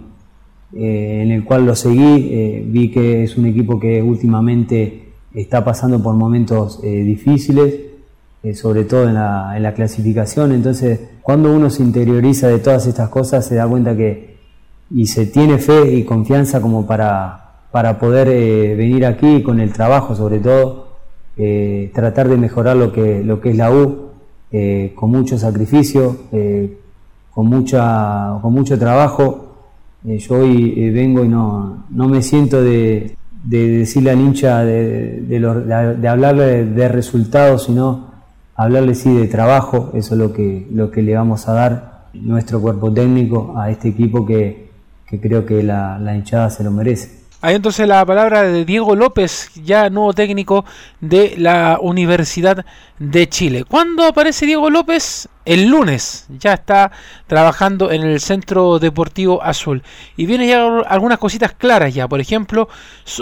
eh, 0.75 1.21
en 1.21 1.31
el 1.31 1.43
cual 1.43 1.67
lo 1.67 1.75
seguí, 1.75 2.29
eh, 2.31 2.63
vi 2.65 2.89
que 2.89 3.23
es 3.23 3.37
un 3.37 3.45
equipo 3.45 3.79
que 3.79 4.01
últimamente 4.01 5.03
está 5.31 5.63
pasando 5.63 6.01
por 6.01 6.15
momentos 6.15 6.79
eh, 6.83 7.03
difíciles, 7.03 7.75
sobre 8.55 8.83
todo 8.83 9.07
en 9.07 9.13
la, 9.13 9.53
en 9.55 9.63
la, 9.63 9.73
clasificación, 9.73 10.51
entonces 10.51 10.99
cuando 11.21 11.55
uno 11.55 11.69
se 11.69 11.81
interioriza 11.81 12.49
de 12.49 12.59
todas 12.59 12.85
estas 12.87 13.07
cosas 13.07 13.45
se 13.45 13.55
da 13.55 13.65
cuenta 13.65 13.95
que 13.95 14.35
y 14.91 15.05
se 15.05 15.27
tiene 15.27 15.59
fe 15.59 15.93
y 15.93 16.03
confianza 16.03 16.59
como 16.59 16.85
para, 16.85 17.61
para 17.71 17.97
poder 17.97 18.27
venir 18.75 19.05
aquí 19.05 19.41
con 19.43 19.61
el 19.61 19.71
trabajo 19.71 20.13
sobre 20.13 20.39
todo, 20.39 20.89
tratar 21.93 22.27
de 22.27 22.35
mejorar 22.35 22.75
lo 22.75 22.91
que, 22.91 23.23
lo 23.23 23.39
que 23.39 23.51
es 23.51 23.55
la 23.55 23.71
U, 23.71 24.09
con 24.93 25.09
mucho 25.09 25.37
sacrificio, 25.37 26.17
con, 27.31 27.45
mucha, 27.47 28.39
con 28.41 28.51
mucho 28.51 28.77
trabajo 28.77 29.52
eh, 30.05 30.17
yo 30.17 30.35
hoy 30.35 30.73
eh, 30.77 30.91
vengo 30.91 31.23
y 31.23 31.27
no, 31.27 31.85
no 31.89 32.07
me 32.07 32.21
siento 32.21 32.61
de, 32.61 33.15
de 33.43 33.67
decirle 33.79 34.11
al 34.11 34.19
hincha 34.19 34.63
de, 34.63 35.21
de, 35.21 36.07
hablarle 36.07 36.65
de 36.65 36.87
resultados, 36.87 37.65
sino 37.65 38.11
hablarle 38.55 38.95
sí 38.95 39.13
de 39.13 39.27
trabajo, 39.27 39.91
eso 39.93 40.15
es 40.15 40.19
lo 40.19 40.33
que, 40.33 40.67
lo 40.71 40.91
que 40.91 41.01
le 41.01 41.15
vamos 41.15 41.47
a 41.47 41.53
dar 41.53 41.93
nuestro 42.13 42.61
cuerpo 42.61 42.93
técnico 42.93 43.53
a 43.57 43.71
este 43.71 43.89
equipo 43.89 44.25
que, 44.25 44.71
creo 45.21 45.45
que 45.45 45.61
la, 45.61 45.99
la 45.99 46.15
hinchada 46.15 46.49
se 46.49 46.63
lo 46.63 46.71
merece. 46.71 47.23
Hay 47.41 47.55
entonces 47.55 47.85
la 47.87 48.05
palabra 48.05 48.43
de 48.43 48.63
Diego 48.63 48.95
López, 48.95 49.51
ya 49.55 49.89
nuevo 49.89 50.13
técnico 50.13 50.63
de 51.01 51.35
la 51.37 51.77
Universidad 51.81 52.65
de 52.99 53.27
Chile. 53.27 53.65
¿Cuándo 53.65 54.05
aparece 54.05 54.45
Diego 54.45 54.69
López? 54.69 55.27
El 55.45 55.67
lunes. 55.67 56.25
Ya 56.39 56.53
está 56.53 56.91
trabajando 57.27 57.91
en 57.91 58.03
el 58.03 58.21
Centro 58.21 58.79
Deportivo 58.79 59.43
Azul. 59.43 59.83
Y 60.15 60.25
viene 60.25 60.47
ya 60.47 60.63
algunas 60.87 61.19
cositas 61.19 61.51
claras 61.51 61.93
ya. 61.93 62.07
Por 62.07 62.21
ejemplo, 62.21 62.69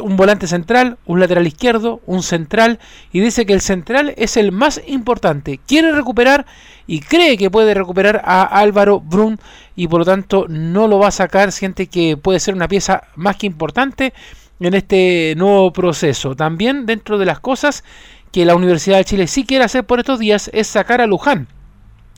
un 0.03 0.17
volante 0.17 0.45
central, 0.45 0.99
un 1.07 1.19
lateral 1.19 1.47
izquierdo, 1.47 1.99
un 2.05 2.21
central. 2.21 2.79
Y 3.11 3.21
dice 3.21 3.47
que 3.47 3.53
el 3.53 3.61
central 3.61 4.13
es 4.17 4.37
el 4.37 4.51
más 4.51 4.81
importante. 4.85 5.59
Quiere 5.65 5.91
recuperar 5.93 6.45
y 6.85 6.99
cree 6.99 7.37
que 7.37 7.49
puede 7.49 7.73
recuperar 7.73 8.21
a 8.23 8.43
Álvaro 8.43 8.99
Brun 8.99 9.39
y 9.75 9.87
por 9.87 10.01
lo 10.01 10.05
tanto 10.05 10.45
no 10.47 10.87
lo 10.87 10.99
va 10.99 11.07
a 11.07 11.11
sacar, 11.11 11.51
siente 11.51 11.87
que 11.87 12.17
puede 12.17 12.39
ser 12.39 12.53
una 12.53 12.67
pieza 12.67 13.03
más 13.15 13.37
que 13.37 13.47
importante 13.47 14.13
en 14.59 14.73
este 14.73 15.33
nuevo 15.37 15.71
proceso. 15.73 16.35
También 16.35 16.85
dentro 16.85 17.17
de 17.17 17.25
las 17.25 17.39
cosas 17.39 17.83
que 18.31 18.45
la 18.45 18.55
Universidad 18.55 18.97
de 18.97 19.05
Chile 19.05 19.27
sí 19.27 19.45
quiere 19.45 19.63
hacer 19.63 19.85
por 19.85 19.99
estos 19.99 20.19
días 20.19 20.49
es 20.53 20.67
sacar 20.67 21.01
a 21.01 21.07
Luján 21.07 21.47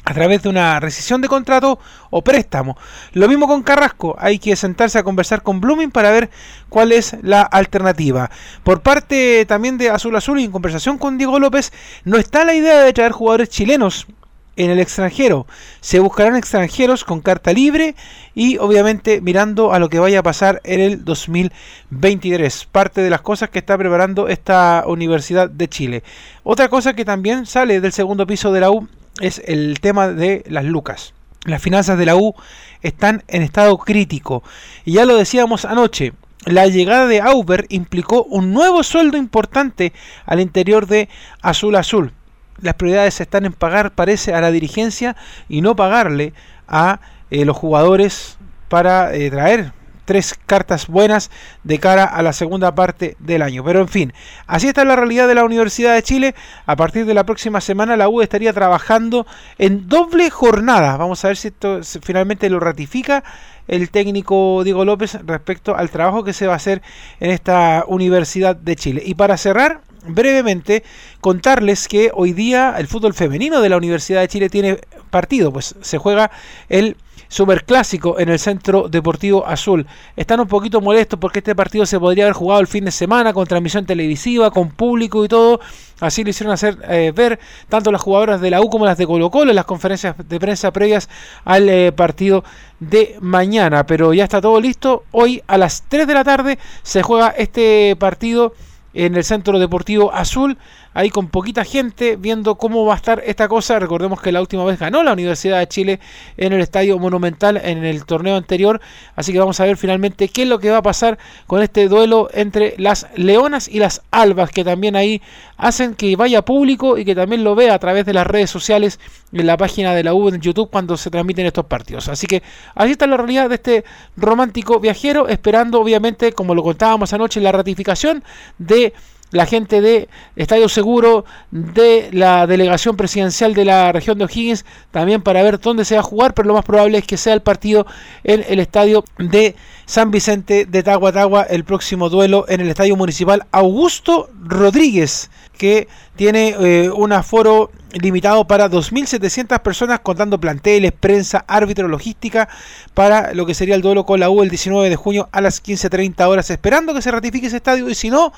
a 0.06 0.14
través 0.14 0.44
de 0.44 0.50
una 0.50 0.80
rescisión 0.80 1.22
de 1.22 1.28
contrato 1.28 1.80
o 2.10 2.22
préstamo. 2.22 2.78
Lo 3.14 3.28
mismo 3.28 3.48
con 3.48 3.64
Carrasco, 3.64 4.16
hay 4.20 4.40
que 4.40 4.56
sentarse 4.56 5.00
a 5.00 5.04
conversar 5.04 5.44
con 5.44 5.62
Blooming 5.62 5.92
para 5.92 6.12
ver 6.12 6.30
cuál 6.70 6.92
es 6.92 7.16
la 7.22 7.42
alternativa. 7.42 8.30
Por 8.64 8.82
parte 8.82 9.46
también 9.46 9.78
de 9.78 9.90
Azul 9.90 10.16
Azul 10.16 10.40
y 10.40 10.46
en 10.46 10.52
conversación 10.52 10.98
con 10.98 11.18
Diego 11.18 11.40
López, 11.40 11.72
no 12.04 12.18
está 12.18 12.44
la 12.44 12.54
idea 12.54 12.80
de 12.80 12.94
traer 12.94 13.12
jugadores 13.12 13.50
chilenos 13.50 14.08
en 14.56 14.70
el 14.70 14.80
extranjero. 14.80 15.48
Se 15.82 16.00
buscarán 16.00 16.36
extranjeros 16.36 17.04
con 17.04 17.22
carta 17.22 17.54
libre 17.54 17.96
y 18.36 18.58
obviamente 18.58 19.22
mirando 19.22 19.74
a 19.74 19.80
lo 19.80 19.90
que 19.90 20.00
vaya 20.00 20.20
a 20.20 20.24
pasar 20.24 20.62
en 20.64 20.80
el 20.80 21.06
2023. 21.06 22.66
Parte 22.72 23.02
de 23.02 23.10
las 23.10 23.22
cosas 23.22 23.50
que 23.50 23.60
está 23.60 23.78
preparando 23.78 24.28
esta 24.28 24.84
Universidad 24.86 25.50
de 25.50 25.68
Chile. 25.68 26.04
Otra 26.44 26.70
cosa 26.70 26.94
que 26.94 27.06
también 27.06 27.46
sale 27.46 27.82
del 27.82 27.94
segundo 27.94 28.28
piso 28.28 28.52
de 28.52 28.60
la 28.60 28.70
U 28.70 28.88
es 29.22 29.42
el 29.46 29.80
tema 29.80 30.10
de 30.10 30.44
las 30.48 30.66
lucas. 30.66 31.14
Las 31.46 31.62
finanzas 31.62 31.98
de 31.98 32.06
la 32.06 32.16
U 32.16 32.36
están 32.82 33.24
en 33.28 33.42
estado 33.42 33.78
crítico. 33.78 34.44
Y 34.86 34.94
ya 34.94 35.06
lo 35.06 35.18
decíamos 35.18 35.66
anoche, 35.66 36.14
la 36.46 36.68
llegada 36.68 37.08
de 37.08 37.22
Auber 37.22 37.66
implicó 37.70 38.24
un 38.24 38.54
nuevo 38.54 38.84
sueldo 38.84 39.18
importante 39.18 39.94
al 40.26 40.40
interior 40.40 40.88
de 40.88 41.10
Azul 41.42 41.76
Azul 41.76 42.14
las 42.62 42.76
prioridades 42.76 43.20
están 43.20 43.46
en 43.46 43.54
pagar, 43.54 43.94
parece, 43.94 44.34
a 44.34 44.42
la 44.42 44.52
dirigencia 44.52 45.16
y 45.50 45.62
no 45.62 45.76
pagarle 45.76 46.34
a 46.68 47.00
eh, 47.30 47.46
los 47.46 47.58
jugadores 47.58 48.38
para 48.70 49.14
eh, 49.14 49.30
traer 49.30 49.74
tres 50.06 50.36
cartas 50.46 50.88
buenas 50.88 51.32
de 51.64 51.80
cara 51.80 52.04
a 52.04 52.22
la 52.22 52.34
segunda 52.34 52.76
parte 52.76 53.16
del 53.20 53.42
año. 53.42 53.64
Pero 53.64 53.82
en 53.82 53.88
fin, 53.88 54.14
así 54.48 54.68
está 54.68 54.86
la 54.86 54.96
realidad 54.96 55.28
de 55.28 55.36
la 55.36 55.46
Universidad 55.46 55.94
de 55.94 56.04
Chile. 56.04 56.36
A 56.66 56.76
partir 56.76 57.06
de 57.06 57.14
la 57.14 57.26
próxima 57.26 57.62
semana 57.62 57.98
la 57.98 58.10
U 58.10 58.22
estaría 58.22 58.54
trabajando 58.54 59.26
en 59.58 59.88
doble 59.88 60.30
jornada. 60.30 60.98
Vamos 60.98 61.24
a 61.24 61.30
ver 61.30 61.38
si 61.38 61.50
esto 61.50 61.82
finalmente 62.02 62.50
lo 62.50 62.60
ratifica 62.60 63.24
el 63.68 63.90
técnico 63.90 64.64
Diego 64.64 64.86
López 64.86 65.18
respecto 65.26 65.76
al 65.76 65.90
trabajo 65.90 66.24
que 66.24 66.34
se 66.34 66.48
va 66.48 66.54
a 66.54 66.58
hacer 66.58 66.82
en 67.20 67.32
esta 67.32 67.86
Universidad 67.88 68.56
de 68.56 68.76
Chile. 68.76 69.02
Y 69.06 69.16
para 69.16 69.38
cerrar, 69.38 69.82
brevemente 70.06 70.84
contarles 71.22 71.88
que 71.88 72.12
hoy 72.14 72.34
día 72.34 72.76
el 72.78 72.88
fútbol 72.88 73.14
femenino 73.14 73.62
de 73.62 73.70
la 73.70 73.78
Universidad 73.78 74.22
de 74.22 74.28
Chile 74.28 74.50
tiene 74.50 74.80
partido, 75.10 75.52
pues 75.54 75.76
se 75.82 75.98
juega 75.98 76.32
el 76.70 76.98
Superclásico 77.28 78.20
en 78.20 78.30
el 78.30 78.40
Centro 78.40 78.90
Deportivo 78.90 79.46
Azul. 79.46 79.88
Están 80.16 80.40
un 80.40 80.48
poquito 80.48 80.82
molestos 80.82 81.20
porque 81.20 81.40
este 81.40 81.56
partido 81.56 81.86
se 81.86 82.00
podría 82.00 82.26
haber 82.26 82.34
jugado 82.34 82.62
el 82.62 82.68
fin 82.68 82.86
de 82.86 82.92
semana 82.92 83.34
con 83.34 83.48
transmisión 83.48 83.86
televisiva, 83.86 84.52
con 84.52 84.70
público 84.70 85.26
y 85.26 85.28
todo. 85.28 85.60
Así 86.00 86.24
lo 86.24 86.30
hicieron 86.30 86.54
hacer 86.54 86.78
eh, 86.90 87.12
ver 87.16 87.40
tanto 87.70 87.92
las 87.92 88.02
jugadoras 88.02 88.42
de 88.42 88.50
la 88.50 88.62
U 88.62 88.70
como 88.70 88.86
las 88.86 88.98
de 88.98 89.08
Colo 89.08 89.32
Colo 89.32 89.52
en 89.52 89.56
las 89.56 89.66
conferencias 89.66 90.16
de 90.18 90.40
prensa 90.40 90.72
previas 90.72 91.10
al 91.46 91.70
eh, 91.70 91.92
partido 91.92 92.44
de 92.80 93.16
mañana. 93.22 93.86
Pero 93.86 94.14
ya 94.14 94.26
está 94.26 94.42
todo 94.42 94.60
listo. 94.60 95.04
Hoy 95.12 95.42
a 95.48 95.58
las 95.58 95.84
3 95.90 96.06
de 96.08 96.14
la 96.14 96.24
tarde 96.24 96.60
se 96.84 97.02
juega 97.02 97.30
este 97.30 97.96
partido 97.98 98.54
en 98.94 99.16
el 99.16 99.24
Centro 99.24 99.60
Deportivo 99.60 100.14
Azul, 100.14 100.58
ahí 100.94 101.10
con 101.10 101.28
poquita 101.28 101.64
gente 101.64 102.16
viendo 102.16 102.56
cómo 102.56 102.86
va 102.86 102.94
a 102.94 102.98
estar 102.98 103.22
esta 103.26 103.48
cosa. 103.48 103.80
Recordemos 103.80 104.22
que 104.22 104.32
la 104.32 104.42
última 104.42 104.64
vez 104.66 104.80
ganó 104.80 105.04
la 105.04 105.14
Universidad 105.14 105.60
de 105.60 105.68
Chile 105.68 106.00
en 106.38 106.54
el 106.54 106.62
Estadio 106.62 106.98
Monumental 107.00 107.58
en 107.58 107.84
el 107.84 108.06
torneo 108.06 108.36
anterior, 108.36 108.82
así 109.16 109.32
que 109.32 109.40
vamos 109.40 109.60
a 109.60 109.66
ver 109.66 109.78
finalmente 109.78 110.28
qué 110.30 110.44
es 110.44 110.48
lo 110.48 110.60
que 110.60 110.70
va 110.70 110.78
a 110.78 110.82
pasar 110.82 111.18
con 111.48 111.62
este 111.62 111.88
duelo 111.88 112.30
entre 112.34 112.76
las 112.78 113.08
Leonas 113.16 113.68
y 113.68 113.80
las 113.80 114.02
Albas, 114.12 114.52
que 114.52 114.64
también 114.64 114.96
ahí 114.96 115.22
hacen 115.58 115.96
que 115.96 116.16
vaya 116.16 116.44
público 116.44 116.98
y 116.98 117.06
que 117.06 117.16
también 117.16 117.44
lo 117.44 117.56
vea 117.56 117.74
a 117.74 117.80
través 117.80 118.06
de 118.06 118.14
las 118.14 118.28
redes 118.28 118.50
sociales 118.50 119.00
en 119.32 119.48
la 119.48 119.58
página 119.58 119.94
de 119.94 120.04
la 120.04 120.14
U 120.14 120.30
en 120.30 120.42
YouTube 120.42 120.70
cuando 120.70 120.98
se 120.98 121.10
transmiten 121.10 121.46
estos 121.46 121.66
partidos. 121.66 122.08
Así 122.10 122.28
que 122.28 122.44
así 122.76 122.92
está 122.92 123.08
la 123.08 123.18
realidad 123.18 123.50
de 123.50 123.56
este 123.56 123.84
romántico 124.18 124.80
viajero, 124.80 125.28
esperando 125.28 125.80
obviamente, 125.80 126.34
como 126.34 126.56
lo 126.56 126.64
contábamos 126.64 127.14
anoche, 127.14 127.40
la 127.40 127.52
ratificación 127.52 128.24
de 128.58 128.94
la 129.34 129.48
gente 129.48 129.82
de 129.82 130.08
Estadio 130.36 130.70
Seguro, 130.70 131.26
de 131.52 132.10
la 132.14 132.48
delegación 132.48 132.96
presidencial 132.96 133.56
de 133.56 133.66
la 133.66 133.92
región 133.92 134.18
de 134.18 134.26
O'Higgins, 134.26 134.64
también 134.92 135.22
para 135.22 135.42
ver 135.42 135.60
dónde 135.60 135.86
se 135.86 135.96
va 135.96 136.02
a 136.02 136.04
jugar, 136.04 136.34
pero 136.34 136.48
lo 136.48 136.54
más 136.54 136.64
probable 136.64 137.00
es 137.00 137.06
que 137.06 137.18
sea 137.18 137.34
el 137.34 137.42
partido 137.42 137.86
en 138.24 138.46
el 138.48 138.60
estadio 138.60 139.04
de 139.18 139.56
San 139.86 140.12
Vicente 140.12 140.66
de 140.66 140.84
Tahuatagua, 140.84 141.44
el 141.44 141.64
próximo 141.64 142.10
duelo 142.10 142.46
en 142.48 142.62
el 142.62 142.70
estadio 142.70 142.96
municipal 142.96 143.46
Augusto 143.52 144.30
Rodríguez, 144.44 145.32
que 145.58 145.88
tiene 146.16 146.56
eh, 146.60 146.90
un 146.90 147.12
aforo 147.12 147.72
limitado 147.94 148.46
para 148.46 148.70
2.700 148.70 149.60
personas 149.62 150.00
contando 150.00 150.40
planteles, 150.40 150.92
prensa, 150.92 151.44
árbitro, 151.48 151.88
logística 151.88 152.50
para 152.94 153.34
lo 153.34 153.46
que 153.46 153.54
sería 153.54 153.76
el 153.76 153.82
duelo 153.82 154.06
con 154.06 154.20
la 154.20 154.30
U 154.30 154.42
el 154.42 154.50
19 154.50 154.90
de 154.90 154.96
junio 154.96 155.30
a 155.32 155.42
las 155.42 155.64
15.30 155.64 156.28
horas, 156.28 156.50
esperando 156.50 156.94
que 156.94 157.02
se 157.02 157.12
ratifique 157.12 157.48
ese 157.48 157.58
estadio 157.58 157.90
y 157.90 157.96
si 157.96 158.10
no, 158.10 158.32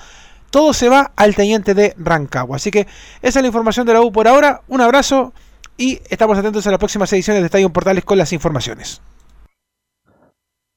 todo 0.55 0.71
se 0.71 0.87
va 0.87 1.11
al 1.17 1.35
teniente 1.35 1.73
de 1.73 1.93
Rancagua. 1.97 2.55
Así 2.55 2.71
que 2.71 2.87
esa 3.21 3.39
es 3.39 3.41
la 3.41 3.47
información 3.47 3.85
de 3.85 3.91
la 3.91 4.01
U 4.01 4.09
por 4.09 4.25
ahora. 4.25 4.61
Un 4.69 4.79
abrazo 4.79 5.33
y 5.75 5.99
estamos 6.09 6.37
atentos 6.37 6.65
a 6.65 6.71
las 6.71 6.79
próximas 6.79 7.11
ediciones 7.11 7.41
de 7.41 7.47
Estadio 7.47 7.69
Portales 7.73 8.05
con 8.05 8.17
las 8.17 8.31
informaciones. 8.31 9.01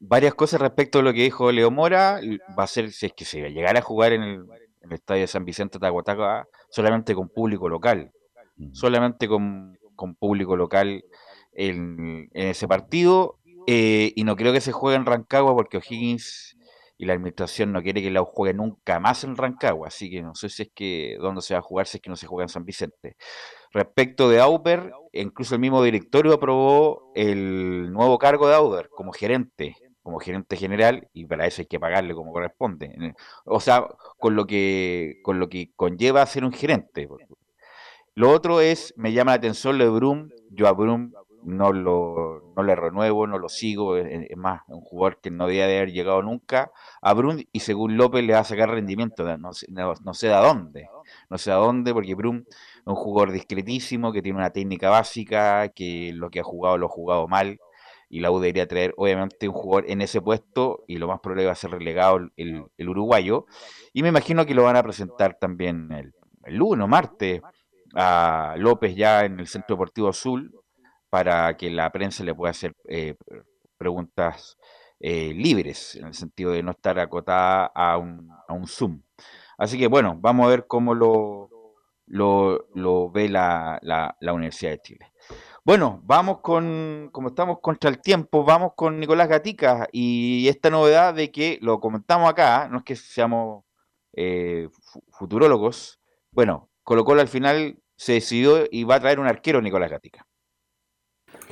Varias 0.00 0.34
cosas 0.34 0.60
respecto 0.60 0.98
a 0.98 1.02
lo 1.02 1.12
que 1.12 1.22
dijo 1.22 1.52
Leo 1.52 1.70
Mora. 1.70 2.20
Va 2.58 2.64
a 2.64 2.66
ser, 2.66 2.90
si 2.90 3.06
es 3.06 3.12
que 3.12 3.24
se 3.24 3.38
llegara 3.52 3.78
a 3.78 3.82
jugar 3.82 4.12
en 4.12 4.22
el, 4.24 4.46
Estadio 4.90 5.20
de 5.20 5.26
San 5.28 5.44
Vicente 5.44 5.78
de 5.78 5.82
Tahuataca, 5.82 6.48
solamente 6.70 7.14
con 7.14 7.28
público 7.28 7.68
local. 7.68 8.10
Solamente 8.72 9.28
con, 9.28 9.78
público 10.18 10.56
local 10.56 11.04
en, 11.52 12.30
ese 12.32 12.66
partido. 12.66 13.38
Eh, 13.68 14.12
y 14.16 14.24
no 14.24 14.34
creo 14.34 14.52
que 14.52 14.60
se 14.60 14.72
juegue 14.72 14.96
en 14.96 15.06
Rancagua 15.06 15.54
porque 15.54 15.76
O'Higgins 15.76 16.56
y 16.98 17.06
la 17.06 17.14
administración 17.14 17.72
no 17.72 17.80
quiere 17.80 18.02
que 18.02 18.10
la 18.10 18.22
juegue 18.22 18.52
nunca 18.52 18.98
más 18.98 19.22
en 19.22 19.36
Rancagua, 19.36 19.86
así 19.86 20.10
que 20.10 20.20
no 20.20 20.34
sé 20.34 20.48
si 20.48 20.64
es 20.64 20.70
que 20.74 21.16
dónde 21.20 21.42
se 21.42 21.54
va 21.54 21.60
a 21.60 21.62
jugar, 21.62 21.86
si 21.86 21.98
es 21.98 22.02
que 22.02 22.10
no 22.10 22.16
se 22.16 22.26
juega 22.26 22.42
en 22.42 22.48
San 22.48 22.64
Vicente. 22.64 23.16
Respecto 23.72 24.28
de 24.28 24.40
Auber, 24.40 24.92
incluso 25.12 25.54
el 25.54 25.60
mismo 25.60 25.80
directorio 25.82 26.32
aprobó 26.34 27.12
el 27.14 27.92
nuevo 27.92 28.18
cargo 28.18 28.48
de 28.48 28.56
Auber 28.56 28.88
como 28.90 29.12
gerente, 29.12 29.76
como 30.02 30.18
gerente 30.18 30.56
general, 30.56 31.08
y 31.12 31.24
para 31.24 31.46
eso 31.46 31.62
hay 31.62 31.66
que 31.66 31.78
pagarle 31.78 32.14
como 32.14 32.32
corresponde. 32.32 33.14
O 33.44 33.60
sea, 33.60 33.86
con 34.18 34.34
lo 34.34 34.46
que, 34.46 35.20
con 35.22 35.38
lo 35.38 35.48
que 35.48 35.70
conlleva 35.76 36.26
ser 36.26 36.44
un 36.44 36.52
gerente. 36.52 37.08
Lo 38.14 38.30
otro 38.32 38.60
es, 38.60 38.92
me 38.96 39.12
llama 39.12 39.32
la 39.32 39.36
atención 39.36 39.78
lo 39.78 39.84
de 39.84 39.90
Brum, 39.90 40.30
yo 40.50 40.66
a 40.66 40.72
Brum 40.72 41.12
no 41.44 41.72
lo 41.72 42.52
no 42.56 42.62
le 42.62 42.74
renuevo, 42.74 43.26
no 43.26 43.38
lo 43.38 43.48
sigo, 43.48 43.96
es, 43.96 44.36
más, 44.36 44.62
un 44.68 44.80
jugador 44.80 45.20
que 45.20 45.30
no 45.30 45.46
debía 45.46 45.66
de 45.66 45.76
haber 45.76 45.92
llegado 45.92 46.22
nunca 46.22 46.72
a 47.00 47.14
Brum 47.14 47.42
y 47.52 47.60
según 47.60 47.96
López 47.96 48.24
le 48.24 48.32
va 48.32 48.40
a 48.40 48.44
sacar 48.44 48.70
rendimiento, 48.70 49.24
no, 49.24 49.50
no, 49.50 50.14
sé 50.14 50.26
de 50.28 50.34
dónde, 50.34 50.88
no 51.30 51.38
sé 51.38 51.52
a 51.52 51.56
dónde, 51.56 51.94
porque 51.94 52.14
Brum 52.14 52.44
es 52.48 52.82
un 52.84 52.94
jugador 52.94 53.32
discretísimo, 53.32 54.12
que 54.12 54.22
tiene 54.22 54.38
una 54.38 54.50
técnica 54.50 54.90
básica, 54.90 55.68
que 55.68 56.12
lo 56.14 56.30
que 56.30 56.40
ha 56.40 56.44
jugado 56.44 56.78
lo 56.78 56.86
ha 56.86 56.90
jugado 56.90 57.28
mal, 57.28 57.60
y 58.10 58.20
la 58.20 58.30
U 58.30 58.40
debería 58.40 58.66
traer 58.66 58.94
obviamente 58.96 59.48
un 59.48 59.54
jugador 59.54 59.90
en 59.90 60.00
ese 60.00 60.20
puesto, 60.20 60.84
y 60.88 60.96
lo 60.96 61.06
más 61.06 61.20
probable 61.20 61.46
va 61.46 61.52
a 61.52 61.56
ser 61.56 61.70
relegado 61.70 62.16
el, 62.36 62.64
el 62.76 62.88
uruguayo, 62.88 63.46
y 63.92 64.02
me 64.02 64.08
imagino 64.08 64.46
que 64.46 64.54
lo 64.54 64.64
van 64.64 64.76
a 64.76 64.82
presentar 64.82 65.38
también 65.38 65.92
el, 65.92 66.14
el 66.44 66.56
lunes, 66.56 66.88
martes, 66.88 67.42
a 67.94 68.54
López 68.58 68.94
ya 68.94 69.24
en 69.24 69.40
el 69.40 69.46
Centro 69.46 69.76
Deportivo 69.76 70.08
Azul, 70.08 70.57
para 71.10 71.56
que 71.56 71.70
la 71.70 71.90
prensa 71.90 72.24
le 72.24 72.34
pueda 72.34 72.50
hacer 72.50 72.74
eh, 72.88 73.14
preguntas 73.76 74.58
eh, 75.00 75.32
libres, 75.34 75.96
en 75.96 76.06
el 76.08 76.14
sentido 76.14 76.52
de 76.52 76.62
no 76.62 76.72
estar 76.72 76.98
acotada 76.98 77.66
a 77.66 77.96
un, 77.98 78.30
a 78.48 78.52
un 78.52 78.66
Zoom. 78.66 79.02
Así 79.56 79.78
que 79.78 79.86
bueno, 79.86 80.16
vamos 80.18 80.46
a 80.46 80.50
ver 80.50 80.66
cómo 80.66 80.94
lo, 80.94 81.50
lo, 82.06 82.68
lo 82.74 83.10
ve 83.10 83.28
la, 83.28 83.78
la, 83.82 84.16
la 84.20 84.32
Universidad 84.32 84.72
de 84.72 84.82
Chile. 84.82 85.12
Bueno, 85.64 86.00
vamos 86.04 86.40
con, 86.40 87.10
como 87.12 87.28
estamos 87.28 87.58
contra 87.60 87.90
el 87.90 88.00
tiempo, 88.00 88.44
vamos 88.44 88.72
con 88.74 88.98
Nicolás 88.98 89.28
Gatica 89.28 89.86
y 89.92 90.48
esta 90.48 90.70
novedad 90.70 91.14
de 91.14 91.30
que 91.30 91.58
lo 91.60 91.78
comentamos 91.78 92.30
acá, 92.30 92.68
no 92.68 92.78
es 92.78 92.84
que 92.84 92.96
seamos 92.96 93.64
eh, 94.14 94.68
futurólogos, 95.10 96.00
bueno, 96.32 96.70
Colo 96.82 97.04
Colo 97.04 97.20
al 97.20 97.28
final 97.28 97.78
se 97.96 98.14
decidió 98.14 98.64
y 98.70 98.84
va 98.84 98.94
a 98.94 99.00
traer 99.00 99.20
un 99.20 99.26
arquero 99.26 99.60
Nicolás 99.60 99.90
Gatica. 99.90 100.27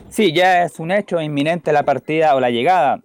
Sí, 0.08 0.32
ya 0.32 0.64
es 0.64 0.78
un 0.78 0.90
hecho 0.90 1.20
inminente 1.20 1.72
la 1.72 1.84
partida 1.84 2.34
o 2.34 2.40
la 2.40 2.50
llegada 2.50 3.02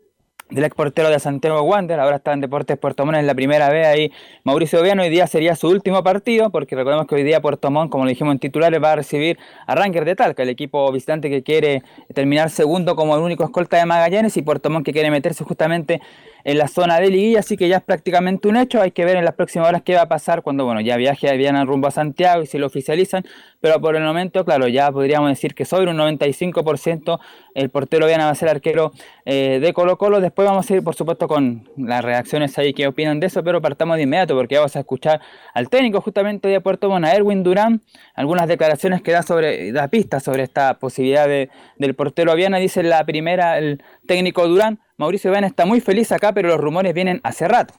del 0.51 0.65
ex 0.65 0.75
portero 0.75 1.09
de 1.09 1.19
Santiago 1.19 1.61
Wander, 1.61 1.99
ahora 1.99 2.17
está 2.17 2.33
en 2.33 2.41
Deportes 2.41 2.77
Puerto 2.77 3.05
Montt 3.05 3.17
en 3.17 3.25
la 3.25 3.33
primera 3.33 3.69
vez 3.69 3.87
ahí 3.87 4.11
Mauricio 4.43 4.81
Viano, 4.83 5.01
hoy 5.01 5.09
día 5.09 5.25
sería 5.25 5.55
su 5.55 5.69
último 5.69 6.03
partido, 6.03 6.49
porque 6.49 6.75
recordemos 6.75 7.07
que 7.07 7.15
hoy 7.15 7.23
día 7.23 7.41
Puerto 7.41 7.71
Montt, 7.71 7.89
como 7.89 8.03
lo 8.03 8.09
dijimos 8.09 8.33
en 8.33 8.39
titulares, 8.39 8.83
va 8.83 8.91
a 8.91 8.95
recibir 8.97 9.39
a 9.65 9.75
Ranger 9.75 10.03
de 10.03 10.15
Talca, 10.15 10.43
el 10.43 10.49
equipo 10.49 10.91
visitante 10.91 11.29
que 11.29 11.41
quiere 11.41 11.83
terminar 12.13 12.49
segundo 12.49 12.95
como 12.95 13.15
el 13.15 13.21
único 13.21 13.45
escolta 13.45 13.77
de 13.77 13.85
Magallanes 13.85 14.35
y 14.35 14.41
Puerto 14.41 14.69
Montt 14.69 14.85
que 14.85 14.91
quiere 14.91 15.09
meterse 15.09 15.43
justamente 15.45 16.01
en 16.43 16.57
la 16.57 16.67
zona 16.67 16.99
de 16.99 17.09
liguilla, 17.09 17.39
así 17.39 17.57
que 17.57 17.67
ya 17.67 17.77
es 17.77 17.83
prácticamente 17.83 18.47
un 18.47 18.57
hecho. 18.57 18.81
Hay 18.81 18.91
que 18.91 19.05
ver 19.05 19.17
en 19.17 19.25
las 19.25 19.35
próximas 19.35 19.69
horas 19.69 19.81
qué 19.83 19.95
va 19.95 20.03
a 20.03 20.07
pasar 20.07 20.41
cuando 20.41 20.65
bueno, 20.65 20.81
ya 20.81 20.97
viaje 20.97 21.29
a 21.29 21.33
Viana 21.33 21.65
rumbo 21.65 21.87
a 21.87 21.91
Santiago 21.91 22.41
y 22.41 22.47
si 22.47 22.57
lo 22.57 22.67
oficializan. 22.67 23.23
Pero 23.59 23.79
por 23.79 23.95
el 23.95 24.03
momento, 24.03 24.43
claro, 24.43 24.67
ya 24.67 24.91
podríamos 24.91 25.29
decir 25.29 25.53
que 25.53 25.65
sobre 25.65 25.91
un 25.91 25.97
95% 25.97 27.19
el 27.53 27.69
portero 27.69 28.07
Viana 28.07 28.25
va 28.25 28.31
a 28.31 28.35
ser 28.35 28.49
arquero 28.49 28.91
eh, 29.25 29.59
de 29.61 29.73
Colo 29.73 29.97
Colo. 29.97 30.19
Después 30.19 30.40
vamos 30.45 30.69
a 30.69 30.75
ir, 30.75 30.83
por 30.83 30.95
supuesto, 30.95 31.27
con 31.27 31.69
las 31.77 32.03
reacciones 32.03 32.57
ahí 32.57 32.73
que 32.73 32.87
opinan 32.87 33.19
de 33.19 33.27
eso, 33.27 33.43
pero 33.43 33.61
partamos 33.61 33.97
de 33.97 34.03
inmediato 34.03 34.35
porque 34.35 34.57
vamos 34.57 34.75
a 34.75 34.79
escuchar 34.79 35.21
al 35.53 35.69
técnico 35.69 36.01
justamente 36.01 36.47
de 36.47 36.61
Puerto 36.61 36.89
Montt, 36.89 37.07
Erwin 37.07 37.43
Durán, 37.43 37.81
algunas 38.15 38.47
declaraciones 38.47 39.01
que 39.01 39.11
da 39.11 39.23
sobre 39.23 39.71
da 39.71 39.87
pistas 39.87 40.23
sobre 40.23 40.43
esta 40.43 40.79
posibilidad 40.79 41.27
de, 41.27 41.49
del 41.77 41.95
portero 41.95 42.35
Viana. 42.35 42.57
Dice 42.57 42.83
la 42.83 43.05
primera 43.05 43.57
el 43.57 43.83
técnico 44.05 44.47
Durán 44.47 44.79
Mauricio 45.01 45.31
Viana 45.31 45.47
está 45.47 45.65
muy 45.65 45.81
feliz 45.81 46.11
acá, 46.11 46.31
pero 46.31 46.49
los 46.49 46.59
rumores 46.59 46.93
vienen 46.93 47.21
hace 47.23 47.47
rato. 47.47 47.73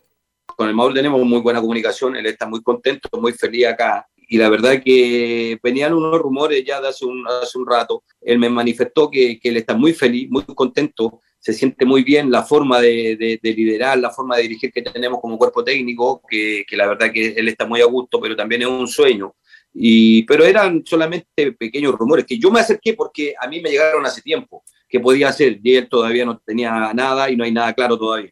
Con 0.45 0.69
el 0.69 0.75
Mauro 0.75 0.93
tenemos 0.93 1.25
muy 1.25 1.39
buena 1.39 1.61
comunicación, 1.61 2.17
él 2.17 2.27
está 2.27 2.49
muy 2.49 2.61
contento, 2.65 3.09
muy 3.21 3.33
feliz 3.33 3.67
acá. 3.67 4.09
Y 4.17 4.39
la 4.39 4.49
verdad 4.49 4.83
que 4.85 5.57
venían 5.63 5.95
unos 5.95 6.19
rumores 6.19 6.65
ya 6.65 6.81
de 6.81 6.89
hace 6.89 7.05
un, 7.05 7.25
hace 7.29 7.59
un 7.59 7.67
rato. 7.71 8.03
Él 8.21 8.41
me 8.41 8.49
manifestó 8.49 9.09
que, 9.09 9.39
que, 9.39 9.51
él 9.51 9.57
está 9.57 9.77
muy 9.77 9.93
feliz, 9.93 10.29
muy 10.31 10.43
contento, 10.43 11.21
se 11.43 11.53
siente 11.53 11.85
muy 11.85 12.05
bien 12.05 12.31
la 12.31 12.45
forma 12.45 12.81
de, 12.81 13.17
de, 13.17 13.41
de 13.43 13.53
liderar, 13.53 13.99
la 13.99 14.11
forma 14.11 14.37
de 14.37 14.43
dirigir 14.43 14.73
que 14.73 14.81
tenemos 14.81 15.21
como 15.21 15.37
cuerpo 15.37 15.65
técnico, 15.65 16.23
que, 16.29 16.65
la 16.71 16.87
verdad 16.87 17.11
que 17.11 17.31
él 17.31 17.49
está 17.49 17.67
muy 17.67 17.81
a 17.81 17.87
gusto, 17.87 18.21
pero 18.21 18.37
también 18.37 18.63
es 18.63 18.69
un 18.69 18.87
sueño. 18.87 19.35
Y, 19.75 20.23
pero 20.23 20.45
eran 20.45 20.85
solamente 20.87 21.51
pequeños 21.59 21.97
rumores 21.97 22.27
que 22.27 22.39
yo 22.39 22.53
me 22.53 22.61
acerqué 22.61 22.95
porque 22.95 23.35
a 23.41 23.49
mí 23.49 23.61
me 23.61 23.71
llegaron 23.71 24.07
hace 24.07 24.23
tiempo 24.23 24.63
que 24.89 25.01
podía 25.01 25.31
hacer 25.31 25.59
y 25.61 25.75
él 25.75 25.89
todavía 25.89 26.25
no 26.25 26.39
tenía 26.39 26.93
nada 26.95 27.29
y 27.29 27.35
no 27.35 27.43
hay 27.43 27.51
nada 27.51 27.73
claro 27.73 27.99
todavía. 27.99 28.31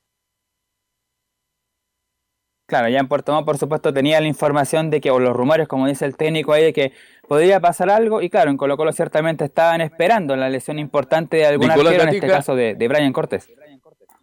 Claro, 2.70 2.88
ya 2.88 3.00
en 3.00 3.08
Puerto 3.08 3.44
por 3.44 3.58
supuesto, 3.58 3.92
tenía 3.92 4.20
la 4.20 4.28
información 4.28 4.90
de 4.90 5.00
que, 5.00 5.10
o 5.10 5.18
los 5.18 5.34
rumores, 5.34 5.66
como 5.66 5.88
dice 5.88 6.04
el 6.04 6.16
técnico 6.16 6.52
ahí, 6.52 6.62
de 6.62 6.72
que 6.72 6.92
podría 7.30 7.60
pasar 7.60 7.90
algo, 7.90 8.20
y 8.22 8.28
claro, 8.28 8.50
en 8.50 8.56
Colo 8.56 8.76
Colo 8.76 8.90
ciertamente 8.90 9.44
estaban 9.44 9.80
esperando 9.80 10.34
la 10.34 10.48
lesión 10.48 10.80
importante 10.80 11.36
de 11.36 11.46
algún 11.46 11.68
Nicolás 11.68 11.92
arquero, 11.92 12.04
Gatica, 12.06 12.10
en 12.10 12.24
este 12.24 12.36
caso 12.36 12.56
de, 12.56 12.74
de 12.74 12.88
Brian 12.88 13.12
Cortés. 13.12 13.48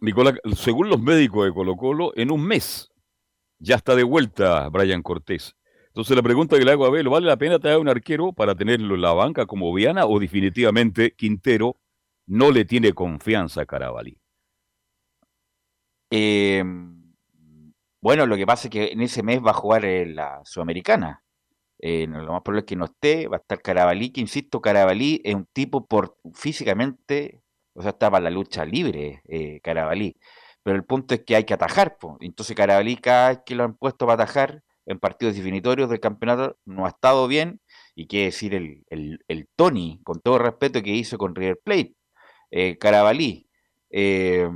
Nicolás, 0.02 0.34
según 0.54 0.90
los 0.90 1.00
médicos 1.00 1.46
de 1.46 1.54
Colo 1.54 1.74
Colo, 1.74 2.12
en 2.16 2.30
un 2.30 2.46
mes 2.46 2.92
ya 3.58 3.76
está 3.76 3.96
de 3.96 4.02
vuelta 4.02 4.68
Brian 4.68 5.02
Cortés. 5.02 5.56
Entonces 5.86 6.14
la 6.14 6.22
pregunta 6.22 6.58
que 6.58 6.66
le 6.66 6.72
hago 6.72 6.84
a 6.84 6.90
Belo, 6.90 7.10
¿vale 7.10 7.26
la 7.26 7.38
pena 7.38 7.58
traer 7.58 7.78
un 7.78 7.88
arquero 7.88 8.34
para 8.34 8.54
tenerlo 8.54 8.94
en 8.94 9.00
la 9.00 9.14
banca 9.14 9.46
como 9.46 9.72
Viana 9.72 10.04
o 10.04 10.20
definitivamente 10.20 11.12
Quintero 11.12 11.76
no 12.26 12.50
le 12.50 12.66
tiene 12.66 12.92
confianza 12.92 13.62
a 13.62 13.66
Carabalí. 13.66 14.20
Eh, 16.10 16.62
bueno, 18.02 18.26
lo 18.26 18.36
que 18.36 18.46
pasa 18.46 18.68
es 18.68 18.70
que 18.70 18.92
en 18.92 19.00
ese 19.00 19.22
mes 19.22 19.42
va 19.42 19.52
a 19.52 19.54
jugar 19.54 19.86
en 19.86 20.14
la 20.14 20.42
Sudamericana. 20.44 21.24
Eh, 21.80 22.06
lo 22.08 22.32
más 22.32 22.42
probable 22.42 22.60
es 22.60 22.66
que 22.66 22.76
no 22.76 22.86
esté, 22.86 23.28
va 23.28 23.36
a 23.36 23.40
estar 23.40 23.60
Carabalí, 23.62 24.10
que 24.10 24.20
insisto, 24.20 24.60
Carabalí 24.60 25.20
es 25.24 25.34
un 25.34 25.46
tipo 25.52 25.86
por 25.86 26.16
físicamente, 26.34 27.42
o 27.74 27.82
sea, 27.82 27.90
está 27.92 28.10
para 28.10 28.24
la 28.24 28.30
lucha 28.30 28.64
libre, 28.64 29.22
eh, 29.28 29.60
Carabalí. 29.62 30.16
Pero 30.62 30.76
el 30.76 30.84
punto 30.84 31.14
es 31.14 31.24
que 31.24 31.36
hay 31.36 31.44
que 31.44 31.54
atajar, 31.54 31.96
pues. 31.98 32.14
entonces 32.20 32.56
Carabalí 32.56 32.96
cada 32.96 33.30
vez 33.30 33.40
que 33.46 33.54
lo 33.54 33.64
han 33.64 33.74
puesto 33.76 34.06
para 34.06 34.24
atajar 34.24 34.62
en 34.86 34.98
partidos 34.98 35.36
definitorios 35.36 35.90
del 35.90 36.00
campeonato 36.00 36.56
no 36.64 36.86
ha 36.86 36.88
estado 36.90 37.28
bien, 37.28 37.60
y 37.94 38.06
qué 38.06 38.24
decir 38.24 38.54
el, 38.54 38.84
el, 38.90 39.20
el 39.28 39.48
Tony, 39.56 40.00
con 40.04 40.20
todo 40.20 40.38
respeto 40.38 40.82
que 40.82 40.90
hizo 40.90 41.18
con 41.18 41.34
River 41.34 41.58
Plate, 41.64 41.94
eh, 42.50 42.78
Carabalí. 42.78 43.48
Eh, 43.90 44.48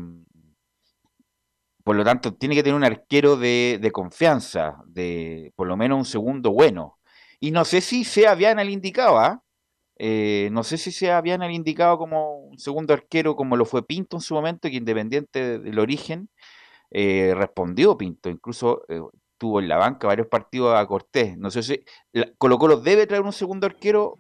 por 1.84 1.96
lo 1.96 2.04
tanto, 2.04 2.34
tiene 2.34 2.54
que 2.54 2.62
tener 2.62 2.76
un 2.76 2.84
arquero 2.84 3.36
de, 3.36 3.78
de, 3.80 3.90
confianza, 3.90 4.82
de 4.86 5.52
por 5.56 5.66
lo 5.66 5.76
menos 5.76 5.98
un 5.98 6.04
segundo 6.04 6.52
bueno. 6.52 6.98
Y 7.42 7.50
no 7.50 7.64
sé 7.64 7.80
si 7.80 8.04
sea 8.04 8.36
Viana 8.36 8.62
el 8.62 8.70
indicado, 8.70 9.18
¿ah? 9.18 9.42
eh, 9.98 10.48
no 10.52 10.62
sé 10.62 10.78
si 10.78 10.92
sea 10.92 11.20
Viana 11.20 11.46
el 11.46 11.52
indicado 11.52 11.98
como 11.98 12.36
un 12.36 12.56
segundo 12.56 12.94
arquero, 12.94 13.34
como 13.34 13.56
lo 13.56 13.64
fue 13.64 13.84
Pinto 13.84 14.16
en 14.16 14.20
su 14.20 14.34
momento, 14.34 14.68
que 14.70 14.76
independiente 14.76 15.58
del 15.58 15.80
origen, 15.80 16.30
eh, 16.92 17.34
respondió 17.34 17.98
Pinto. 17.98 18.30
Incluso 18.30 18.84
eh, 18.88 19.00
tuvo 19.38 19.58
en 19.58 19.66
la 19.66 19.76
banca 19.76 20.06
varios 20.06 20.28
partidos 20.28 20.76
a 20.78 20.86
Cortés. 20.86 21.36
No 21.36 21.50
sé 21.50 21.64
si 21.64 21.84
Colo 22.38 22.58
Colo 22.58 22.76
debe 22.76 23.08
traer 23.08 23.22
un 23.24 23.32
segundo 23.32 23.66
arquero 23.66 24.14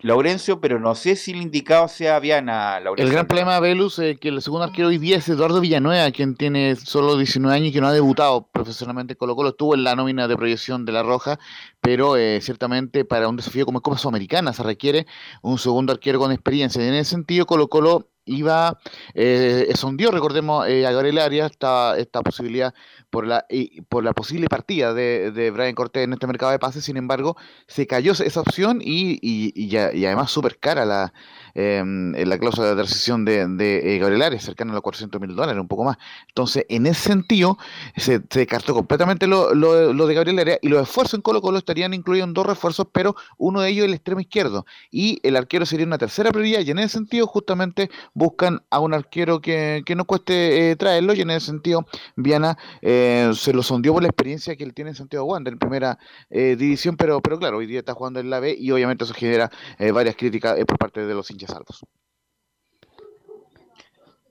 Laurencio, 0.00 0.60
pero 0.60 0.78
no 0.78 0.94
sé 0.94 1.16
si 1.16 1.32
el 1.32 1.42
indicado 1.42 1.88
sea 1.88 2.18
Viana. 2.20 2.78
Laurencio. 2.80 3.06
El 3.06 3.12
gran 3.12 3.26
problema 3.26 3.54
de 3.54 3.60
Velus 3.60 3.98
es 3.98 4.18
que 4.18 4.28
el 4.28 4.42
segundo 4.42 4.64
arquero 4.64 4.88
hoy 4.88 4.98
día 4.98 5.16
es 5.16 5.28
Eduardo 5.28 5.60
Villanueva, 5.60 6.10
quien 6.10 6.36
tiene 6.36 6.76
solo 6.76 7.16
19 7.16 7.54
años 7.54 7.68
y 7.68 7.72
que 7.72 7.80
no 7.80 7.88
ha 7.88 7.92
debutado 7.92 8.46
profesionalmente 8.52 9.16
Colo 9.16 9.34
Colo. 9.34 9.50
Estuvo 9.50 9.74
en 9.74 9.84
la 9.84 9.96
nómina 9.96 10.28
de 10.28 10.36
proyección 10.36 10.84
de 10.84 10.92
La 10.92 11.02
Roja, 11.02 11.38
pero 11.80 12.16
eh, 12.16 12.40
ciertamente 12.42 13.04
para 13.04 13.28
un 13.28 13.36
desafío 13.36 13.64
como 13.64 13.80
Copa 13.80 13.98
Sudamericana 13.98 14.52
se 14.52 14.62
requiere 14.62 15.06
un 15.42 15.58
segundo 15.58 15.92
arquero 15.92 16.18
con 16.18 16.30
experiencia. 16.30 16.84
Y 16.84 16.88
en 16.88 16.94
ese 16.94 17.10
sentido, 17.10 17.46
Colo 17.46 17.68
Colo 17.68 18.10
iba, 18.26 18.78
eh, 19.14 19.72
sondió, 19.74 20.10
recordemos, 20.10 20.66
eh, 20.68 20.86
a 20.86 20.92
Gabriel 20.92 21.18
Arias 21.18 21.50
esta, 21.52 21.96
esta 21.96 22.22
posibilidad 22.22 22.74
por 23.10 23.26
la, 23.26 23.46
y, 23.48 23.80
por 23.82 24.04
la 24.04 24.12
posible 24.12 24.48
partida 24.48 24.92
de, 24.92 25.30
de, 25.30 25.50
Brian 25.50 25.74
Cortés 25.74 26.04
en 26.04 26.12
este 26.12 26.26
mercado 26.26 26.52
de 26.52 26.58
pases, 26.58 26.84
sin 26.84 26.96
embargo, 26.96 27.36
se 27.66 27.86
cayó 27.86 28.12
esa 28.12 28.40
opción 28.40 28.80
y, 28.82 29.18
y, 29.22 29.52
y, 29.54 29.76
y 29.76 30.06
además 30.06 30.30
súper 30.30 30.58
cara 30.58 30.84
la, 30.84 31.12
eh, 31.58 31.82
la 32.26 32.38
cláusula 32.38 32.74
de 32.74 32.82
rescisión 32.82 33.24
de, 33.24 33.46
de 33.48 33.94
eh, 33.94 33.98
Gabriel 33.98 34.22
Arias, 34.22 34.44
cercana 34.44 34.72
a 34.72 34.74
los 34.74 34.82
400 34.82 35.18
mil 35.20 35.34
dólares, 35.34 35.58
un 35.58 35.68
poco 35.68 35.84
más. 35.84 35.96
Entonces, 36.28 36.66
en 36.68 36.86
ese 36.86 37.08
sentido, 37.08 37.56
se, 37.96 38.20
se 38.28 38.40
descartó 38.40 38.74
completamente 38.74 39.26
lo, 39.26 39.54
lo, 39.54 39.94
lo, 39.94 40.06
de 40.06 40.14
Gabriel 40.14 40.38
Arias 40.38 40.58
y 40.60 40.68
los 40.68 40.82
esfuerzos 40.82 41.14
en 41.14 41.22
Colo 41.22 41.40
Colo 41.40 41.56
estarían 41.56 41.94
incluidos 41.94 42.28
en 42.28 42.34
dos 42.34 42.44
refuerzos, 42.44 42.88
pero 42.92 43.16
uno 43.38 43.62
de 43.62 43.70
ellos 43.70 43.86
el 43.86 43.94
extremo 43.94 44.20
izquierdo 44.20 44.66
y 44.90 45.18
el 45.22 45.36
arquero 45.36 45.64
sería 45.64 45.86
una 45.86 45.96
tercera 45.96 46.30
prioridad 46.30 46.60
y 46.60 46.70
en 46.70 46.78
ese 46.78 46.90
sentido 46.90 47.26
justamente 47.26 47.90
buscan 48.16 48.62
a 48.70 48.80
un 48.80 48.94
arquero 48.94 49.40
que, 49.40 49.82
que 49.84 49.94
no 49.94 50.06
cueste 50.06 50.70
eh, 50.70 50.76
traerlo 50.76 51.12
y 51.12 51.20
en 51.20 51.30
ese 51.30 51.46
sentido 51.46 51.86
Viana 52.16 52.56
eh, 52.80 53.30
se 53.34 53.52
lo 53.52 53.62
sondió 53.62 53.92
por 53.92 54.02
la 54.02 54.08
experiencia 54.08 54.56
que 54.56 54.64
él 54.64 54.72
tiene 54.72 54.90
en 54.90 54.96
Santiago 54.96 55.26
Wander 55.26 55.52
en 55.52 55.58
primera 55.58 55.98
eh, 56.30 56.56
división, 56.56 56.96
pero, 56.96 57.20
pero 57.20 57.38
claro, 57.38 57.58
hoy 57.58 57.66
día 57.66 57.80
está 57.80 57.92
jugando 57.92 58.18
en 58.18 58.30
la 58.30 58.40
B 58.40 58.56
y 58.58 58.70
obviamente 58.70 59.04
eso 59.04 59.12
genera 59.12 59.50
varias 59.92 60.16
críticas 60.16 60.56
por 60.64 60.78
parte 60.78 61.04
de 61.04 61.14
los 61.14 61.30
hinchas 61.30 61.50
altos. 61.50 61.84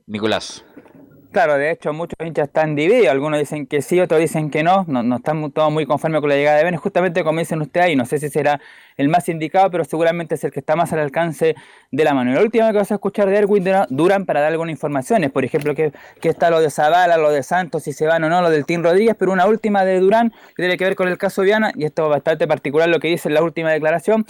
Nicolás. 0.08 0.66
Claro, 1.36 1.58
de 1.58 1.70
hecho 1.70 1.92
muchos 1.92 2.16
hinchas 2.26 2.48
están 2.48 2.76
divididos, 2.76 3.10
algunos 3.10 3.38
dicen 3.38 3.68
que 3.68 3.82
sí, 3.82 4.00
otros 4.00 4.22
dicen 4.22 4.50
que 4.50 4.64
no, 4.64 4.86
no, 4.88 5.04
no 5.04 5.18
están 5.18 5.52
todos 5.52 5.70
muy 5.70 5.86
conformes 5.86 6.22
con 6.22 6.30
la 6.30 6.38
llegada 6.38 6.60
de 6.60 6.64
Ben, 6.64 6.78
justamente 6.78 7.26
como 7.26 7.40
dicen 7.40 7.62
ustedes 7.62 7.88
ahí, 7.88 7.96
no 7.98 8.06
sé 8.06 8.20
si 8.20 8.30
será 8.30 8.62
el 8.96 9.10
más 9.10 9.28
indicado, 9.28 9.70
pero 9.70 9.84
seguramente 9.84 10.36
es 10.36 10.44
el 10.46 10.52
que 10.52 10.62
está 10.62 10.78
más 10.78 10.94
al 10.94 11.00
alcance 11.00 11.54
de 11.92 12.04
la 12.06 12.14
mano. 12.14 12.32
Y 12.32 12.36
la 12.36 12.42
última 12.42 12.72
que 12.72 12.78
vas 12.78 12.90
a 12.90 12.94
escuchar 12.94 13.30
de 13.30 13.36
Erwin 13.36 13.66
Duran 13.90 14.26
para 14.26 14.40
dar 14.40 14.54
algunas 14.54 14.72
informaciones, 14.72 15.30
por 15.30 15.44
ejemplo, 15.44 15.76
que, 15.76 15.92
que 16.22 16.30
está 16.30 16.50
lo 16.50 16.62
de 16.62 16.70
Zavala, 16.70 17.18
lo 17.18 17.30
de 17.32 17.44
Santos, 17.44 17.84
si 17.84 17.92
se 17.92 18.08
van 18.08 18.24
o 18.24 18.30
no, 18.30 18.42
lo 18.42 18.50
del 18.50 18.66
Team 18.66 18.82
Rodríguez, 18.82 19.18
pero 19.20 19.34
una 19.34 19.46
última 19.46 19.84
de 19.84 20.00
Durán 20.00 20.30
que 20.30 20.64
tiene 20.64 20.78
que 20.78 20.86
ver 20.86 20.96
con 20.96 21.10
el 21.10 21.18
caso 21.18 21.42
Viana, 21.42 21.74
y 21.76 21.84
esto 21.84 22.06
es 22.06 22.12
bastante 22.12 22.48
particular 22.48 22.88
lo 22.88 23.02
que 23.02 23.10
dice 23.10 23.28
en 23.28 23.34
la 23.34 23.44
última 23.44 23.74
declaración. 23.74 24.26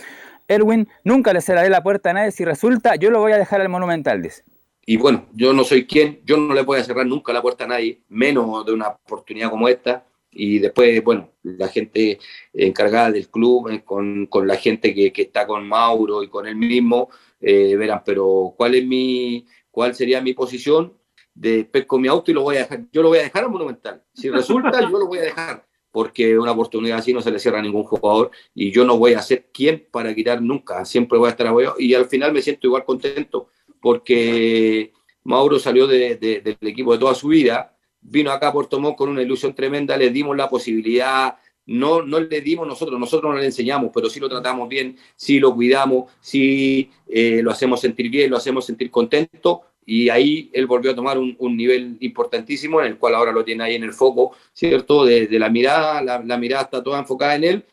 Erwin, 0.47 0.89
nunca 1.03 1.33
le 1.33 1.41
cerraré 1.41 1.69
la 1.69 1.83
puerta 1.83 2.09
a 2.09 2.13
nadie, 2.13 2.31
si 2.31 2.45
resulta, 2.45 2.95
yo 2.95 3.11
lo 3.11 3.19
voy 3.19 3.33
a 3.33 3.37
dejar 3.37 3.61
al 3.61 3.69
Monumental, 3.69 4.23
dice. 4.23 4.41
Y 4.85 4.97
bueno, 4.97 5.27
yo 5.33 5.51
no 5.51 5.63
soy 5.63 5.87
quien, 5.87 6.21
yo 6.25 6.37
no 6.37 6.53
le 6.53 6.61
voy 6.61 6.79
a 6.79 6.83
cerrar 6.83 7.07
nunca 7.07 7.33
la 7.33 7.41
puerta 7.41 7.63
a 7.63 7.67
nadie, 7.67 8.03
menos 8.09 8.65
de 8.65 8.71
una 8.71 8.89
oportunidad 8.89 9.49
como 9.49 9.67
esta. 9.67 10.05
Y 10.31 10.59
después, 10.59 11.03
bueno, 11.03 11.31
la 11.43 11.69
gente 11.69 12.19
encargada 12.53 13.11
del 13.11 13.29
club, 13.29 13.69
eh, 13.69 13.83
con, 13.83 14.27
con 14.27 14.47
la 14.47 14.57
gente 14.57 14.93
que, 14.93 15.11
que, 15.11 15.23
está 15.23 15.47
con 15.47 15.67
Mauro 15.67 16.21
y 16.21 16.27
con 16.27 16.45
él 16.45 16.55
mismo, 16.55 17.09
eh, 17.39 17.75
verán, 17.75 18.03
pero 18.05 18.53
¿cuál 18.55 18.75
es 18.75 18.85
mi, 18.85 19.45
cuál 19.71 19.95
sería 19.95 20.21
mi 20.21 20.33
posición? 20.33 20.93
De 21.33 21.65
pesco 21.65 21.97
mi 21.97 22.07
auto 22.07 22.31
y 22.31 22.33
lo 22.33 22.43
voy 22.43 22.57
a 22.57 22.59
dejar, 22.59 22.83
yo 22.91 23.01
lo 23.01 23.09
voy 23.09 23.19
a 23.19 23.23
dejar 23.23 23.45
al 23.45 23.49
Monumental. 23.49 24.03
Si 24.13 24.29
resulta, 24.29 24.81
yo 24.81 24.89
lo 24.89 25.07
voy 25.07 25.19
a 25.19 25.23
dejar. 25.23 25.65
porque 25.91 26.37
una 26.37 26.51
oportunidad 26.51 26.97
así 26.99 27.13
no 27.13 27.21
se 27.21 27.31
le 27.31 27.39
cierra 27.39 27.59
a 27.59 27.61
ningún 27.61 27.83
jugador 27.83 28.29
y 28.53 28.69
yo 28.69 28.83
no 28.83 28.97
voy 28.97 29.13
a 29.13 29.21
ser 29.21 29.49
quien 29.53 29.87
para 29.89 30.13
quitar 30.13 30.41
nunca, 30.41 30.83
siempre 30.83 31.17
voy 31.17 31.27
a 31.27 31.31
estar 31.31 31.47
apoyado 31.47 31.75
y 31.79 31.93
al 31.93 32.05
final 32.05 32.33
me 32.33 32.41
siento 32.41 32.67
igual 32.67 32.83
contento 32.83 33.47
porque 33.85 34.93
Mauro 35.25 35.59
salió 35.59 35.85
del 35.85 36.57
equipo 36.59 36.93
de 36.93 36.97
toda 36.97 37.13
su 37.13 37.27
vida, 37.27 37.77
vino 38.01 38.31
acá 38.31 38.47
a 38.47 38.51
Puerto 38.51 38.79
Montt 38.79 38.97
con 38.97 39.09
una 39.09 39.21
ilusión 39.21 39.53
tremenda, 39.53 39.95
le 39.95 40.09
dimos 40.09 40.35
la 40.35 40.49
posibilidad, 40.49 41.37
no, 41.67 42.01
no 42.01 42.19
le 42.19 42.41
dimos 42.41 42.67
nosotros, 42.67 42.99
nosotros 42.99 43.31
no 43.31 43.39
le 43.39 43.45
enseñamos, 43.45 43.91
pero 43.93 44.09
sí 44.09 44.19
lo 44.19 44.27
tratamos 44.27 44.67
bien, 44.69 44.97
sí 45.15 45.39
lo 45.39 45.53
cuidamos, 45.53 46.11
sí 46.19 46.89
eh, 47.07 47.41
lo 47.43 47.51
hacemos 47.51 47.79
sentir 47.79 48.09
bien, 48.09 48.31
lo 48.31 48.37
hacemos 48.37 48.65
sentir 48.65 48.89
contento 48.89 49.61
y 49.85 50.09
ahí 50.09 50.49
él 50.51 50.65
volvió 50.65 50.89
a 50.89 50.95
tomar 50.95 51.19
un, 51.19 51.37
nivel 51.55 51.97
importantísimo 51.99 52.81
en 52.81 52.87
el 52.87 52.97
cual 52.97 53.13
ahora 53.13 53.31
lo 53.31 53.43
tiene 53.43 53.65
ahí 53.65 53.75
en 53.75 53.83
el 53.83 53.93
foco, 53.93 54.35
¿cierto? 54.51 55.05
De, 55.05 55.27
la 55.37 55.49
mirada, 55.51 56.01
la, 56.01 56.37
mirada 56.39 56.63
está 56.63 56.81
toda 56.81 56.97
enfocada 56.97 57.35
en 57.35 57.43
él. 57.43 57.65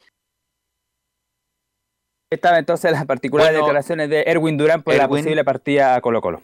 Estaba 2.33 2.59
entonces 2.59 2.91
las 2.91 3.05
particulares 3.05 3.55
declaraciones 3.55 4.09
de 4.09 4.23
Erwin 4.23 4.57
Durán 4.57 4.83
por 4.83 4.95
la 4.95 5.07
posible 5.07 5.45
partida 5.45 5.95
a 5.95 6.01
Colo 6.01 6.23
Colo. 6.23 6.41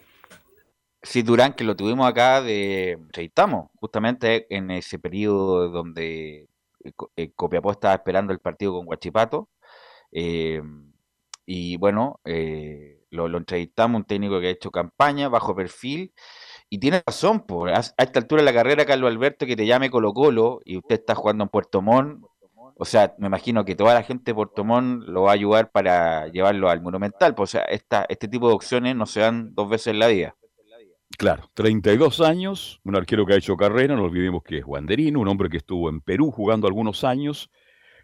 Sí, 1.01 1.23
Durán, 1.23 1.53
que 1.53 1.63
lo 1.63 1.75
tuvimos 1.75 2.07
acá 2.07 2.43
de 2.43 2.91
entrevistamos, 2.91 3.71
justamente 3.79 4.45
en 4.55 4.69
ese 4.69 4.99
periodo 4.99 5.67
donde 5.69 6.47
eh, 6.83 6.91
eh, 7.15 7.31
Copiapó 7.35 7.71
estaba 7.71 7.95
esperando 7.95 8.31
el 8.33 8.39
partido 8.39 8.73
con 8.73 8.85
Guachipato. 8.85 9.49
Eh, 10.11 10.61
y 11.47 11.77
bueno, 11.77 12.19
eh, 12.23 12.99
lo, 13.09 13.25
entrevistamos, 13.35 14.01
un 14.01 14.05
técnico 14.05 14.39
que 14.39 14.47
ha 14.49 14.51
hecho 14.51 14.69
campaña, 14.69 15.27
bajo 15.27 15.55
perfil, 15.55 16.13
y 16.69 16.77
tiene 16.77 17.01
razón, 17.03 17.39
por 17.47 17.69
a, 17.71 17.79
esta 17.79 18.19
altura 18.19 18.43
de 18.43 18.45
la 18.45 18.53
carrera, 18.53 18.85
Carlos 18.85 19.09
Alberto, 19.09 19.47
que 19.47 19.55
te 19.55 19.65
llame 19.65 19.89
Colo 19.89 20.13
Colo 20.13 20.59
y 20.65 20.77
usted 20.77 20.99
está 20.99 21.15
jugando 21.15 21.45
en 21.45 21.49
Puerto 21.49 21.81
Montt, 21.81 22.23
o 22.81 22.85
sea, 22.85 23.13
me 23.17 23.27
imagino 23.27 23.65
que 23.65 23.75
toda 23.75 23.93
la 23.93 24.03
gente 24.03 24.31
de 24.31 24.35
Puerto 24.35 24.63
lo 24.63 25.23
va 25.23 25.31
a 25.31 25.33
ayudar 25.33 25.69
para 25.69 26.27
llevarlo 26.29 26.69
al 26.69 26.81
Monumental, 26.81 27.35
pues, 27.35 27.49
o 27.49 27.51
sea, 27.51 27.63
esta, 27.63 28.05
este 28.07 28.29
tipo 28.29 28.47
de 28.47 28.53
opciones 28.53 28.95
no 28.95 29.05
se 29.05 29.19
dan 29.19 29.53
dos 29.53 29.69
veces 29.69 29.87
en 29.87 29.99
la 29.99 30.07
vida. 30.07 30.35
Claro, 31.17 31.49
32 31.55 32.21
años, 32.21 32.79
un 32.85 32.95
arquero 32.95 33.25
que 33.25 33.33
ha 33.33 33.37
hecho 33.37 33.57
carrera, 33.57 33.97
no 33.97 34.03
olvidemos 34.03 34.43
que 34.43 34.59
es 34.59 34.63
Wanderino, 34.65 35.19
un 35.19 35.27
hombre 35.27 35.49
que 35.49 35.57
estuvo 35.57 35.89
en 35.89 35.99
Perú 35.99 36.31
jugando 36.31 36.67
algunos 36.67 37.03
años, 37.03 37.49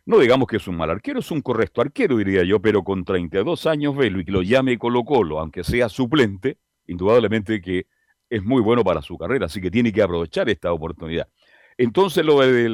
no 0.06 0.20
digamos 0.20 0.46
que 0.46 0.58
es 0.58 0.68
un 0.68 0.76
mal 0.76 0.90
arquero, 0.90 1.22
es 1.22 1.32
un 1.32 1.42
correcto 1.42 1.80
arquero, 1.80 2.18
diría 2.18 2.44
yo, 2.44 2.62
pero 2.62 2.84
con 2.84 3.06
32 3.06 3.68
años 3.68 3.96
velo 3.96 4.20
y 4.20 4.26
que 4.26 4.32
lo 4.34 4.42
llame 4.42 4.78
Colo 4.78 5.06
Colo, 5.06 5.40
aunque 5.40 5.64
sea 5.64 5.88
suplente, 5.88 6.58
indudablemente 6.86 7.62
que 7.62 7.88
es 8.30 8.44
muy 8.44 8.62
bueno 8.62 8.84
para 8.84 9.02
su 9.02 9.18
carrera, 9.18 9.46
así 9.46 9.62
que 9.62 9.72
tiene 9.72 9.94
que 9.94 10.02
aprovechar 10.02 10.50
esta 10.50 10.74
oportunidad. 10.74 11.30
Entonces 11.78 12.26
lo 12.26 12.40
de, 12.40 12.70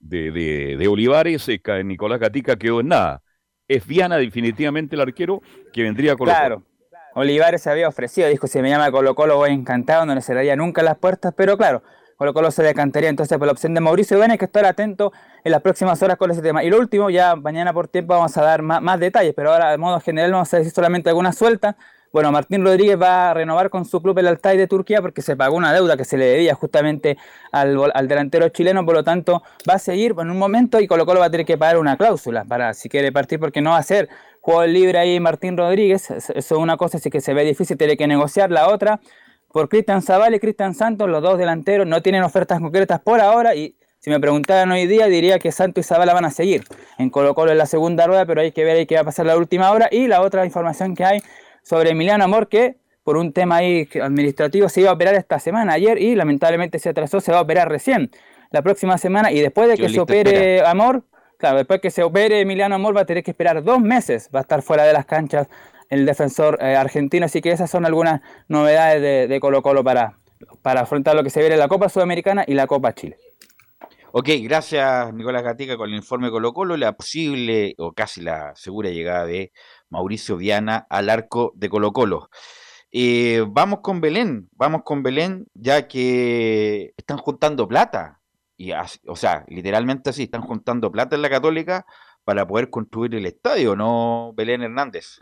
de, 0.00 0.76
de, 0.76 0.88
Olivares, 0.88 1.48
eh, 1.48 1.60
Nicolás 1.84 2.20
Gatica 2.20 2.56
quedó 2.56 2.80
en 2.80 2.88
nada. 2.88 3.22
Es 3.68 3.86
Viana 3.86 4.16
definitivamente 4.16 4.94
el 4.94 5.00
arquero 5.00 5.42
que 5.72 5.82
vendría 5.82 6.16
Colo. 6.16 6.32
Claro. 6.32 6.62
Olivares 7.14 7.62
se 7.62 7.70
había 7.70 7.88
ofrecido, 7.88 8.28
dijo, 8.28 8.46
si 8.46 8.60
me 8.60 8.68
llama 8.68 8.90
Colo 8.90 9.14
Colo 9.14 9.36
voy 9.36 9.50
encantado, 9.50 10.04
no 10.04 10.14
le 10.14 10.20
cerraría 10.20 10.54
nunca 10.54 10.82
las 10.82 10.98
puertas, 10.98 11.32
pero 11.34 11.56
claro, 11.56 11.82
Colo 12.16 12.34
Colo 12.34 12.50
se 12.50 12.62
decantaría 12.62 13.08
entonces 13.08 13.38
por 13.38 13.46
la 13.46 13.52
opción 13.52 13.74
de 13.74 13.80
Mauricio 13.80 14.16
Bueno, 14.18 14.32
hay 14.32 14.38
que 14.38 14.44
estar 14.46 14.64
atento 14.64 15.12
en 15.44 15.52
las 15.52 15.62
próximas 15.62 16.02
horas 16.02 16.16
con 16.16 16.30
ese 16.30 16.42
tema. 16.42 16.64
Y 16.64 16.70
lo 16.70 16.78
último, 16.78 17.10
ya 17.10 17.36
mañana 17.36 17.72
por 17.72 17.88
tiempo 17.88 18.14
vamos 18.14 18.36
a 18.36 18.42
dar 18.42 18.62
más, 18.62 19.00
detalles, 19.00 19.34
pero 19.34 19.52
ahora 19.52 19.70
de 19.70 19.78
modo 19.78 20.00
general 20.00 20.32
vamos 20.32 20.52
a 20.52 20.58
decir 20.58 20.72
solamente 20.72 21.08
algunas 21.08 21.36
sueltas. 21.36 21.76
Bueno, 22.16 22.32
Martín 22.32 22.64
Rodríguez 22.64 22.98
va 22.98 23.30
a 23.30 23.34
renovar 23.34 23.68
con 23.68 23.84
su 23.84 24.00
club 24.00 24.18
el 24.18 24.26
Altay 24.28 24.56
de 24.56 24.66
Turquía 24.66 25.02
porque 25.02 25.20
se 25.20 25.36
pagó 25.36 25.54
una 25.54 25.74
deuda 25.74 25.98
que 25.98 26.06
se 26.06 26.16
le 26.16 26.24
debía 26.24 26.54
justamente 26.54 27.18
al, 27.52 27.76
delantero 28.08 28.48
chileno, 28.48 28.86
por 28.86 28.94
lo 28.94 29.04
tanto 29.04 29.42
va 29.68 29.74
a 29.74 29.78
seguir 29.78 30.14
en 30.18 30.30
un 30.30 30.38
momento 30.38 30.80
y 30.80 30.86
Colo 30.86 31.04
Colo 31.04 31.20
va 31.20 31.26
a 31.26 31.30
tener 31.30 31.44
que 31.44 31.58
pagar 31.58 31.76
una 31.76 31.98
cláusula 31.98 32.46
para 32.46 32.72
si 32.72 32.88
quiere 32.88 33.12
partir 33.12 33.38
porque 33.38 33.60
no 33.60 33.72
va 33.72 33.76
a 33.76 33.82
ser 33.82 34.08
juego 34.40 34.64
libre 34.64 34.98
ahí 34.98 35.20
Martín 35.20 35.58
Rodríguez, 35.58 36.10
eso 36.10 36.32
es 36.34 36.50
una 36.52 36.78
cosa, 36.78 36.96
así 36.96 37.10
que 37.10 37.20
se 37.20 37.34
ve 37.34 37.44
difícil, 37.44 37.76
tiene 37.76 37.98
que 37.98 38.06
negociar. 38.06 38.50
La 38.50 38.70
otra 38.70 38.98
por 39.52 39.68
Cristian 39.68 40.00
Zaval 40.00 40.34
y 40.34 40.40
Cristian 40.40 40.74
Santos, 40.74 41.10
los 41.10 41.20
dos 41.20 41.36
delanteros 41.36 41.86
no 41.86 42.00
tienen 42.00 42.22
ofertas 42.22 42.60
concretas 42.60 42.98
por 42.98 43.20
ahora 43.20 43.54
y 43.54 43.76
si 43.98 44.08
me 44.08 44.20
preguntaran 44.20 44.70
hoy 44.72 44.86
día 44.86 45.06
diría 45.08 45.38
que 45.38 45.52
Santos 45.52 45.84
y 45.84 45.88
Zavala 45.88 46.14
van 46.14 46.24
a 46.24 46.30
seguir 46.30 46.64
en 46.96 47.10
Colo 47.10 47.34
Colo 47.34 47.52
en 47.52 47.58
la 47.58 47.66
segunda 47.66 48.06
rueda, 48.06 48.24
pero 48.24 48.40
hay 48.40 48.52
que 48.52 48.64
ver 48.64 48.78
ahí 48.78 48.86
qué 48.86 48.94
va 48.94 49.02
a 49.02 49.04
pasar 49.04 49.26
la 49.26 49.36
última 49.36 49.70
hora. 49.70 49.88
Y 49.90 50.06
la 50.06 50.22
otra 50.22 50.46
información 50.46 50.94
que 50.94 51.04
hay 51.04 51.22
sobre 51.66 51.90
Emiliano 51.90 52.22
Amor 52.22 52.48
que 52.48 52.76
por 53.02 53.16
un 53.16 53.32
tema 53.32 53.56
ahí 53.56 53.88
administrativo 54.00 54.68
se 54.68 54.82
iba 54.82 54.90
a 54.90 54.92
operar 54.92 55.16
esta 55.16 55.40
semana 55.40 55.72
ayer 55.72 56.00
y 56.00 56.14
lamentablemente 56.14 56.78
se 56.78 56.90
atrasó, 56.90 57.20
se 57.20 57.32
va 57.32 57.38
a 57.38 57.42
operar 57.42 57.68
recién 57.68 58.10
la 58.52 58.62
próxima 58.62 58.98
semana 58.98 59.32
y 59.32 59.40
después 59.40 59.68
de 59.68 59.76
que 59.76 59.88
se 59.88 59.98
opere 59.98 60.64
Amor, 60.64 61.02
claro, 61.38 61.56
después 61.56 61.80
que 61.80 61.90
se 61.90 62.04
opere 62.04 62.40
Emiliano 62.40 62.76
Amor 62.76 62.96
va 62.96 63.00
a 63.00 63.04
tener 63.04 63.24
que 63.24 63.32
esperar 63.32 63.64
dos 63.64 63.80
meses, 63.80 64.30
va 64.32 64.40
a 64.40 64.42
estar 64.42 64.62
fuera 64.62 64.84
de 64.84 64.92
las 64.92 65.06
canchas 65.06 65.48
el 65.88 66.06
defensor 66.06 66.58
eh, 66.60 66.76
argentino. 66.76 67.26
Así 67.26 67.40
que 67.40 67.50
esas 67.50 67.70
son 67.70 67.84
algunas 67.84 68.20
novedades 68.48 69.28
de, 69.28 69.40
Colo 69.40 69.62
Colo 69.62 69.84
para, 69.84 70.18
para 70.62 70.82
afrontar 70.82 71.14
lo 71.14 71.22
que 71.22 71.30
se 71.30 71.40
viene 71.40 71.54
en 71.54 71.60
la 71.60 71.68
Copa 71.68 71.88
Sudamericana 71.88 72.44
y 72.46 72.54
la 72.54 72.66
Copa 72.66 72.94
Chile. 72.94 73.16
Ok, 74.12 74.30
gracias 74.40 75.12
Nicolás 75.12 75.42
Gatica 75.42 75.76
con 75.76 75.90
el 75.90 75.96
informe 75.96 76.30
Colo 76.30 76.52
Colo, 76.52 76.76
la 76.76 76.92
posible 76.92 77.74
o 77.76 77.92
casi 77.92 78.22
la 78.22 78.54
segura 78.56 78.88
llegada 78.88 79.26
de 79.26 79.52
Mauricio 79.90 80.36
Viana 80.36 80.86
al 80.90 81.10
arco 81.10 81.52
de 81.56 81.68
Colo 81.68 81.92
Colo. 81.92 82.28
Eh, 82.92 83.44
vamos 83.48 83.80
con 83.80 84.00
Belén, 84.00 84.48
vamos 84.52 84.82
con 84.84 85.02
Belén, 85.02 85.46
ya 85.54 85.86
que 85.88 86.94
están 86.96 87.18
juntando 87.18 87.68
plata, 87.68 88.20
y 88.56 88.72
o 88.72 89.16
sea, 89.16 89.44
literalmente 89.48 90.10
así, 90.10 90.24
están 90.24 90.42
juntando 90.42 90.90
plata 90.90 91.16
en 91.16 91.22
la 91.22 91.30
Católica 91.30 91.84
para 92.24 92.46
poder 92.46 92.70
construir 92.70 93.14
el 93.14 93.26
estadio, 93.26 93.76
¿no, 93.76 94.32
Belén 94.34 94.62
Hernández? 94.62 95.18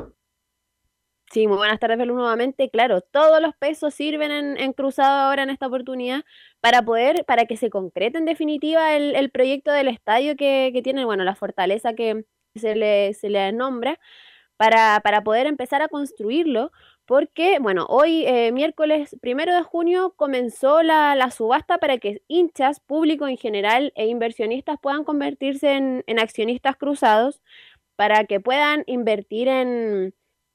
Sí, 1.32 1.48
muy 1.48 1.56
buenas 1.56 1.80
tardes, 1.80 1.98
Belú, 1.98 2.14
nuevamente. 2.14 2.70
Claro, 2.70 3.00
todos 3.00 3.40
los 3.40 3.56
pesos 3.56 3.92
sirven 3.92 4.30
en, 4.30 4.72
Cruzado 4.72 5.28
ahora 5.28 5.42
en 5.42 5.50
esta 5.50 5.66
oportunidad 5.66 6.22
para 6.60 6.82
poder, 6.82 7.24
para 7.24 7.46
que 7.46 7.56
se 7.56 7.70
concrete 7.70 8.18
en 8.18 8.24
definitiva 8.24 8.94
el, 8.94 9.30
proyecto 9.30 9.72
del 9.72 9.88
estadio 9.88 10.36
que, 10.36 10.80
tiene, 10.84 11.04
bueno, 11.04 11.24
la 11.24 11.34
fortaleza 11.34 11.94
que 11.94 12.24
se 12.54 12.76
le, 12.76 13.14
se 13.14 13.30
le 13.30 13.52
nombra, 13.52 13.98
para, 14.56 15.00
para 15.00 15.22
poder 15.22 15.46
empezar 15.46 15.82
a 15.82 15.88
construirlo, 15.88 16.72
porque, 17.06 17.58
bueno, 17.60 17.86
hoy, 17.88 18.24
eh, 18.26 18.52
miércoles 18.52 19.16
primero 19.20 19.54
de 19.54 19.62
junio, 19.62 20.14
comenzó 20.16 20.82
la, 20.82 21.30
subasta 21.30 21.78
para 21.78 21.98
que 21.98 22.22
hinchas, 22.28 22.80
público 22.80 23.28
en 23.28 23.36
general 23.36 23.92
e 23.96 24.06
inversionistas 24.06 24.78
puedan 24.80 25.04
convertirse 25.04 25.74
en, 25.74 26.04
en 26.06 26.18
accionistas 26.18 26.76
cruzados, 26.76 27.42
para 27.96 28.24
que 28.24 28.40
puedan 28.40 28.84
invertir 28.86 29.48
en 29.48 30.14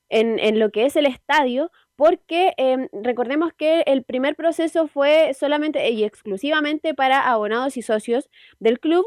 en, 0.10 0.60
lo 0.60 0.72
que 0.72 0.86
es 0.86 0.96
el 0.96 1.06
estadio, 1.06 1.72
porque 1.96 2.54
em, 2.58 2.88
recordemos 2.92 3.54
que 3.54 3.82
el 3.86 4.04
primer 4.04 4.36
proceso 4.36 4.88
fue 4.88 5.34
solamente 5.34 5.90
y 5.92 6.04
exclusivamente 6.04 6.94
para 6.94 7.30
abonados 7.30 7.78
y 7.78 7.82
socios 7.82 8.30
del 8.60 8.80
club, 8.80 9.06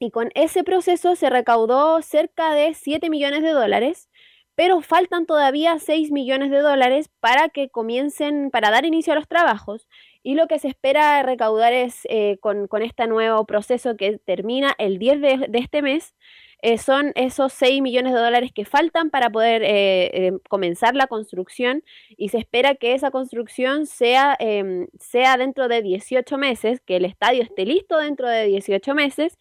y 0.00 0.10
con 0.10 0.30
ese 0.34 0.64
proceso 0.64 1.14
se 1.14 1.28
recaudó 1.28 2.00
cerca 2.00 2.54
de 2.54 2.72
7 2.74 3.10
millones 3.10 3.42
de 3.42 3.50
dólares, 3.50 4.08
pero 4.54 4.80
faltan 4.80 5.26
todavía 5.26 5.78
6 5.78 6.10
millones 6.10 6.50
de 6.50 6.60
dólares 6.60 7.10
para 7.20 7.50
que 7.50 7.68
comiencen, 7.68 8.50
para 8.50 8.70
dar 8.70 8.86
inicio 8.86 9.12
a 9.12 9.16
los 9.16 9.28
trabajos. 9.28 9.86
Y 10.22 10.34
lo 10.34 10.48
que 10.48 10.58
se 10.58 10.68
espera 10.68 11.22
recaudar 11.22 11.74
es 11.74 12.06
eh, 12.08 12.38
con, 12.40 12.66
este 12.82 13.06
nuevo 13.08 13.44
proceso 13.44 13.96
que 13.96 14.18
termina 14.18 14.74
el 14.78 14.98
10 14.98 15.20
de, 15.20 15.50
este 15.52 15.82
mes, 15.82 16.14
eh, 16.62 16.78
son 16.78 17.12
esos 17.14 17.52
6 17.52 17.82
millones 17.82 18.14
de 18.14 18.20
dólares 18.20 18.52
que 18.54 18.64
faltan 18.64 19.10
para 19.10 19.28
poder 19.28 19.62
eh, 19.64 20.32
comenzar 20.48 20.94
la 20.94 21.08
construcción 21.08 21.82
y 22.16 22.30
se 22.30 22.38
espera 22.38 22.74
que 22.74 22.94
esa 22.94 23.10
construcción 23.10 23.86
sea, 23.86 24.34
em, 24.38 24.86
sea 24.98 25.36
dentro 25.36 25.68
de 25.68 25.82
18 25.82 26.38
meses, 26.38 26.80
que 26.80 26.96
el 26.96 27.04
estadio 27.04 27.42
esté 27.42 27.66
listo 27.66 27.98
dentro 27.98 28.28
de 28.28 28.46
18 28.46 28.94
meses. 28.94 29.38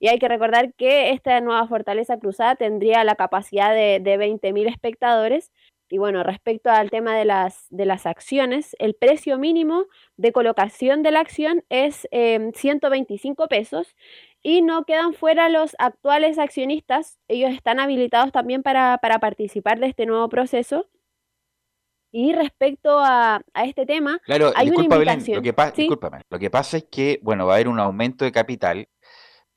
Y 0.00 0.08
hay 0.08 0.18
que 0.18 0.28
recordar 0.28 0.72
que 0.74 1.10
esta 1.10 1.40
nueva 1.40 1.68
Fortaleza 1.68 2.18
Cruzada 2.18 2.56
tendría 2.56 3.04
la 3.04 3.14
capacidad 3.14 3.72
de, 3.74 4.00
de 4.00 4.18
20.000 4.18 4.68
espectadores. 4.68 5.52
Y 5.90 5.98
bueno, 5.98 6.22
respecto 6.22 6.70
al 6.70 6.88
tema 6.88 7.16
de 7.16 7.24
las, 7.24 7.66
de 7.68 7.84
las 7.84 8.06
acciones, 8.06 8.74
el 8.78 8.94
precio 8.94 9.38
mínimo 9.38 9.86
de 10.16 10.32
colocación 10.32 11.02
de 11.02 11.10
la 11.10 11.20
acción 11.20 11.64
es 11.68 12.08
125 12.10 13.42
em, 13.42 13.48
pesos 13.48 13.94
y 14.42 14.62
no 14.62 14.84
quedan 14.84 15.12
fuera 15.12 15.48
los 15.48 15.74
actuales 15.78 16.38
accionistas. 16.38 17.18
Ellos 17.28 17.50
están 17.50 17.80
habilitados 17.80 18.32
también 18.32 18.62
para, 18.62 18.98
participar 18.98 19.80
de 19.80 19.88
este 19.88 20.06
nuevo 20.06 20.28
proceso. 20.28 20.86
Y 22.12 22.32
respecto 22.32 22.98
a, 23.00 23.42
este 23.64 23.84
tema, 23.84 24.20
hay 24.56 24.70
una 24.70 24.84
invitación. 24.84 25.36
lo, 25.36 25.42
que 25.42 25.54
lo 26.28 26.38
que 26.38 26.50
pasa 26.50 26.76
es 26.78 26.84
que, 26.84 27.20
bueno, 27.22 27.46
va 27.46 27.52
a 27.52 27.56
haber 27.56 27.68
un 27.68 27.78
aumento 27.78 28.24
de 28.24 28.32
capital 28.32 28.88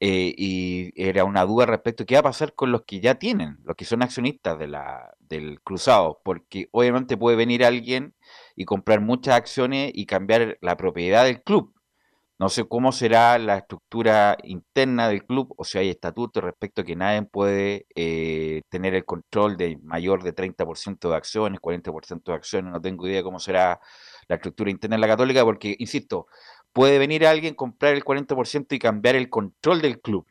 eh, 0.06 0.36
y 0.38 0.92
era 1.02 1.24
una 1.24 1.46
duda 1.46 1.66
respecto 1.66 2.04
a 2.04 2.06
qué 2.06 2.16
va 2.16 2.20
a 2.20 2.24
pasar 2.24 2.54
con 2.56 2.74
los 2.74 2.82
que 2.82 3.00
ya 3.00 3.16
tienen, 3.16 3.60
los 3.64 3.78
que 3.78 3.86
son 3.86 4.04
accionistas 4.04 4.60
de 4.60 4.68
la, 4.68 5.14
del 5.20 5.62
cruzado, 5.62 6.20
porque 6.26 6.68
obviamente 6.74 7.16
puede 7.16 7.38
venir 7.38 7.64
alguien 7.64 8.14
y 8.58 8.66
comprar 8.66 9.00
muchas 9.00 9.36
acciones 9.36 9.92
y 9.96 10.06
cambiar 10.06 10.58
la 10.60 10.76
propiedad 10.76 11.24
del 11.24 11.42
club. 11.42 11.74
No 12.38 12.50
sé 12.50 12.66
cómo 12.68 12.92
será 12.92 13.38
la 13.38 13.60
estructura 13.60 14.38
interna 14.44 15.08
del 15.08 15.26
club 15.26 15.54
o 15.56 15.64
si 15.64 15.78
hay 15.78 15.90
estatutos 15.90 16.44
respecto 16.44 16.82
a 16.82 16.84
que 16.84 16.98
nadie 16.98 17.22
puede 17.24 17.86
eh, 17.96 18.62
tener 18.70 18.96
el 18.96 19.06
control 19.06 19.56
de 19.56 19.78
mayor 19.84 20.24
de 20.24 20.36
30% 20.36 21.10
de 21.10 21.16
acciones, 21.16 21.62
40% 21.62 22.24
de 22.26 22.34
acciones. 22.34 22.74
No 22.74 22.82
tengo 22.82 23.08
idea 23.08 23.24
cómo 23.24 23.40
será 23.40 23.80
la 24.28 24.36
estructura 24.36 24.70
interna 24.72 24.98
de 24.98 25.02
la 25.02 25.08
Católica 25.08 25.46
porque, 25.46 25.76
insisto, 25.80 26.28
puede 26.74 27.00
venir 27.00 27.26
alguien, 27.26 27.56
comprar 27.56 27.94
el 27.94 28.04
40% 28.04 28.76
y 28.76 28.80
cambiar 28.80 29.16
el 29.16 29.30
control 29.30 29.82
del 29.82 30.02
club 30.02 30.26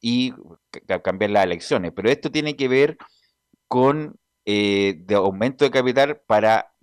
y 0.00 0.34
cambiar 1.02 1.30
las 1.30 1.44
elecciones. 1.44 1.92
Pero 1.94 2.10
esto 2.10 2.30
tiene 2.30 2.56
que 2.56 2.68
ver 2.68 2.98
con 3.68 4.18
eh, 4.44 4.96
de 4.98 5.14
aumento 5.14 5.64
de 5.64 5.70
capital 5.70 6.20
para 6.26 6.74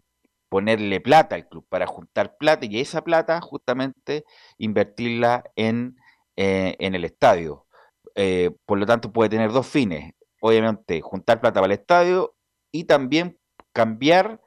ponerle 0.49 1.01
plata 1.01 1.35
al 1.35 1.47
club, 1.47 1.65
para 1.69 1.85
juntar 1.85 2.37
plata 2.37 2.65
y 2.65 2.79
esa 2.79 3.03
plata 3.03 3.41
justamente 3.41 4.23
invertirla 4.57 5.43
en, 5.55 5.97
eh, 6.37 6.75
en 6.79 6.95
el 6.95 7.05
estadio. 7.05 7.67
Eh, 8.15 8.51
por 8.65 8.79
lo 8.79 8.85
tanto, 8.85 9.11
puede 9.11 9.29
tener 9.29 9.51
dos 9.51 9.67
fines. 9.67 10.13
Obviamente, 10.41 11.01
juntar 11.01 11.41
plata 11.41 11.61
para 11.61 11.73
el 11.73 11.79
estadio 11.79 12.35
y 12.71 12.85
también 12.85 13.37
cambiar 13.73 14.41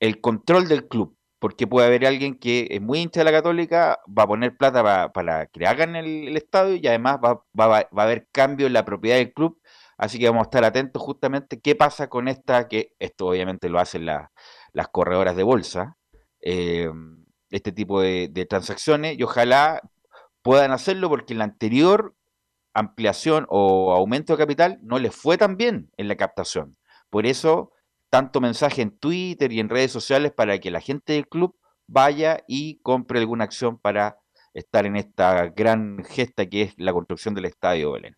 el 0.00 0.20
control 0.20 0.68
del 0.68 0.88
club, 0.88 1.17
porque 1.38 1.66
puede 1.66 1.86
haber 1.86 2.06
alguien 2.06 2.38
que 2.38 2.68
es 2.70 2.80
muy 2.80 3.00
hincha 3.00 3.20
de 3.20 3.24
la 3.24 3.32
católica, 3.32 4.00
va 4.06 4.24
a 4.24 4.26
poner 4.26 4.56
plata 4.56 5.12
para, 5.12 5.46
que 5.46 5.60
le 5.60 5.66
hagan 5.66 5.96
el, 5.96 6.36
estadio 6.36 6.76
y 6.76 6.86
además 6.86 7.18
va, 7.24 7.44
va, 7.58 7.78
a 7.78 8.02
haber 8.02 8.28
cambio 8.32 8.66
en 8.66 8.72
la 8.72 8.84
propiedad 8.84 9.16
del 9.16 9.32
club. 9.32 9.60
Así 9.96 10.18
que 10.18 10.28
vamos 10.28 10.42
a 10.42 10.48
estar 10.48 10.64
atentos 10.64 11.02
justamente 11.02 11.60
qué 11.60 11.74
pasa 11.74 12.08
con 12.08 12.28
esta, 12.28 12.68
que 12.68 12.94
esto 12.98 13.26
obviamente 13.26 13.68
lo 13.68 13.78
hacen 13.80 14.06
las 14.06 14.88
corredoras 14.92 15.36
de 15.36 15.42
bolsa, 15.42 15.96
eh, 16.40 16.90
este 17.50 17.72
tipo 17.72 18.00
de, 18.00 18.28
de 18.30 18.46
transacciones, 18.46 19.18
y 19.18 19.22
ojalá 19.22 19.80
puedan 20.42 20.72
hacerlo 20.72 21.08
porque 21.08 21.34
en 21.34 21.38
la 21.38 21.44
anterior 21.44 22.14
ampliación 22.74 23.46
o 23.48 23.92
aumento 23.92 24.32
de 24.32 24.38
capital 24.38 24.78
no 24.82 24.98
les 24.98 25.14
fue 25.14 25.36
tan 25.36 25.56
bien 25.56 25.90
en 25.96 26.08
la 26.08 26.16
captación. 26.16 26.76
Por 27.10 27.26
eso 27.26 27.72
tanto 28.10 28.40
mensaje 28.40 28.82
en 28.82 28.98
Twitter 28.98 29.52
y 29.52 29.60
en 29.60 29.68
redes 29.68 29.92
sociales 29.92 30.32
para 30.32 30.58
que 30.58 30.70
la 30.70 30.80
gente 30.80 31.14
del 31.14 31.28
club 31.28 31.56
vaya 31.86 32.44
y 32.46 32.80
compre 32.82 33.18
alguna 33.18 33.44
acción 33.44 33.78
para 33.78 34.18
estar 34.54 34.86
en 34.86 34.96
esta 34.96 35.46
gran 35.48 36.04
gesta 36.04 36.46
que 36.46 36.62
es 36.62 36.74
la 36.76 36.92
construcción 36.92 37.34
del 37.34 37.46
estadio 37.46 37.92
Belén. 37.92 38.16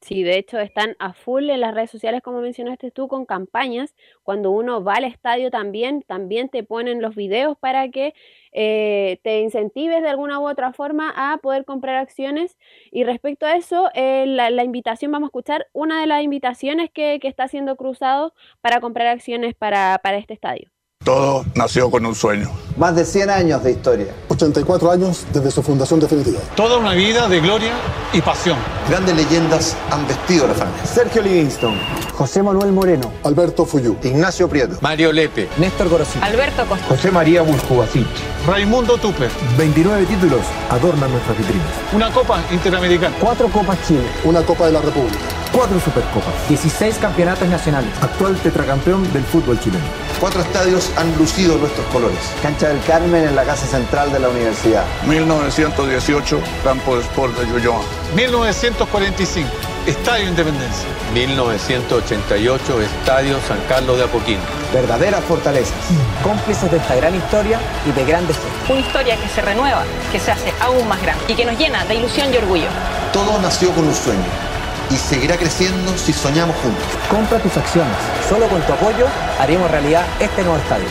Sí, 0.00 0.22
de 0.22 0.38
hecho 0.38 0.58
están 0.58 0.96
a 0.98 1.12
full 1.12 1.50
en 1.50 1.60
las 1.60 1.74
redes 1.74 1.90
sociales, 1.90 2.22
como 2.22 2.40
mencionaste 2.40 2.90
tú, 2.90 3.06
con 3.06 3.26
campañas. 3.26 3.94
Cuando 4.22 4.50
uno 4.50 4.82
va 4.82 4.94
al 4.94 5.04
estadio 5.04 5.50
también, 5.50 6.02
también 6.02 6.48
te 6.48 6.62
ponen 6.62 7.02
los 7.02 7.14
videos 7.14 7.58
para 7.58 7.90
que 7.90 8.14
eh, 8.52 9.20
te 9.22 9.40
incentives 9.40 10.02
de 10.02 10.08
alguna 10.08 10.40
u 10.40 10.48
otra 10.48 10.72
forma 10.72 11.12
a 11.14 11.36
poder 11.38 11.66
comprar 11.66 11.96
acciones. 11.96 12.56
Y 12.90 13.04
respecto 13.04 13.44
a 13.44 13.56
eso, 13.56 13.90
eh, 13.94 14.24
la, 14.26 14.64
invitación, 14.64 15.12
vamos 15.12 15.28
a 15.28 15.30
escuchar 15.30 15.66
una 15.72 16.00
de 16.00 16.06
las 16.06 16.22
invitaciones 16.22 16.90
que, 16.90 17.18
que 17.20 17.28
está 17.28 17.44
haciendo 17.44 17.76
Cruzado 17.76 18.32
para 18.62 18.80
comprar 18.80 19.06
acciones 19.06 19.54
para, 19.54 20.00
para 20.02 20.16
este 20.16 20.32
estadio. 20.32 20.70
Todo 21.04 21.44
nació 21.54 21.90
con 21.90 22.04
un 22.04 22.14
sueño. 22.14 22.50
Más 22.76 22.94
de 22.94 23.06
100 23.06 23.30
años 23.30 23.64
de 23.64 23.70
historia. 23.70 24.14
84 24.42 24.90
años 24.90 25.24
desde 25.32 25.50
su 25.50 25.62
fundación 25.62 26.00
definitiva. 26.00 26.40
Toda 26.56 26.78
una 26.78 26.92
vida 26.92 27.28
de 27.28 27.40
gloria 27.40 27.72
y 28.12 28.20
pasión. 28.20 28.58
Grandes 28.88 29.16
leyendas 29.16 29.76
han 29.90 30.06
vestido 30.06 30.46
la 30.46 30.54
familia. 30.54 30.84
Sergio 30.84 31.22
Livingston. 31.22 31.74
José 32.14 32.42
Manuel 32.42 32.72
Moreno. 32.72 33.12
Alberto 33.24 33.64
Fuyú. 33.64 33.96
Ignacio 34.02 34.48
Prieto. 34.48 34.76
Mario 34.80 35.12
Lepe. 35.12 35.48
Néstor 35.58 35.88
Gorosito. 35.88 36.24
Alberto 36.24 36.64
Costa. 36.66 36.84
José 36.86 37.10
María 37.10 37.42
Buscubacich. 37.42 38.06
Raimundo 38.46 38.96
Tupper. 38.98 39.30
29 39.56 40.06
títulos 40.06 40.40
adornan 40.70 41.10
nuestras 41.10 41.38
vitrinas. 41.38 41.66
Una 41.92 42.10
Copa 42.10 42.42
Interamericana. 42.50 43.14
Cuatro 43.20 43.48
Copas 43.48 43.78
Chile. 43.86 44.04
Una 44.24 44.42
Copa 44.42 44.66
de 44.66 44.72
la 44.72 44.80
República. 44.80 45.39
Cuatro 45.52 45.80
Supercopas. 45.80 46.32
16 46.48 46.98
campeonatos 46.98 47.48
nacionales. 47.48 47.90
Actual 48.00 48.36
tetracampeón 48.36 49.12
del 49.12 49.24
fútbol 49.24 49.58
chileno. 49.58 49.84
Cuatro 50.20 50.42
estadios 50.42 50.92
han 50.96 51.16
lucido 51.18 51.56
nuestros 51.56 51.84
colores. 51.86 52.18
Cancha 52.40 52.68
del 52.68 52.80
Carmen 52.84 53.24
en 53.24 53.34
la 53.34 53.42
Casa 53.42 53.66
Central 53.66 54.12
de 54.12 54.20
la 54.20 54.28
Universidad. 54.28 54.84
1918, 55.06 56.40
Campo 56.62 56.96
de 56.96 57.02
Sport 57.02 57.36
de 57.36 57.48
Yoyoa. 57.48 57.82
1945, 58.14 59.50
Estadio 59.86 60.28
Independencia. 60.28 60.88
1988, 61.14 62.80
Estadio 62.82 63.38
San 63.48 63.58
Carlos 63.68 63.96
de 63.98 64.04
Apoquindo. 64.04 64.44
Verdaderas 64.72 65.24
fortalezas. 65.24 65.74
Cómplices 66.22 66.70
de 66.70 66.76
esta 66.76 66.94
gran 66.94 67.14
historia 67.16 67.58
y 67.88 67.90
de 67.90 68.04
grandes 68.04 68.36
Una 68.68 68.80
historia 68.80 69.16
que 69.16 69.28
se 69.28 69.42
renueva, 69.42 69.82
que 70.12 70.20
se 70.20 70.30
hace 70.30 70.54
aún 70.60 70.86
más 70.86 71.02
grande 71.02 71.24
y 71.26 71.34
que 71.34 71.44
nos 71.44 71.58
llena 71.58 71.84
de 71.86 71.96
ilusión 71.96 72.32
y 72.32 72.36
orgullo. 72.36 72.68
Todo 73.12 73.40
nació 73.40 73.72
con 73.72 73.88
un 73.88 73.94
sueño 73.94 74.50
y 74.90 74.94
seguirá 74.94 75.36
creciendo 75.36 75.96
si 75.96 76.12
soñamos 76.12 76.56
juntos. 76.56 76.84
Compra 77.08 77.38
tus 77.38 77.56
acciones. 77.56 77.96
Solo 78.28 78.48
con 78.48 78.60
tu 78.62 78.72
apoyo 78.72 79.06
haremos 79.38 79.70
realidad 79.70 80.04
este 80.20 80.42
nuevo 80.42 80.58
estadio. 80.58 80.86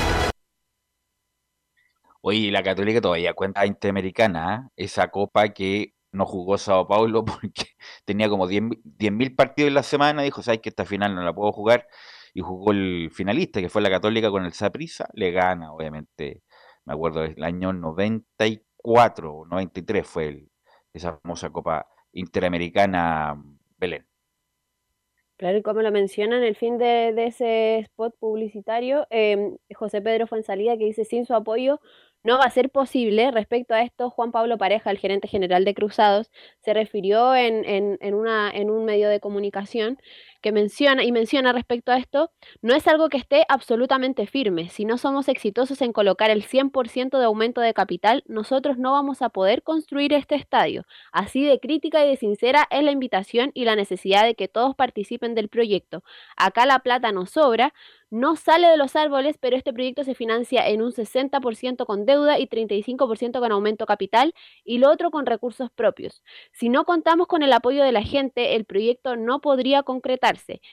Oye, 2.22 2.52
la 2.52 2.64
Católica 2.64 3.02
todavía 3.02 3.34
cuenta 3.34 3.66
Interamericana, 3.66 4.72
¿eh? 4.78 4.84
esa 4.86 5.10
copa 5.10 5.50
que 5.50 5.96
no 6.12 6.26
jugó 6.26 6.58
Sao 6.58 6.88
Paulo 6.88 7.24
porque 7.26 7.76
tenía 8.06 8.30
como 8.30 8.48
10.000 8.48 9.36
partidos 9.36 9.68
en 9.70 9.74
la 9.74 9.84
semana, 9.84 10.22
dijo, 10.22 10.42
sabes 10.42 10.62
que 10.62 10.70
esta 10.70 10.86
final 10.86 11.16
no 11.16 11.24
la 11.24 11.34
puedo 11.34 11.52
jugar, 11.52 11.88
y 12.34 12.42
jugó 12.42 12.72
el 12.72 13.10
finalista, 13.12 13.62
que 13.62 13.70
fue 13.70 13.82
la 13.82 13.90
Católica 13.90 14.30
con 14.30 14.46
el 14.46 14.54
Saprissa, 14.54 15.08
le 15.14 15.32
gana, 15.32 15.72
obviamente, 15.74 16.44
me 16.86 16.94
acuerdo, 16.94 17.24
el 17.24 17.44
año 17.44 17.74
94 17.74 19.34
o 19.34 19.46
93 19.46 20.08
fue 20.08 20.28
el, 20.28 20.52
esa 20.94 21.18
famosa 21.18 21.50
Copa 21.50 21.88
Interamericana 22.12 23.36
Belén. 23.80 24.06
Claro, 25.38 25.58
y 25.58 25.62
como 25.62 25.82
lo 25.82 25.92
menciona 25.92 26.38
en 26.38 26.44
el 26.44 26.56
fin 26.56 26.78
de, 26.78 27.14
ese 27.26 27.80
spot 27.80 28.14
publicitario, 28.20 29.08
eh, 29.10 29.56
José 29.74 30.02
Pedro 30.02 30.28
Fuensalida 30.28 30.78
que 30.78 30.84
dice, 30.84 31.06
sin 31.06 31.26
su 31.26 31.34
apoyo 31.34 31.80
no 32.24 32.38
va 32.38 32.44
a 32.46 32.50
ser 32.50 32.70
posible. 32.70 33.32
Respecto 33.32 33.74
a 33.74 33.82
esto, 33.82 34.10
Juan 34.10 34.32
Pablo 34.32 34.58
Pareja, 34.58 34.92
el 34.92 34.98
gerente 34.98 35.28
general 35.30 35.64
de 35.66 35.74
Cruzados, 35.74 36.30
se 36.60 36.74
refirió 36.74 37.36
en, 37.36 37.64
en, 37.66 38.14
una, 38.14 38.52
en 38.52 38.70
un 38.70 38.86
medio 38.86 39.10
de 39.10 39.22
comunicación 39.22 39.98
que 40.42 40.52
menciona 40.52 41.04
y 41.04 41.12
menciona 41.12 41.54
respecto 41.54 41.92
a 41.92 41.98
esto, 41.98 42.32
no 42.62 42.74
es 42.76 42.88
algo 42.88 43.10
que 43.10 43.18
esté 43.18 43.46
absolutamente 43.50 44.28
firme. 44.28 44.70
Si 44.70 44.86
no 44.86 44.98
somos 44.98 45.28
exitosos 45.28 45.82
en 45.82 45.94
colocar 45.94 46.30
el 46.30 46.44
100% 46.44 47.18
de 47.18 47.26
aumento 47.26 47.62
de 47.62 47.74
capital, 47.74 48.24
nosotros 48.28 48.78
no 48.78 48.94
vamos 48.94 49.22
a 49.22 49.30
poder 49.30 49.64
construir 49.64 50.14
este 50.14 50.36
estadio. 50.36 50.86
Así 51.12 51.44
de 51.44 51.60
crítica 51.60 52.06
y 52.06 52.10
de 52.10 52.18
sincera 52.18 52.68
es 52.70 52.84
la 52.84 52.92
invitación 52.92 53.52
y 53.54 53.66
la 53.66 53.76
necesidad 53.76 54.24
de 54.24 54.36
que 54.36 54.48
todos 54.48 54.76
participen 54.76 55.36
del 55.36 55.50
proyecto. 55.50 56.04
Acá 56.38 56.66
la 56.66 56.80
plata 56.80 57.12
nos 57.12 57.32
sobra, 57.32 57.74
no 58.12 58.36
sale 58.36 58.68
de 58.68 58.78
los 58.78 58.96
árboles, 58.96 59.38
pero 59.40 59.56
este 59.56 59.72
proyecto 59.72 60.04
se 60.04 60.16
financia 60.16 60.68
en 60.68 60.82
un 60.82 60.92
60% 60.92 61.86
con 61.86 62.06
deuda 62.06 62.40
y 62.40 62.48
35% 62.48 63.40
con 63.40 63.52
aumento 63.52 63.86
capital 63.86 64.34
y 64.64 64.80
lo 64.80 64.90
otro 64.90 65.12
con 65.12 65.28
recursos 65.28 65.70
propios. 65.70 66.24
Si 66.52 66.70
no 66.70 66.86
contamos 66.86 67.28
con 67.28 67.44
el 67.44 67.54
apoyo 67.54 67.84
de 67.84 67.92
la 67.92 68.02
gente, 68.02 68.56
el 68.56 68.66
proyecto 68.66 69.16
no 69.16 69.42
podría 69.42 69.84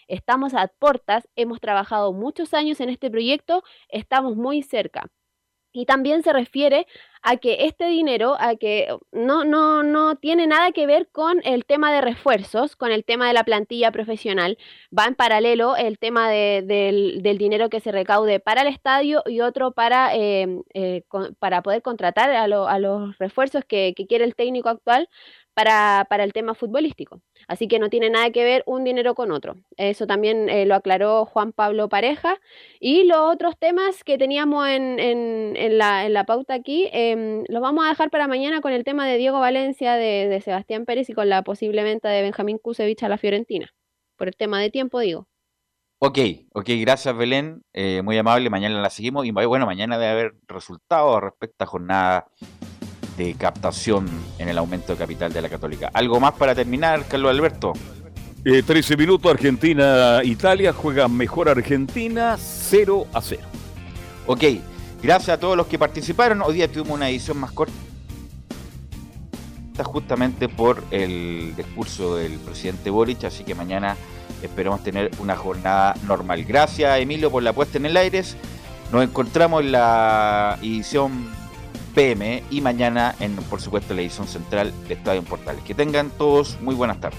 Estamos 0.08 0.54
a 0.54 0.68
puertas, 0.68 1.28
hemos 1.36 1.60
trabajado 1.60 2.12
muchos 2.12 2.54
años 2.54 2.80
en 2.80 2.90
este 2.90 3.10
proyecto, 3.10 3.62
estamos 3.88 4.36
muy 4.36 4.62
cerca. 4.62 5.10
Y 5.72 5.84
también 5.84 6.22
se 6.22 6.32
refiere 6.32 6.86
a 7.20 7.36
que 7.36 7.66
este 7.66 7.84
dinero, 7.86 8.34
a 8.38 8.56
que 8.56 8.88
no, 9.12 9.44
no, 9.44 9.82
no 9.82 10.16
tiene 10.16 10.46
nada 10.46 10.72
que 10.72 10.86
ver 10.86 11.08
con 11.12 11.42
el 11.44 11.66
tema 11.66 11.92
de 11.92 12.00
refuerzos, 12.00 12.76
con 12.76 12.92
el 12.92 13.04
tema 13.04 13.28
de 13.28 13.34
la 13.34 13.44
plantilla 13.44 13.92
profesional. 13.92 14.56
Va 14.96 15.04
en 15.04 15.14
paralelo 15.14 15.76
el 15.76 15.98
tema 15.98 16.30
del, 16.30 17.20
dinero 17.22 17.68
que 17.68 17.80
se 17.80 17.92
recaude 17.92 18.40
para 18.40 18.62
el 18.62 18.68
estadio 18.68 19.22
y 19.26 19.42
otro 19.42 19.72
para, 19.72 20.14
em, 20.14 20.62
eh, 20.72 21.02
para 21.38 21.62
poder 21.62 21.82
contratar 21.82 22.30
a, 22.30 22.48
los 22.78 23.18
refuerzos 23.18 23.62
que 23.66 23.92
quiere 24.08 24.24
el 24.24 24.34
técnico 24.34 24.70
actual 24.70 25.10
para, 25.56 26.06
para 26.10 26.22
el 26.22 26.34
tema 26.34 26.52
futbolístico. 26.52 27.22
Así 27.48 27.66
que 27.66 27.78
no 27.78 27.88
tiene 27.88 28.10
nada 28.10 28.30
que 28.30 28.44
ver 28.44 28.62
un 28.66 28.84
dinero 28.84 29.14
con 29.14 29.32
otro. 29.32 29.56
Eso 29.78 30.06
también 30.06 30.50
eh, 30.50 30.66
lo 30.66 30.74
aclaró 30.74 31.24
Juan 31.24 31.52
Pablo 31.52 31.88
Pareja. 31.88 32.38
Y 32.78 33.04
los 33.04 33.16
otros 33.16 33.56
temas 33.58 34.04
que 34.04 34.18
teníamos 34.18 34.68
en, 34.68 35.00
en, 35.00 35.78
la, 35.78 36.04
en 36.04 36.12
la, 36.12 36.24
pauta 36.24 36.52
aquí, 36.52 36.90
em, 36.92 37.42
los 37.48 37.62
vamos 37.62 37.86
a 37.86 37.88
dejar 37.88 38.10
para 38.10 38.28
mañana 38.28 38.60
con 38.60 38.74
el 38.74 38.84
tema 38.84 39.06
de 39.06 39.16
Diego 39.16 39.40
Valencia, 39.40 39.94
de, 39.94 40.28
de 40.28 40.42
Sebastián 40.42 40.84
Pérez 40.84 41.08
y 41.08 41.14
con 41.14 41.30
la 41.30 41.40
posible 41.40 41.82
venta 41.84 42.10
de 42.10 42.20
Benjamín 42.20 42.58
Kusevich 42.58 43.02
a 43.02 43.08
la 43.08 43.16
Fiorentina. 43.16 43.72
Por 44.16 44.28
el 44.28 44.36
tema 44.36 44.60
de 44.60 44.68
tiempo, 44.68 45.00
digo. 45.00 45.26
Ok, 45.98 46.18
ok, 46.52 46.68
gracias 46.80 47.16
Belén, 47.16 47.62
eh, 47.72 48.02
muy 48.02 48.18
amable, 48.18 48.50
mañana 48.50 48.82
la 48.82 48.90
seguimos 48.90 49.24
y 49.24 49.30
bueno, 49.30 49.64
mañana 49.64 49.96
debe 49.96 50.12
haber 50.12 50.34
resultados 50.46 51.22
respecto 51.22 51.64
a 51.64 51.66
jornada 51.66 52.26
de 53.16 53.34
captación 53.34 54.08
en 54.38 54.48
el 54.48 54.58
aumento 54.58 54.92
de 54.92 54.98
capital 54.98 55.32
de 55.32 55.42
la 55.42 55.48
Católica. 55.48 55.90
¿Algo 55.92 56.20
más 56.20 56.34
para 56.34 56.54
terminar, 56.54 57.06
Carlos 57.06 57.30
Alberto? 57.30 57.72
13 58.44 58.94
eh, 58.94 58.96
minutos, 58.96 59.30
Argentina-Italia, 59.30 60.72
juega 60.72 61.08
mejor 61.08 61.48
Argentina 61.48 62.36
0 62.38 63.06
a 63.12 63.20
0. 63.20 63.42
Ok, 64.26 64.44
gracias 65.02 65.36
a 65.36 65.40
todos 65.40 65.56
los 65.56 65.66
que 65.66 65.78
participaron. 65.78 66.42
Hoy 66.42 66.54
día 66.54 66.70
tuvimos 66.70 66.96
una 66.96 67.08
edición 67.10 67.38
más 67.38 67.52
corta 67.52 67.72
justamente 69.84 70.48
por 70.48 70.82
el 70.90 71.54
discurso 71.56 72.16
del 72.16 72.38
presidente 72.38 72.90
Boric, 72.90 73.24
así 73.24 73.44
que 73.44 73.54
mañana 73.54 73.96
esperamos 74.42 74.82
tener 74.82 75.10
una 75.18 75.36
jornada 75.36 75.94
normal. 76.06 76.44
Gracias 76.44 76.98
Emilio 77.00 77.30
por 77.30 77.42
la 77.42 77.52
puesta 77.52 77.78
en 77.78 77.86
el 77.86 77.96
aire. 77.96 78.22
Nos 78.92 79.02
encontramos 79.02 79.62
en 79.62 79.72
la 79.72 80.58
edición 80.62 81.28
PM 81.96 82.42
y 82.50 82.60
mañana 82.60 83.14
en, 83.20 83.34
por 83.36 83.58
supuesto, 83.58 83.94
la 83.94 84.02
edición 84.02 84.28
central 84.28 84.70
de 84.86 84.94
Estadio 84.94 85.20
en 85.20 85.24
Portales. 85.24 85.64
Que 85.64 85.74
tengan 85.74 86.10
todos 86.10 86.58
muy 86.60 86.74
buenas 86.74 87.00
tardes. 87.00 87.18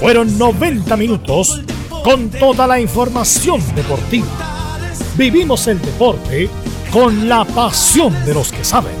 Fueron 0.00 0.38
90 0.38 0.96
minutos 0.96 1.60
con 2.02 2.30
toda 2.30 2.66
la 2.66 2.80
información 2.80 3.62
deportiva. 3.74 4.26
Vivimos 5.18 5.66
el 5.66 5.78
deporte 5.82 6.48
con 6.90 7.28
la 7.28 7.44
pasión 7.44 8.14
de 8.24 8.32
los 8.32 8.50
que 8.50 8.64
saben. 8.64 8.94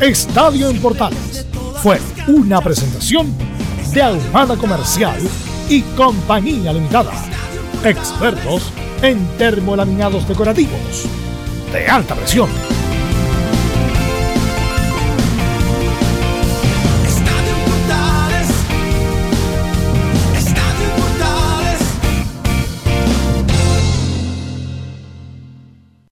Estadio 0.00 0.70
en 0.70 0.80
Portales 0.80 1.51
fue 1.80 2.00
una 2.28 2.60
presentación 2.60 3.34
de 3.92 4.02
Almada 4.02 4.56
Comercial 4.56 5.18
y 5.68 5.82
Compañía 5.96 6.72
Limitada. 6.72 7.12
Expertos 7.84 8.72
en 9.02 9.26
termolaminados 9.38 10.26
decorativos 10.28 11.06
de 11.72 11.86
alta 11.86 12.14
presión. 12.14 12.48